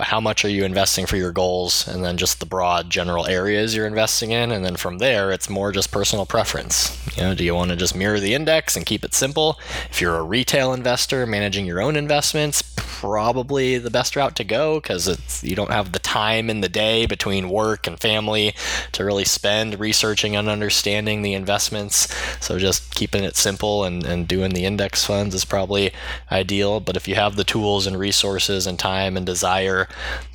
how 0.00 0.20
much 0.20 0.44
are 0.44 0.48
you 0.48 0.64
investing 0.64 1.06
for 1.06 1.16
your 1.16 1.32
goals 1.32 1.86
and 1.86 2.04
then 2.04 2.16
just 2.16 2.40
the 2.40 2.46
broad 2.46 2.90
general 2.90 3.26
areas 3.26 3.74
you're 3.74 3.86
investing 3.86 4.30
in 4.30 4.50
and 4.50 4.64
then 4.64 4.76
from 4.76 4.98
there 4.98 5.30
it's 5.30 5.48
more 5.48 5.72
just 5.72 5.90
personal 5.90 6.26
preference. 6.26 6.98
You 7.16 7.22
know 7.22 7.34
do 7.34 7.44
you 7.44 7.54
want 7.54 7.70
to 7.70 7.76
just 7.76 7.96
mirror 7.96 8.20
the 8.20 8.34
index 8.34 8.76
and 8.76 8.84
keep 8.86 9.04
it 9.04 9.14
simple? 9.14 9.58
If 9.90 10.00
you're 10.00 10.16
a 10.16 10.22
retail 10.22 10.72
investor 10.72 11.26
managing 11.26 11.66
your 11.66 11.80
own 11.80 11.96
investments 11.96 12.62
probably 13.02 13.78
the 13.78 13.90
best 13.90 14.14
route 14.14 14.36
to 14.36 14.44
go 14.44 14.78
because 14.78 15.08
it's 15.08 15.42
you 15.42 15.56
don't 15.56 15.72
have 15.72 15.90
the 15.90 15.98
time 15.98 16.48
in 16.48 16.60
the 16.60 16.68
day 16.68 17.04
between 17.04 17.48
work 17.48 17.88
and 17.88 17.98
family 17.98 18.54
to 18.92 19.04
really 19.04 19.24
spend 19.24 19.80
researching 19.80 20.36
and 20.36 20.48
understanding 20.48 21.22
the 21.22 21.34
investments. 21.34 22.14
So 22.38 22.60
just 22.60 22.94
keeping 22.94 23.24
it 23.24 23.34
simple 23.34 23.82
and, 23.82 24.06
and 24.06 24.28
doing 24.28 24.52
the 24.52 24.64
index 24.64 25.04
funds 25.04 25.34
is 25.34 25.44
probably 25.44 25.90
ideal. 26.30 26.78
But 26.78 26.96
if 26.96 27.08
you 27.08 27.16
have 27.16 27.34
the 27.34 27.42
tools 27.42 27.88
and 27.88 27.98
resources 27.98 28.68
and 28.68 28.78
time 28.78 29.11
time 29.12 29.16
and 29.16 29.26
desire 29.26 29.88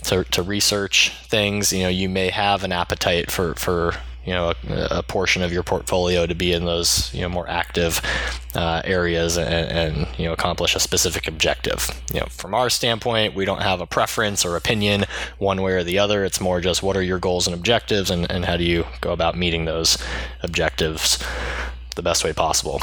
to, 0.03 0.23
to 0.25 0.41
research 0.41 1.11
things, 1.23 1.73
you 1.73 1.83
know, 1.83 1.89
you 1.89 2.09
may 2.09 2.29
have 2.29 2.63
an 2.63 2.71
appetite 2.71 3.31
for, 3.31 3.55
for 3.55 3.93
you 4.25 4.33
know 4.33 4.53
a, 4.69 4.87
a 4.91 5.03
portion 5.03 5.41
of 5.41 5.53
your 5.53 5.63
portfolio 5.63 6.25
to 6.25 6.35
be 6.35 6.51
in 6.51 6.65
those 6.65 7.13
you 7.13 7.21
know 7.21 7.29
more 7.29 7.47
active 7.47 8.01
uh, 8.55 8.81
areas 8.83 9.37
and, 9.37 9.47
and, 9.47 10.07
you 10.17 10.25
know 10.25 10.33
accomplish 10.33 10.75
a 10.75 10.81
specific 10.81 11.29
objective. 11.29 11.89
You 12.13 12.19
know, 12.19 12.25
from 12.25 12.53
our 12.53 12.69
standpoint, 12.69 13.35
we 13.35 13.45
don't 13.45 13.61
have 13.61 13.79
a 13.79 13.85
preference 13.85 14.43
or 14.43 14.57
opinion 14.57 15.05
one 15.37 15.61
way 15.61 15.71
or 15.71 15.83
the 15.83 15.99
other. 15.99 16.25
It's 16.25 16.41
more 16.41 16.59
just 16.59 16.83
what 16.83 16.97
are 16.97 17.01
your 17.01 17.19
goals 17.19 17.47
and 17.47 17.55
objectives, 17.55 18.11
and, 18.11 18.29
and 18.29 18.43
how 18.43 18.57
do 18.57 18.65
you 18.65 18.85
go 18.99 19.13
about 19.13 19.37
meeting 19.37 19.63
those 19.63 19.97
objectives 20.43 21.23
the 21.95 22.03
best 22.03 22.25
way 22.25 22.33
possible. 22.33 22.81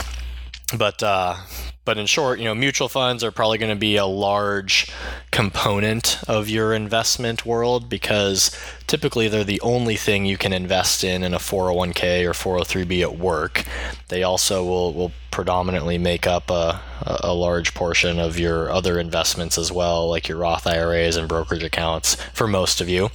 But 0.72 1.02
uh, 1.02 1.36
but 1.84 1.98
in 1.98 2.06
short, 2.06 2.38
you 2.38 2.46
know, 2.46 2.54
mutual 2.54 2.88
funds 2.88 3.22
are 3.22 3.30
probably 3.30 3.58
going 3.58 3.74
to 3.74 3.78
be 3.78 3.96
a 3.96 4.06
large 4.06 4.90
component 5.30 6.18
of 6.26 6.48
your 6.48 6.72
investment 6.72 7.44
world 7.44 7.90
because 7.90 8.50
typically 8.86 9.28
they're 9.28 9.44
the 9.44 9.60
only 9.60 9.96
thing 9.96 10.24
you 10.24 10.38
can 10.38 10.52
invest 10.52 11.04
in 11.04 11.22
in 11.22 11.34
a 11.34 11.38
401k 11.38 12.24
or 12.24 12.32
403b 12.32 13.02
at 13.02 13.18
work. 13.18 13.64
They 14.08 14.22
also 14.22 14.64
will, 14.64 14.94
will 14.94 15.12
predominantly 15.30 15.98
make 15.98 16.26
up 16.26 16.50
a, 16.50 16.80
a 17.02 17.34
large 17.34 17.74
portion 17.74 18.18
of 18.18 18.38
your 18.38 18.70
other 18.70 18.98
investments 18.98 19.58
as 19.58 19.70
well, 19.70 20.08
like 20.08 20.28
your 20.28 20.38
Roth 20.38 20.66
IRAs 20.66 21.16
and 21.16 21.28
brokerage 21.28 21.64
accounts 21.64 22.14
for 22.32 22.46
most 22.46 22.80
of 22.80 22.88
you. 22.88 23.10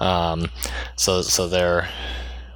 Um, 0.00 0.50
so, 0.96 1.22
so 1.22 1.48
they're 1.48 1.88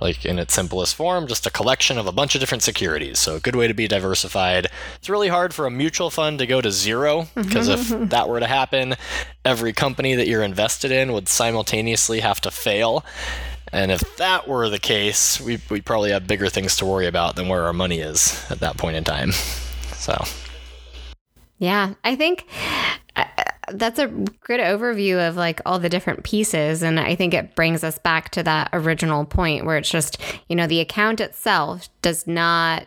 like 0.00 0.24
in 0.24 0.38
its 0.38 0.54
simplest 0.54 0.94
form, 0.94 1.26
just 1.26 1.46
a 1.46 1.50
collection 1.50 1.98
of 1.98 2.06
a 2.06 2.12
bunch 2.12 2.34
of 2.34 2.40
different 2.40 2.62
securities. 2.62 3.18
So 3.18 3.36
a 3.36 3.40
good 3.40 3.56
way 3.56 3.68
to 3.68 3.74
be 3.74 3.88
diversified. 3.88 4.68
It's 4.96 5.08
really 5.08 5.28
hard 5.28 5.54
for 5.54 5.66
a 5.66 5.70
mutual 5.70 6.10
fund 6.10 6.38
to 6.38 6.46
go 6.46 6.60
to 6.60 6.70
zero 6.70 7.28
because 7.34 7.68
if 7.68 7.88
that 8.10 8.28
were 8.28 8.40
to 8.40 8.46
happen, 8.46 8.94
every 9.44 9.72
company 9.72 10.14
that 10.14 10.28
you're 10.28 10.42
invested 10.42 10.90
in 10.90 11.12
would 11.12 11.28
simultaneously 11.28 12.20
have 12.20 12.40
to 12.42 12.50
fail. 12.50 13.04
And 13.72 13.90
if 13.90 14.16
that 14.16 14.46
were 14.46 14.68
the 14.68 14.78
case, 14.78 15.40
we 15.40 15.60
we 15.68 15.80
probably 15.80 16.10
have 16.10 16.26
bigger 16.26 16.48
things 16.48 16.76
to 16.76 16.86
worry 16.86 17.06
about 17.06 17.36
than 17.36 17.48
where 17.48 17.64
our 17.64 17.72
money 17.72 17.98
is 17.98 18.44
at 18.50 18.60
that 18.60 18.76
point 18.76 18.96
in 18.96 19.04
time. 19.04 19.32
So, 19.92 20.24
yeah, 21.58 21.94
I 22.04 22.14
think 22.14 22.46
that's 23.72 23.98
a 23.98 24.06
good 24.06 24.60
overview 24.60 25.28
of 25.28 25.36
like 25.36 25.60
all 25.66 25.78
the 25.78 25.88
different 25.88 26.24
pieces. 26.24 26.82
And 26.82 26.98
i 27.00 27.14
think 27.14 27.34
it 27.34 27.54
brings 27.54 27.82
us 27.84 27.98
back 27.98 28.30
to 28.30 28.42
that 28.42 28.70
original 28.72 29.24
point 29.24 29.64
where 29.64 29.76
it's 29.76 29.90
just 29.90 30.20
you 30.48 30.56
know 30.56 30.66
the 30.66 30.80
account 30.80 31.20
itself 31.20 31.88
does 32.02 32.26
not 32.26 32.86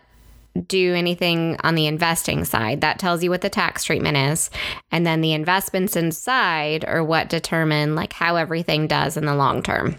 do 0.67 0.93
anything 0.93 1.57
on 1.63 1.75
the 1.75 1.85
investing 1.85 2.43
side. 2.45 2.81
That 2.81 2.99
tells 2.99 3.23
you 3.23 3.29
what 3.29 3.41
the 3.41 3.49
tax 3.49 3.83
treatment 3.83 4.17
is. 4.17 4.49
And 4.91 5.05
then 5.05 5.21
the 5.21 5.33
investments 5.33 5.95
inside 5.95 6.83
are 6.85 7.03
what 7.03 7.29
determine 7.29 7.95
like 7.95 8.13
how 8.13 8.35
everything 8.35 8.87
does 8.87 9.17
in 9.17 9.25
the 9.25 9.35
long 9.35 9.63
term. 9.63 9.95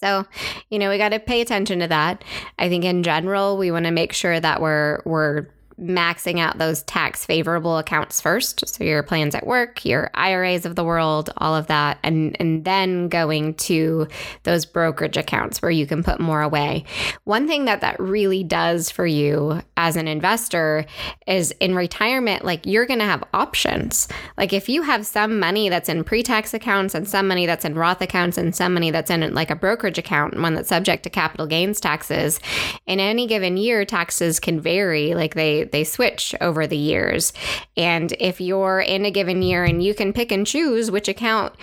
So, 0.00 0.26
you 0.68 0.78
know, 0.78 0.90
we 0.90 0.98
got 0.98 1.10
to 1.10 1.18
pay 1.18 1.40
attention 1.40 1.78
to 1.80 1.88
that. 1.88 2.22
I 2.58 2.68
think 2.68 2.84
in 2.84 3.02
general, 3.02 3.56
we 3.56 3.70
want 3.70 3.86
to 3.86 3.90
make 3.90 4.12
sure 4.12 4.38
that 4.38 4.60
we're 4.60 5.00
we're 5.04 5.46
maxing 5.80 6.38
out 6.38 6.56
those 6.56 6.82
tax 6.84 7.26
favorable 7.26 7.76
accounts 7.76 8.20
first. 8.20 8.66
So 8.66 8.82
your 8.82 9.02
plans 9.02 9.34
at 9.34 9.46
work, 9.46 9.84
your 9.84 10.10
IRAs 10.14 10.64
of 10.64 10.74
the 10.74 10.84
world, 10.84 11.30
all 11.36 11.54
of 11.54 11.66
that, 11.66 11.98
and 12.02 12.36
and 12.40 12.64
then 12.64 13.08
going 13.08 13.54
to 13.54 14.08
those 14.44 14.64
brokerage 14.64 15.16
accounts 15.16 15.60
where 15.60 15.70
you 15.70 15.86
can 15.86 16.02
put 16.02 16.18
more 16.18 16.40
away. 16.40 16.84
One 17.24 17.46
thing 17.46 17.66
that 17.66 17.82
that 17.82 18.00
really 18.00 18.42
does 18.42 18.90
for 18.90 19.06
you 19.06 19.60
as 19.76 19.96
an 19.96 20.08
investor 20.08 20.86
is 21.26 21.52
in 21.60 21.74
retirement, 21.74 22.44
like 22.44 22.64
you're 22.64 22.86
going 22.86 23.00
to 23.00 23.04
have 23.04 23.24
options. 23.34 24.08
Like 24.38 24.52
if 24.52 24.68
you 24.68 24.82
have 24.82 25.06
some 25.06 25.38
money 25.38 25.68
that's 25.68 25.88
in 25.88 26.04
pre-tax 26.04 26.54
accounts 26.54 26.94
and 26.94 27.06
some 27.06 27.28
money 27.28 27.44
that's 27.44 27.64
in 27.64 27.74
Roth 27.74 28.00
accounts 28.00 28.38
and 28.38 28.54
some 28.54 28.72
money 28.72 28.90
that's 28.90 29.10
in 29.10 29.34
like 29.34 29.50
a 29.50 29.56
brokerage 29.56 29.98
account, 29.98 30.32
and 30.32 30.42
one 30.42 30.54
that's 30.54 30.68
subject 30.68 31.02
to 31.02 31.10
capital 31.10 31.46
gains 31.46 31.80
taxes, 31.80 32.40
in 32.86 32.98
any 32.98 33.26
given 33.26 33.56
year 33.56 33.84
taxes 33.84 34.40
can 34.40 34.58
vary. 34.58 35.14
Like 35.14 35.34
they 35.34 35.65
they 35.72 35.84
switch 35.84 36.34
over 36.40 36.66
the 36.66 36.76
years. 36.76 37.32
And 37.76 38.12
if 38.18 38.40
you're 38.40 38.80
in 38.80 39.04
a 39.04 39.10
given 39.10 39.42
year 39.42 39.64
and 39.64 39.82
you 39.82 39.94
can 39.94 40.12
pick 40.12 40.32
and 40.32 40.46
choose 40.46 40.90
which 40.90 41.08
account 41.08 41.54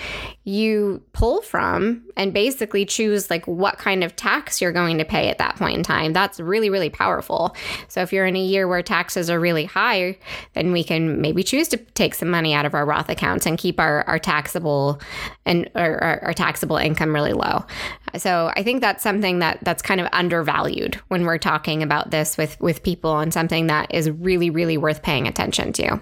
you 0.43 1.01
pull 1.13 1.41
from 1.41 2.03
and 2.17 2.33
basically 2.33 2.85
choose 2.85 3.29
like 3.29 3.47
what 3.47 3.77
kind 3.77 4.03
of 4.03 4.15
tax 4.15 4.61
you're 4.61 4.71
going 4.71 4.97
to 4.97 5.05
pay 5.05 5.29
at 5.29 5.37
that 5.37 5.55
point 5.55 5.77
in 5.77 5.83
time, 5.83 6.13
that's 6.13 6.39
really, 6.39 6.69
really 6.69 6.89
powerful. 6.89 7.55
So 7.87 8.01
if 8.01 8.11
you're 8.11 8.25
in 8.25 8.35
a 8.35 8.43
year 8.43 8.67
where 8.67 8.81
taxes 8.81 9.29
are 9.29 9.39
really 9.39 9.65
high, 9.65 10.17
then 10.53 10.71
we 10.71 10.83
can 10.83 11.21
maybe 11.21 11.43
choose 11.43 11.67
to 11.69 11.77
take 11.77 12.15
some 12.15 12.29
money 12.29 12.53
out 12.53 12.65
of 12.65 12.73
our 12.73 12.85
Roth 12.85 13.09
accounts 13.09 13.45
and 13.45 13.57
keep 13.57 13.79
our, 13.79 14.03
our 14.03 14.19
taxable 14.19 14.99
and 15.45 15.69
our, 15.75 16.23
our 16.23 16.33
taxable 16.33 16.77
income 16.77 17.13
really 17.13 17.33
low. 17.33 17.65
So 18.17 18.51
I 18.55 18.63
think 18.63 18.81
that's 18.81 19.03
something 19.03 19.39
that 19.39 19.59
that's 19.63 19.81
kind 19.81 19.99
of 19.99 20.07
undervalued 20.11 20.95
when 21.07 21.25
we're 21.25 21.37
talking 21.37 21.81
about 21.81 22.11
this 22.11 22.37
with 22.37 22.59
with 22.59 22.83
people 22.83 23.19
and 23.19 23.33
something 23.33 23.67
that 23.67 23.93
is 23.93 24.09
really 24.09 24.49
really 24.49 24.77
worth 24.77 25.01
paying 25.01 25.27
attention 25.27 25.73
to. 25.73 25.99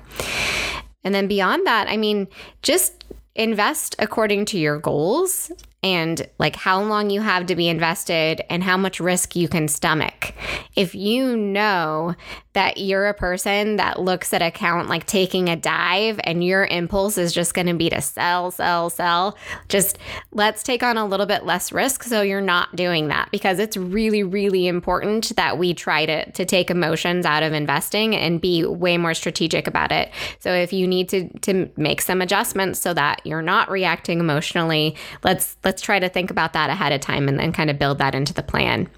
And 1.04 1.16
then 1.16 1.28
beyond 1.28 1.66
that, 1.66 1.88
I 1.88 1.98
mean, 1.98 2.28
just 2.62 3.06
invest 3.36 3.96
according 3.98 4.46
to 4.46 4.60
your 4.60 4.78
goals 4.80 5.52
and 5.84 6.28
like 6.38 6.56
how 6.56 6.82
long 6.82 7.10
you 7.10 7.22
have 7.22 7.48
to 7.48 7.56
be 7.56 7.68
invested 7.68 8.42
and 8.50 8.64
how 8.64 8.78
much 8.78 9.00
risk 9.00 9.36
you 9.36 9.48
can 9.48 9.68
stomach. 9.68 10.34
If 10.76 10.94
you 10.94 11.36
know 11.36 12.16
that 12.54 12.78
you're 12.78 13.08
a 13.08 13.14
person 13.14 13.78
that 13.78 14.02
looks 14.02 14.34
at 14.34 14.42
account 14.42 14.90
like 14.90 15.06
taking 15.06 15.50
a 15.50 15.56
dive 15.56 16.20
and 16.24 16.44
your 16.44 16.66
impulse 16.66 17.18
is 17.18 17.34
just 17.34 17.54
going 17.54 17.68
to 17.68 17.74
be 17.74 17.90
to 17.90 18.02
sell, 18.02 18.52
sell, 18.52 18.90
sell, 18.90 19.38
just 19.70 19.98
let's 20.34 20.62
take 20.62 20.84
on 20.84 20.98
a 20.98 21.06
little 21.06 21.26
bit 21.26 21.46
less 21.46 21.72
risk 21.72 22.04
so 22.04 22.22
you're 22.22 22.42
not 22.42 22.76
doing 22.76 23.08
that 23.08 23.30
because 23.32 23.58
it's 23.58 23.78
really, 23.78 24.22
really 24.22 24.68
important 24.68 25.36
that 25.38 25.58
we 25.58 25.74
try 25.74 26.06
to, 26.06 26.30
to 26.32 26.46
take 26.46 26.70
emotions 26.70 27.26
out 27.26 27.42
of 27.42 27.54
investing 27.54 28.16
and 28.16 28.42
be 28.42 28.66
way 28.66 28.98
more 28.98 29.14
strategic 29.14 29.66
about 29.66 29.92
it. 29.92 30.12
So 30.40 30.54
if 30.54 30.74
you 30.74 30.88
need 30.88 31.08
to, 31.10 31.30
to 31.40 31.72
make 31.78 32.02
some 32.02 32.22
adjustments 32.22 32.80
so 32.80 32.94
that 32.94 33.22
you're 33.26 33.42
not 33.42 33.72
reacting 33.72 34.20
emotionally, 34.20 34.96
let's, 35.24 35.56
let's 35.64 35.71
let's 35.72 35.82
try 35.82 36.00
to 36.00 36.10
think 36.10 36.30
about 36.30 36.52
that 36.52 36.70
ahead 36.70 36.92
of 36.92 37.00
time 37.00 37.30
and 37.30 37.40
then 37.40 37.54
kind 37.54 37.70
of 37.70 37.80
build 37.80 37.98
that 37.98 38.14
into 38.14 38.34
the 38.34 38.44
plan. 38.44 38.90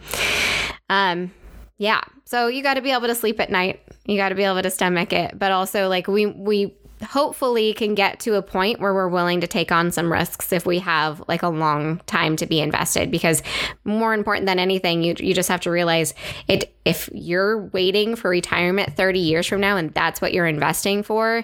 Um, 0.89 1.31
yeah. 1.77 2.01
So 2.25 2.47
you 2.47 2.63
got 2.63 2.73
to 2.73 2.81
be 2.81 2.89
able 2.89 3.05
to 3.05 3.13
sleep 3.13 3.39
at 3.39 3.51
night. 3.51 3.79
You 4.05 4.17
got 4.17 4.29
to 4.29 4.35
be 4.35 4.41
able 4.41 4.63
to 4.63 4.71
stomach 4.71 5.13
it, 5.13 5.37
but 5.37 5.51
also 5.51 5.87
like 5.87 6.07
we 6.07 6.25
we 6.25 6.75
hopefully 7.03 7.73
can 7.73 7.95
get 7.95 8.19
to 8.21 8.35
a 8.35 8.41
point 8.41 8.79
where 8.79 8.93
we're 8.93 9.07
willing 9.07 9.41
to 9.41 9.47
take 9.47 9.71
on 9.71 9.91
some 9.91 10.11
risks 10.11 10.51
if 10.51 10.65
we 10.65 10.79
have 10.79 11.21
like 11.27 11.43
a 11.43 11.49
long 11.49 11.99
time 12.05 12.35
to 12.37 12.45
be 12.45 12.59
invested 12.59 13.11
because 13.11 13.43
more 13.83 14.13
important 14.13 14.45
than 14.45 14.59
anything 14.59 15.03
you 15.03 15.15
you 15.19 15.33
just 15.33 15.49
have 15.49 15.61
to 15.61 15.71
realize 15.71 16.13
it 16.47 16.73
if 16.85 17.09
you're 17.13 17.67
waiting 17.67 18.15
for 18.15 18.29
retirement 18.29 18.95
30 18.95 19.19
years 19.19 19.47
from 19.47 19.61
now 19.61 19.77
and 19.77 19.93
that's 19.93 20.19
what 20.19 20.33
you're 20.33 20.45
investing 20.45 21.01
for, 21.01 21.43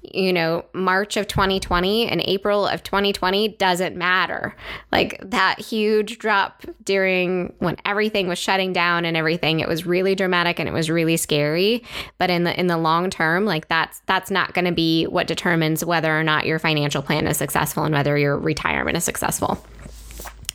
you 0.00 0.32
know, 0.32 0.64
March 0.72 1.18
of 1.18 1.28
2020 1.28 2.08
and 2.08 2.22
April 2.24 2.66
of 2.66 2.82
2020 2.82 3.48
doesn't 3.48 3.96
matter. 3.96 4.56
Like 4.90 5.20
that 5.22 5.60
huge 5.60 6.18
drop 6.18 6.64
during 6.84 7.52
when 7.58 7.76
everything 7.84 8.28
was 8.28 8.38
shutting 8.38 8.72
down 8.72 9.04
and 9.04 9.16
everything, 9.16 9.60
it 9.60 9.68
was 9.68 9.84
really 9.84 10.14
dramatic 10.14 10.58
and 10.58 10.68
it 10.68 10.72
was 10.72 10.88
really 10.88 11.18
scary, 11.18 11.84
but 12.16 12.30
in 12.30 12.44
the 12.44 12.58
in 12.58 12.66
the 12.66 12.78
long 12.78 13.10
term, 13.10 13.44
like 13.44 13.68
that's 13.68 14.00
that's 14.06 14.30
not 14.30 14.54
going 14.54 14.64
to 14.64 14.72
be 14.72 14.97
what 15.06 15.26
determines 15.26 15.84
whether 15.84 16.18
or 16.18 16.22
not 16.22 16.46
your 16.46 16.58
financial 16.58 17.02
plan 17.02 17.26
is 17.26 17.36
successful 17.36 17.84
and 17.84 17.94
whether 17.94 18.16
your 18.16 18.38
retirement 18.38 18.96
is 18.96 19.04
successful. 19.04 19.64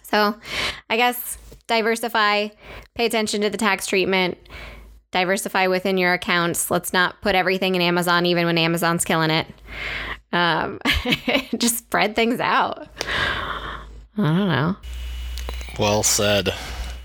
So, 0.04 0.36
I 0.90 0.98
guess 0.98 1.38
diversify, 1.68 2.50
pay 2.96 3.06
attention 3.06 3.42
to 3.42 3.50
the 3.50 3.58
tax 3.58 3.88
treatment, 3.88 4.38
diversify 5.12 5.68
within 5.68 5.98
your 5.98 6.14
accounts. 6.14 6.70
Let's 6.70 6.94
not 6.94 7.22
put 7.22 7.36
everything 7.36 7.76
in 7.76 7.82
Amazon, 7.82 8.26
even 8.26 8.46
when 8.46 8.58
Amazon's 8.58 9.06
killing 9.06 9.32
it. 9.32 9.48
Um, 10.32 10.80
just 11.58 11.78
spread 11.78 12.16
things 12.16 12.40
out. 12.40 12.88
I 14.18 14.24
don't 14.24 14.48
know. 14.50 14.76
Well 15.80 16.04
said. 16.04 16.54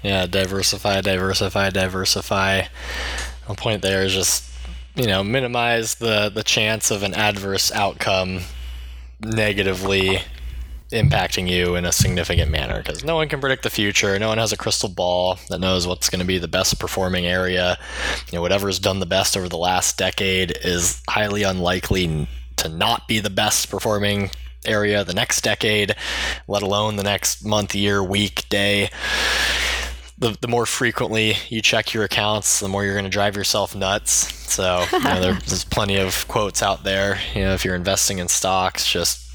Yeah, 0.03 0.27
diversify, 0.27 1.01
diversify, 1.01 1.71
diversify. 1.71 2.63
The 3.49 3.55
point 3.55 3.83
there 3.83 4.03
is 4.03 4.13
just 4.13 4.45
you 4.99 5.07
know 5.07 5.23
minimize 5.23 5.95
the 5.97 6.29
the 6.29 6.43
chance 6.43 6.91
of 6.91 7.03
an 7.03 7.15
adverse 7.15 7.73
outcome 7.73 8.41
negatively 9.21 10.21
impacting 10.91 11.49
you 11.49 11.77
in 11.77 11.85
a 11.85 11.93
significant 11.93 12.51
manner 12.51 12.79
because 12.79 13.05
no 13.05 13.15
one 13.15 13.29
can 13.29 13.41
predict 13.41 13.63
the 13.63 13.71
future. 13.71 14.19
No 14.19 14.29
one 14.29 14.39
has 14.39 14.53
a 14.53 14.57
crystal 14.57 14.89
ball 14.89 15.39
that 15.51 15.61
knows 15.61 15.87
what's 15.87 16.09
going 16.09 16.21
to 16.21 16.27
be 16.27 16.39
the 16.39 16.49
best 16.49 16.79
performing 16.79 17.27
area. 17.27 17.79
You 18.31 18.37
know, 18.37 18.43
whatever's 18.43 18.79
done 18.79 18.99
the 18.99 19.07
best 19.07 19.37
over 19.37 19.49
the 19.49 19.59
last 19.59 19.99
decade 19.99 20.57
is 20.63 21.03
highly 21.09 21.43
unlikely 21.43 22.27
to 22.57 22.69
not 22.69 23.07
be 23.07 23.21
the 23.21 23.31
best 23.31 23.71
performing 23.71 24.31
area 24.65 25.05
the 25.05 25.15
next 25.15 25.43
decade, 25.43 25.95
let 26.49 26.63
alone 26.63 26.97
the 26.97 27.03
next 27.03 27.45
month, 27.45 27.75
year, 27.75 28.03
week, 28.03 28.49
day. 28.49 28.91
The, 30.19 30.37
the 30.41 30.49
more 30.49 30.67
frequently 30.67 31.35
you 31.49 31.63
check 31.63 31.95
your 31.95 32.03
accounts, 32.03 32.61
the 32.61 32.69
more 32.69 32.85
you're 32.85 32.95
going 32.95 33.05
to 33.05 33.11
drive 33.11 33.37
yourself 33.37 33.77
nuts. 33.77 34.13
So 34.53 34.85
you 34.93 35.01
know, 35.01 35.21
there's 35.21 35.65
plenty 35.65 35.97
of 35.97 36.27
quotes 36.27 36.63
out 36.63 36.83
there. 36.83 37.21
You 37.35 37.43
know, 37.43 37.55
if 37.55 37.65
you're 37.65 37.77
investing 37.77 38.19
in 38.19 38.29
stocks, 38.29 38.91
just 38.91 39.29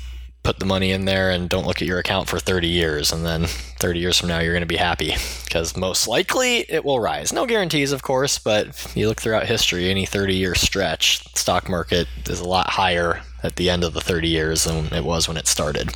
put 0.43 0.59
the 0.59 0.65
money 0.65 0.91
in 0.91 1.05
there 1.05 1.31
and 1.31 1.49
don't 1.49 1.65
look 1.65 1.81
at 1.81 1.87
your 1.87 1.99
account 1.99 2.27
for 2.27 2.37
30 2.37 2.67
years 2.67 3.13
and 3.13 3.25
then 3.25 3.45
30 3.79 3.99
years 3.99 4.19
from 4.19 4.27
now 4.27 4.39
you're 4.39 4.53
going 4.53 4.61
to 4.61 4.67
be 4.67 4.75
happy 4.75 5.15
because 5.45 5.75
most 5.77 6.05
likely 6.05 6.59
it 6.69 6.83
will 6.83 6.99
rise 6.99 7.31
no 7.31 7.45
guarantees 7.45 7.93
of 7.93 8.03
course 8.03 8.37
but 8.37 8.91
you 8.93 9.07
look 9.07 9.21
throughout 9.21 9.45
history 9.45 9.89
any 9.89 10.05
30 10.05 10.35
year 10.35 10.53
stretch 10.53 11.25
stock 11.33 11.69
market 11.69 12.07
is 12.27 12.41
a 12.41 12.47
lot 12.47 12.69
higher 12.69 13.21
at 13.43 13.57
the 13.57 13.69
end 13.69 13.83
of 13.83 13.93
the 13.93 14.01
30 14.01 14.27
years 14.27 14.63
than 14.63 14.85
it 14.93 15.03
was 15.03 15.27
when 15.27 15.37
it 15.37 15.47
started. 15.47 15.93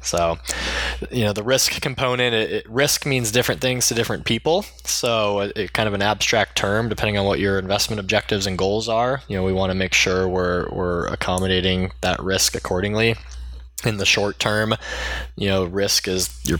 So 0.00 0.38
you 1.10 1.24
know 1.24 1.32
the 1.32 1.42
risk 1.42 1.80
component 1.80 2.34
it, 2.34 2.52
it, 2.52 2.70
risk 2.70 3.06
means 3.06 3.32
different 3.32 3.60
things 3.60 3.88
to 3.88 3.94
different 3.94 4.24
people. 4.24 4.64
So 4.84 5.40
it, 5.40 5.56
it, 5.56 5.72
kind 5.72 5.88
of 5.88 5.94
an 5.94 6.02
abstract 6.02 6.56
term 6.56 6.88
depending 6.88 7.18
on 7.18 7.26
what 7.26 7.38
your 7.38 7.58
investment 7.58 8.00
objectives 8.00 8.46
and 8.46 8.58
goals 8.58 8.88
are. 8.88 9.22
You 9.28 9.36
know 9.36 9.44
we 9.44 9.52
want 9.52 9.70
to 9.70 9.74
make 9.74 9.94
sure 9.94 10.28
we're, 10.28 10.68
we're 10.70 11.06
accommodating 11.06 11.92
that 12.00 12.20
risk 12.20 12.54
accordingly. 12.54 13.16
In 13.84 13.98
the 13.98 14.06
short 14.06 14.38
term, 14.38 14.74
you 15.36 15.46
know, 15.48 15.64
risk 15.64 16.08
is 16.08 16.40
your 16.44 16.58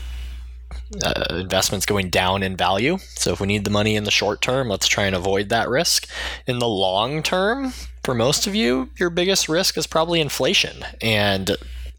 uh, 1.03 1.25
investments 1.31 1.85
going 1.85 2.09
down 2.09 2.43
in 2.43 2.55
value. 2.55 2.97
So 3.15 3.31
if 3.31 3.39
we 3.39 3.47
need 3.47 3.65
the 3.65 3.71
money 3.71 3.95
in 3.95 4.03
the 4.03 4.11
short 4.11 4.41
term, 4.41 4.69
let's 4.69 4.87
try 4.87 5.05
and 5.05 5.15
avoid 5.15 5.49
that 5.49 5.69
risk. 5.69 6.07
In 6.45 6.59
the 6.59 6.67
long 6.67 7.23
term, 7.23 7.73
for 8.03 8.13
most 8.13 8.47
of 8.47 8.55
you, 8.55 8.89
your 8.97 9.09
biggest 9.09 9.49
risk 9.49 9.77
is 9.77 9.87
probably 9.87 10.21
inflation 10.21 10.85
and 11.01 11.57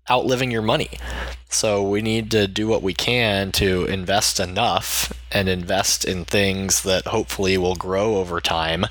outliving 0.09 0.51
your 0.51 0.63
money. 0.63 0.91
So 1.49 1.83
we 1.83 2.01
need 2.01 2.31
to 2.31 2.47
do 2.47 2.69
what 2.69 2.83
we 2.83 2.95
can 2.95 3.51
to 3.53 3.87
invest 3.87 4.39
enough 4.39 5.13
and 5.33 5.49
invest 5.49 6.05
in 6.05 6.25
things 6.25 6.83
that 6.83 7.09
hopefully 7.09 7.59
will 7.59 7.75
grow 7.75 8.17
over 8.17 8.41
time 8.41 8.87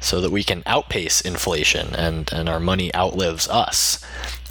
so 0.00 0.20
that 0.20 0.30
we 0.30 0.44
can 0.44 0.62
outpace 0.66 1.20
inflation 1.20 1.94
and, 1.94 2.32
and 2.32 2.48
our 2.48 2.60
money 2.60 2.94
outlives 2.94 3.48
us. 3.48 4.04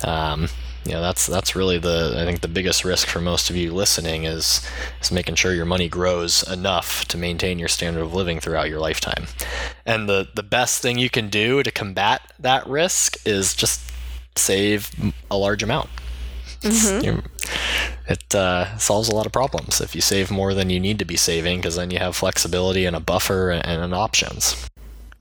Um, 0.04 0.50
you 0.90 0.96
know 0.96 1.02
that's 1.02 1.28
that's 1.28 1.56
really 1.56 1.78
the 1.78 2.16
I 2.18 2.26
think 2.26 2.42
the 2.42 2.48
biggest 2.48 2.84
risk 2.84 3.08
for 3.08 3.22
most 3.22 3.52
of 3.52 3.56
you 3.56 3.72
listening 3.72 4.24
is 4.24 4.68
is 5.00 5.12
making 5.12 5.36
sure 5.36 5.54
your 5.54 5.66
money 5.66 5.88
grows 5.88 6.42
enough 6.50 7.06
to 7.10 7.18
maintain 7.18 7.60
your 7.60 7.68
standard 7.68 8.02
of 8.02 8.16
living 8.16 8.40
throughout 8.40 8.70
your 8.70 8.80
lifetime. 8.80 9.28
And 9.86 10.10
the 10.10 10.28
the 10.34 10.42
best 10.42 10.82
thing 10.82 10.98
you 10.98 11.12
can 11.12 11.30
do 11.30 11.62
to 11.62 11.70
combat 11.70 12.22
that 12.40 12.66
risk 12.66 13.18
is 13.24 13.54
just 13.54 13.82
save 14.36 14.90
a 15.30 15.38
large 15.38 15.62
amount. 15.62 15.90
Mm-hmm. 16.62 17.20
It 18.08 18.36
uh, 18.36 18.76
solves 18.80 19.10
a 19.10 19.16
lot 19.16 19.28
of 19.28 19.32
problems 19.32 19.80
if 19.82 19.94
you 19.94 20.02
save 20.02 20.32
more 20.32 20.56
than 20.56 20.72
you 20.72 20.80
need 20.80 20.98
to 20.98 21.06
be 21.06 21.18
saving, 21.18 21.60
because 21.60 21.76
then 21.76 21.92
you 21.92 22.00
have 22.00 22.16
flexibility 22.16 22.86
and 22.86 22.96
a 22.96 23.00
buffer 23.00 23.52
and, 23.52 23.64
and 23.64 23.94
options. 23.94 24.68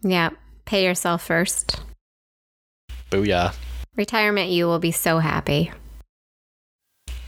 Yeah, 0.03 0.31
pay 0.65 0.83
yourself 0.85 1.27
first. 1.27 1.79
Booyah. 3.11 3.55
Retirement, 3.99 4.51
you 4.51 4.67
will 4.67 4.79
be 4.79 4.93
so 4.93 5.19
happy. 5.19 5.71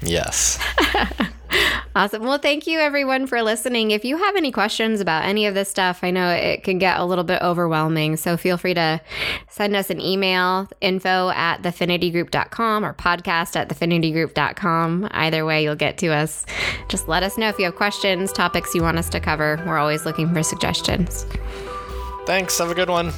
Yes. 0.02 0.58
Awesome. 1.96 2.22
Well, 2.22 2.38
thank 2.38 2.68
you 2.68 2.78
everyone 2.78 3.26
for 3.26 3.42
listening. 3.42 3.90
If 3.90 4.04
you 4.04 4.16
have 4.16 4.36
any 4.36 4.52
questions 4.52 5.00
about 5.00 5.24
any 5.24 5.46
of 5.46 5.54
this 5.54 5.68
stuff, 5.68 6.00
I 6.04 6.12
know 6.12 6.30
it 6.30 6.62
can 6.62 6.78
get 6.78 7.00
a 7.00 7.04
little 7.04 7.24
bit 7.24 7.42
overwhelming. 7.42 8.16
So 8.16 8.36
feel 8.36 8.56
free 8.56 8.74
to 8.74 9.00
send 9.48 9.74
us 9.74 9.90
an 9.90 10.00
email, 10.00 10.68
info 10.80 11.30
at 11.30 11.62
thefinitygroup.com 11.62 12.84
or 12.84 12.94
podcast 12.94 13.56
at 13.56 13.68
thefinitygroup.com. 13.68 15.08
Either 15.10 15.44
way, 15.44 15.64
you'll 15.64 15.74
get 15.74 15.98
to 15.98 16.08
us. 16.08 16.46
Just 16.88 17.08
let 17.08 17.24
us 17.24 17.36
know 17.36 17.48
if 17.48 17.58
you 17.58 17.64
have 17.64 17.74
questions, 17.74 18.32
topics 18.32 18.72
you 18.72 18.82
want 18.82 18.96
us 18.96 19.08
to 19.08 19.18
cover. 19.18 19.60
We're 19.66 19.78
always 19.78 20.04
looking 20.04 20.32
for 20.32 20.44
suggestions. 20.44 21.26
Thanks. 22.24 22.56
Have 22.58 22.70
a 22.70 22.74
good 22.74 22.88
one. 22.88 23.12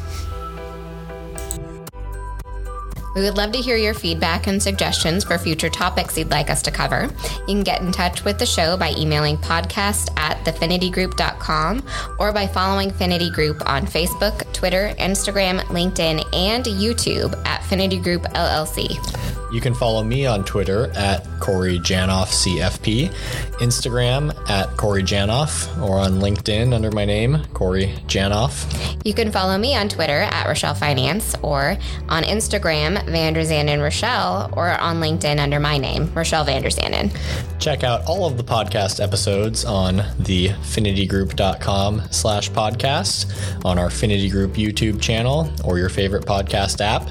We 3.14 3.22
would 3.22 3.36
love 3.36 3.52
to 3.52 3.58
hear 3.58 3.76
your 3.76 3.94
feedback 3.94 4.46
and 4.46 4.62
suggestions 4.62 5.24
for 5.24 5.38
future 5.38 5.68
topics 5.68 6.16
you'd 6.16 6.30
like 6.30 6.50
us 6.50 6.62
to 6.62 6.70
cover. 6.70 7.10
You 7.40 7.54
can 7.54 7.62
get 7.62 7.80
in 7.82 7.92
touch 7.92 8.24
with 8.24 8.38
the 8.38 8.46
show 8.46 8.76
by 8.76 8.94
emailing 8.96 9.36
podcast 9.36 10.10
at 10.16 10.38
thefinitygroup.com 10.44 11.86
or 12.18 12.32
by 12.32 12.46
following 12.46 12.90
Finity 12.90 13.30
Group 13.30 13.62
on 13.68 13.86
Facebook, 13.86 14.50
Twitter, 14.52 14.94
Instagram, 14.98 15.60
LinkedIn, 15.64 16.24
and 16.34 16.64
YouTube 16.64 17.34
at 17.46 17.64
Finity 17.64 17.98
Group 17.98 18.22
LLC. 18.34 19.41
You 19.52 19.60
can 19.60 19.74
follow 19.74 20.02
me 20.02 20.24
on 20.24 20.44
Twitter 20.44 20.90
at 20.96 21.26
Corey 21.38 21.78
Janoff 21.78 22.28
CFP, 22.28 23.10
Instagram 23.58 24.32
at 24.48 24.74
Corey 24.78 25.02
Janoff, 25.02 25.68
or 25.82 25.98
on 25.98 26.20
LinkedIn 26.20 26.72
under 26.72 26.90
my 26.90 27.04
name, 27.04 27.44
Corey 27.52 27.94
Janoff. 28.06 28.66
You 29.04 29.12
can 29.12 29.30
follow 29.30 29.58
me 29.58 29.76
on 29.76 29.90
Twitter 29.90 30.20
at 30.20 30.46
Rochelle 30.46 30.74
Finance, 30.74 31.34
or 31.42 31.76
on 32.08 32.22
Instagram, 32.22 32.96
Vanderzanden 33.06 33.82
Rochelle, 33.82 34.48
or 34.56 34.70
on 34.70 35.00
LinkedIn 35.00 35.38
under 35.38 35.60
my 35.60 35.76
name, 35.76 36.10
Rochelle 36.14 36.46
Vanderzanden. 36.46 37.14
Check 37.58 37.84
out 37.84 38.04
all 38.06 38.26
of 38.26 38.38
the 38.38 38.44
podcast 38.44 39.02
episodes 39.02 39.66
on 39.66 39.96
the 40.18 40.48
finitygroup.com 40.48 42.02
slash 42.10 42.50
podcast, 42.50 43.64
on 43.66 43.78
our 43.78 43.90
Finity 43.90 44.30
Group 44.30 44.54
YouTube 44.54 45.00
channel, 45.00 45.52
or 45.62 45.78
your 45.78 45.90
favorite 45.90 46.24
podcast 46.24 46.80
app. 46.80 47.08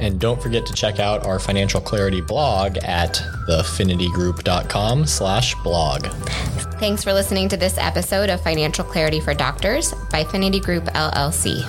And 0.00 0.18
don't 0.18 0.42
forget 0.42 0.66
to 0.66 0.72
check 0.72 0.98
out 0.98 1.24
our 1.24 1.38
financial 1.38 1.83
clarity 1.84 2.20
blog 2.20 2.78
at 2.78 3.14
thefinitygroup.com 3.48 5.06
slash 5.06 5.54
blog. 5.62 6.06
Thanks 6.80 7.04
for 7.04 7.12
listening 7.12 7.48
to 7.50 7.56
this 7.56 7.78
episode 7.78 8.30
of 8.30 8.42
Financial 8.42 8.84
Clarity 8.84 9.20
for 9.20 9.34
Doctors 9.34 9.94
by 10.10 10.24
Finity 10.24 10.60
Group 10.60 10.84
LLC. 10.84 11.62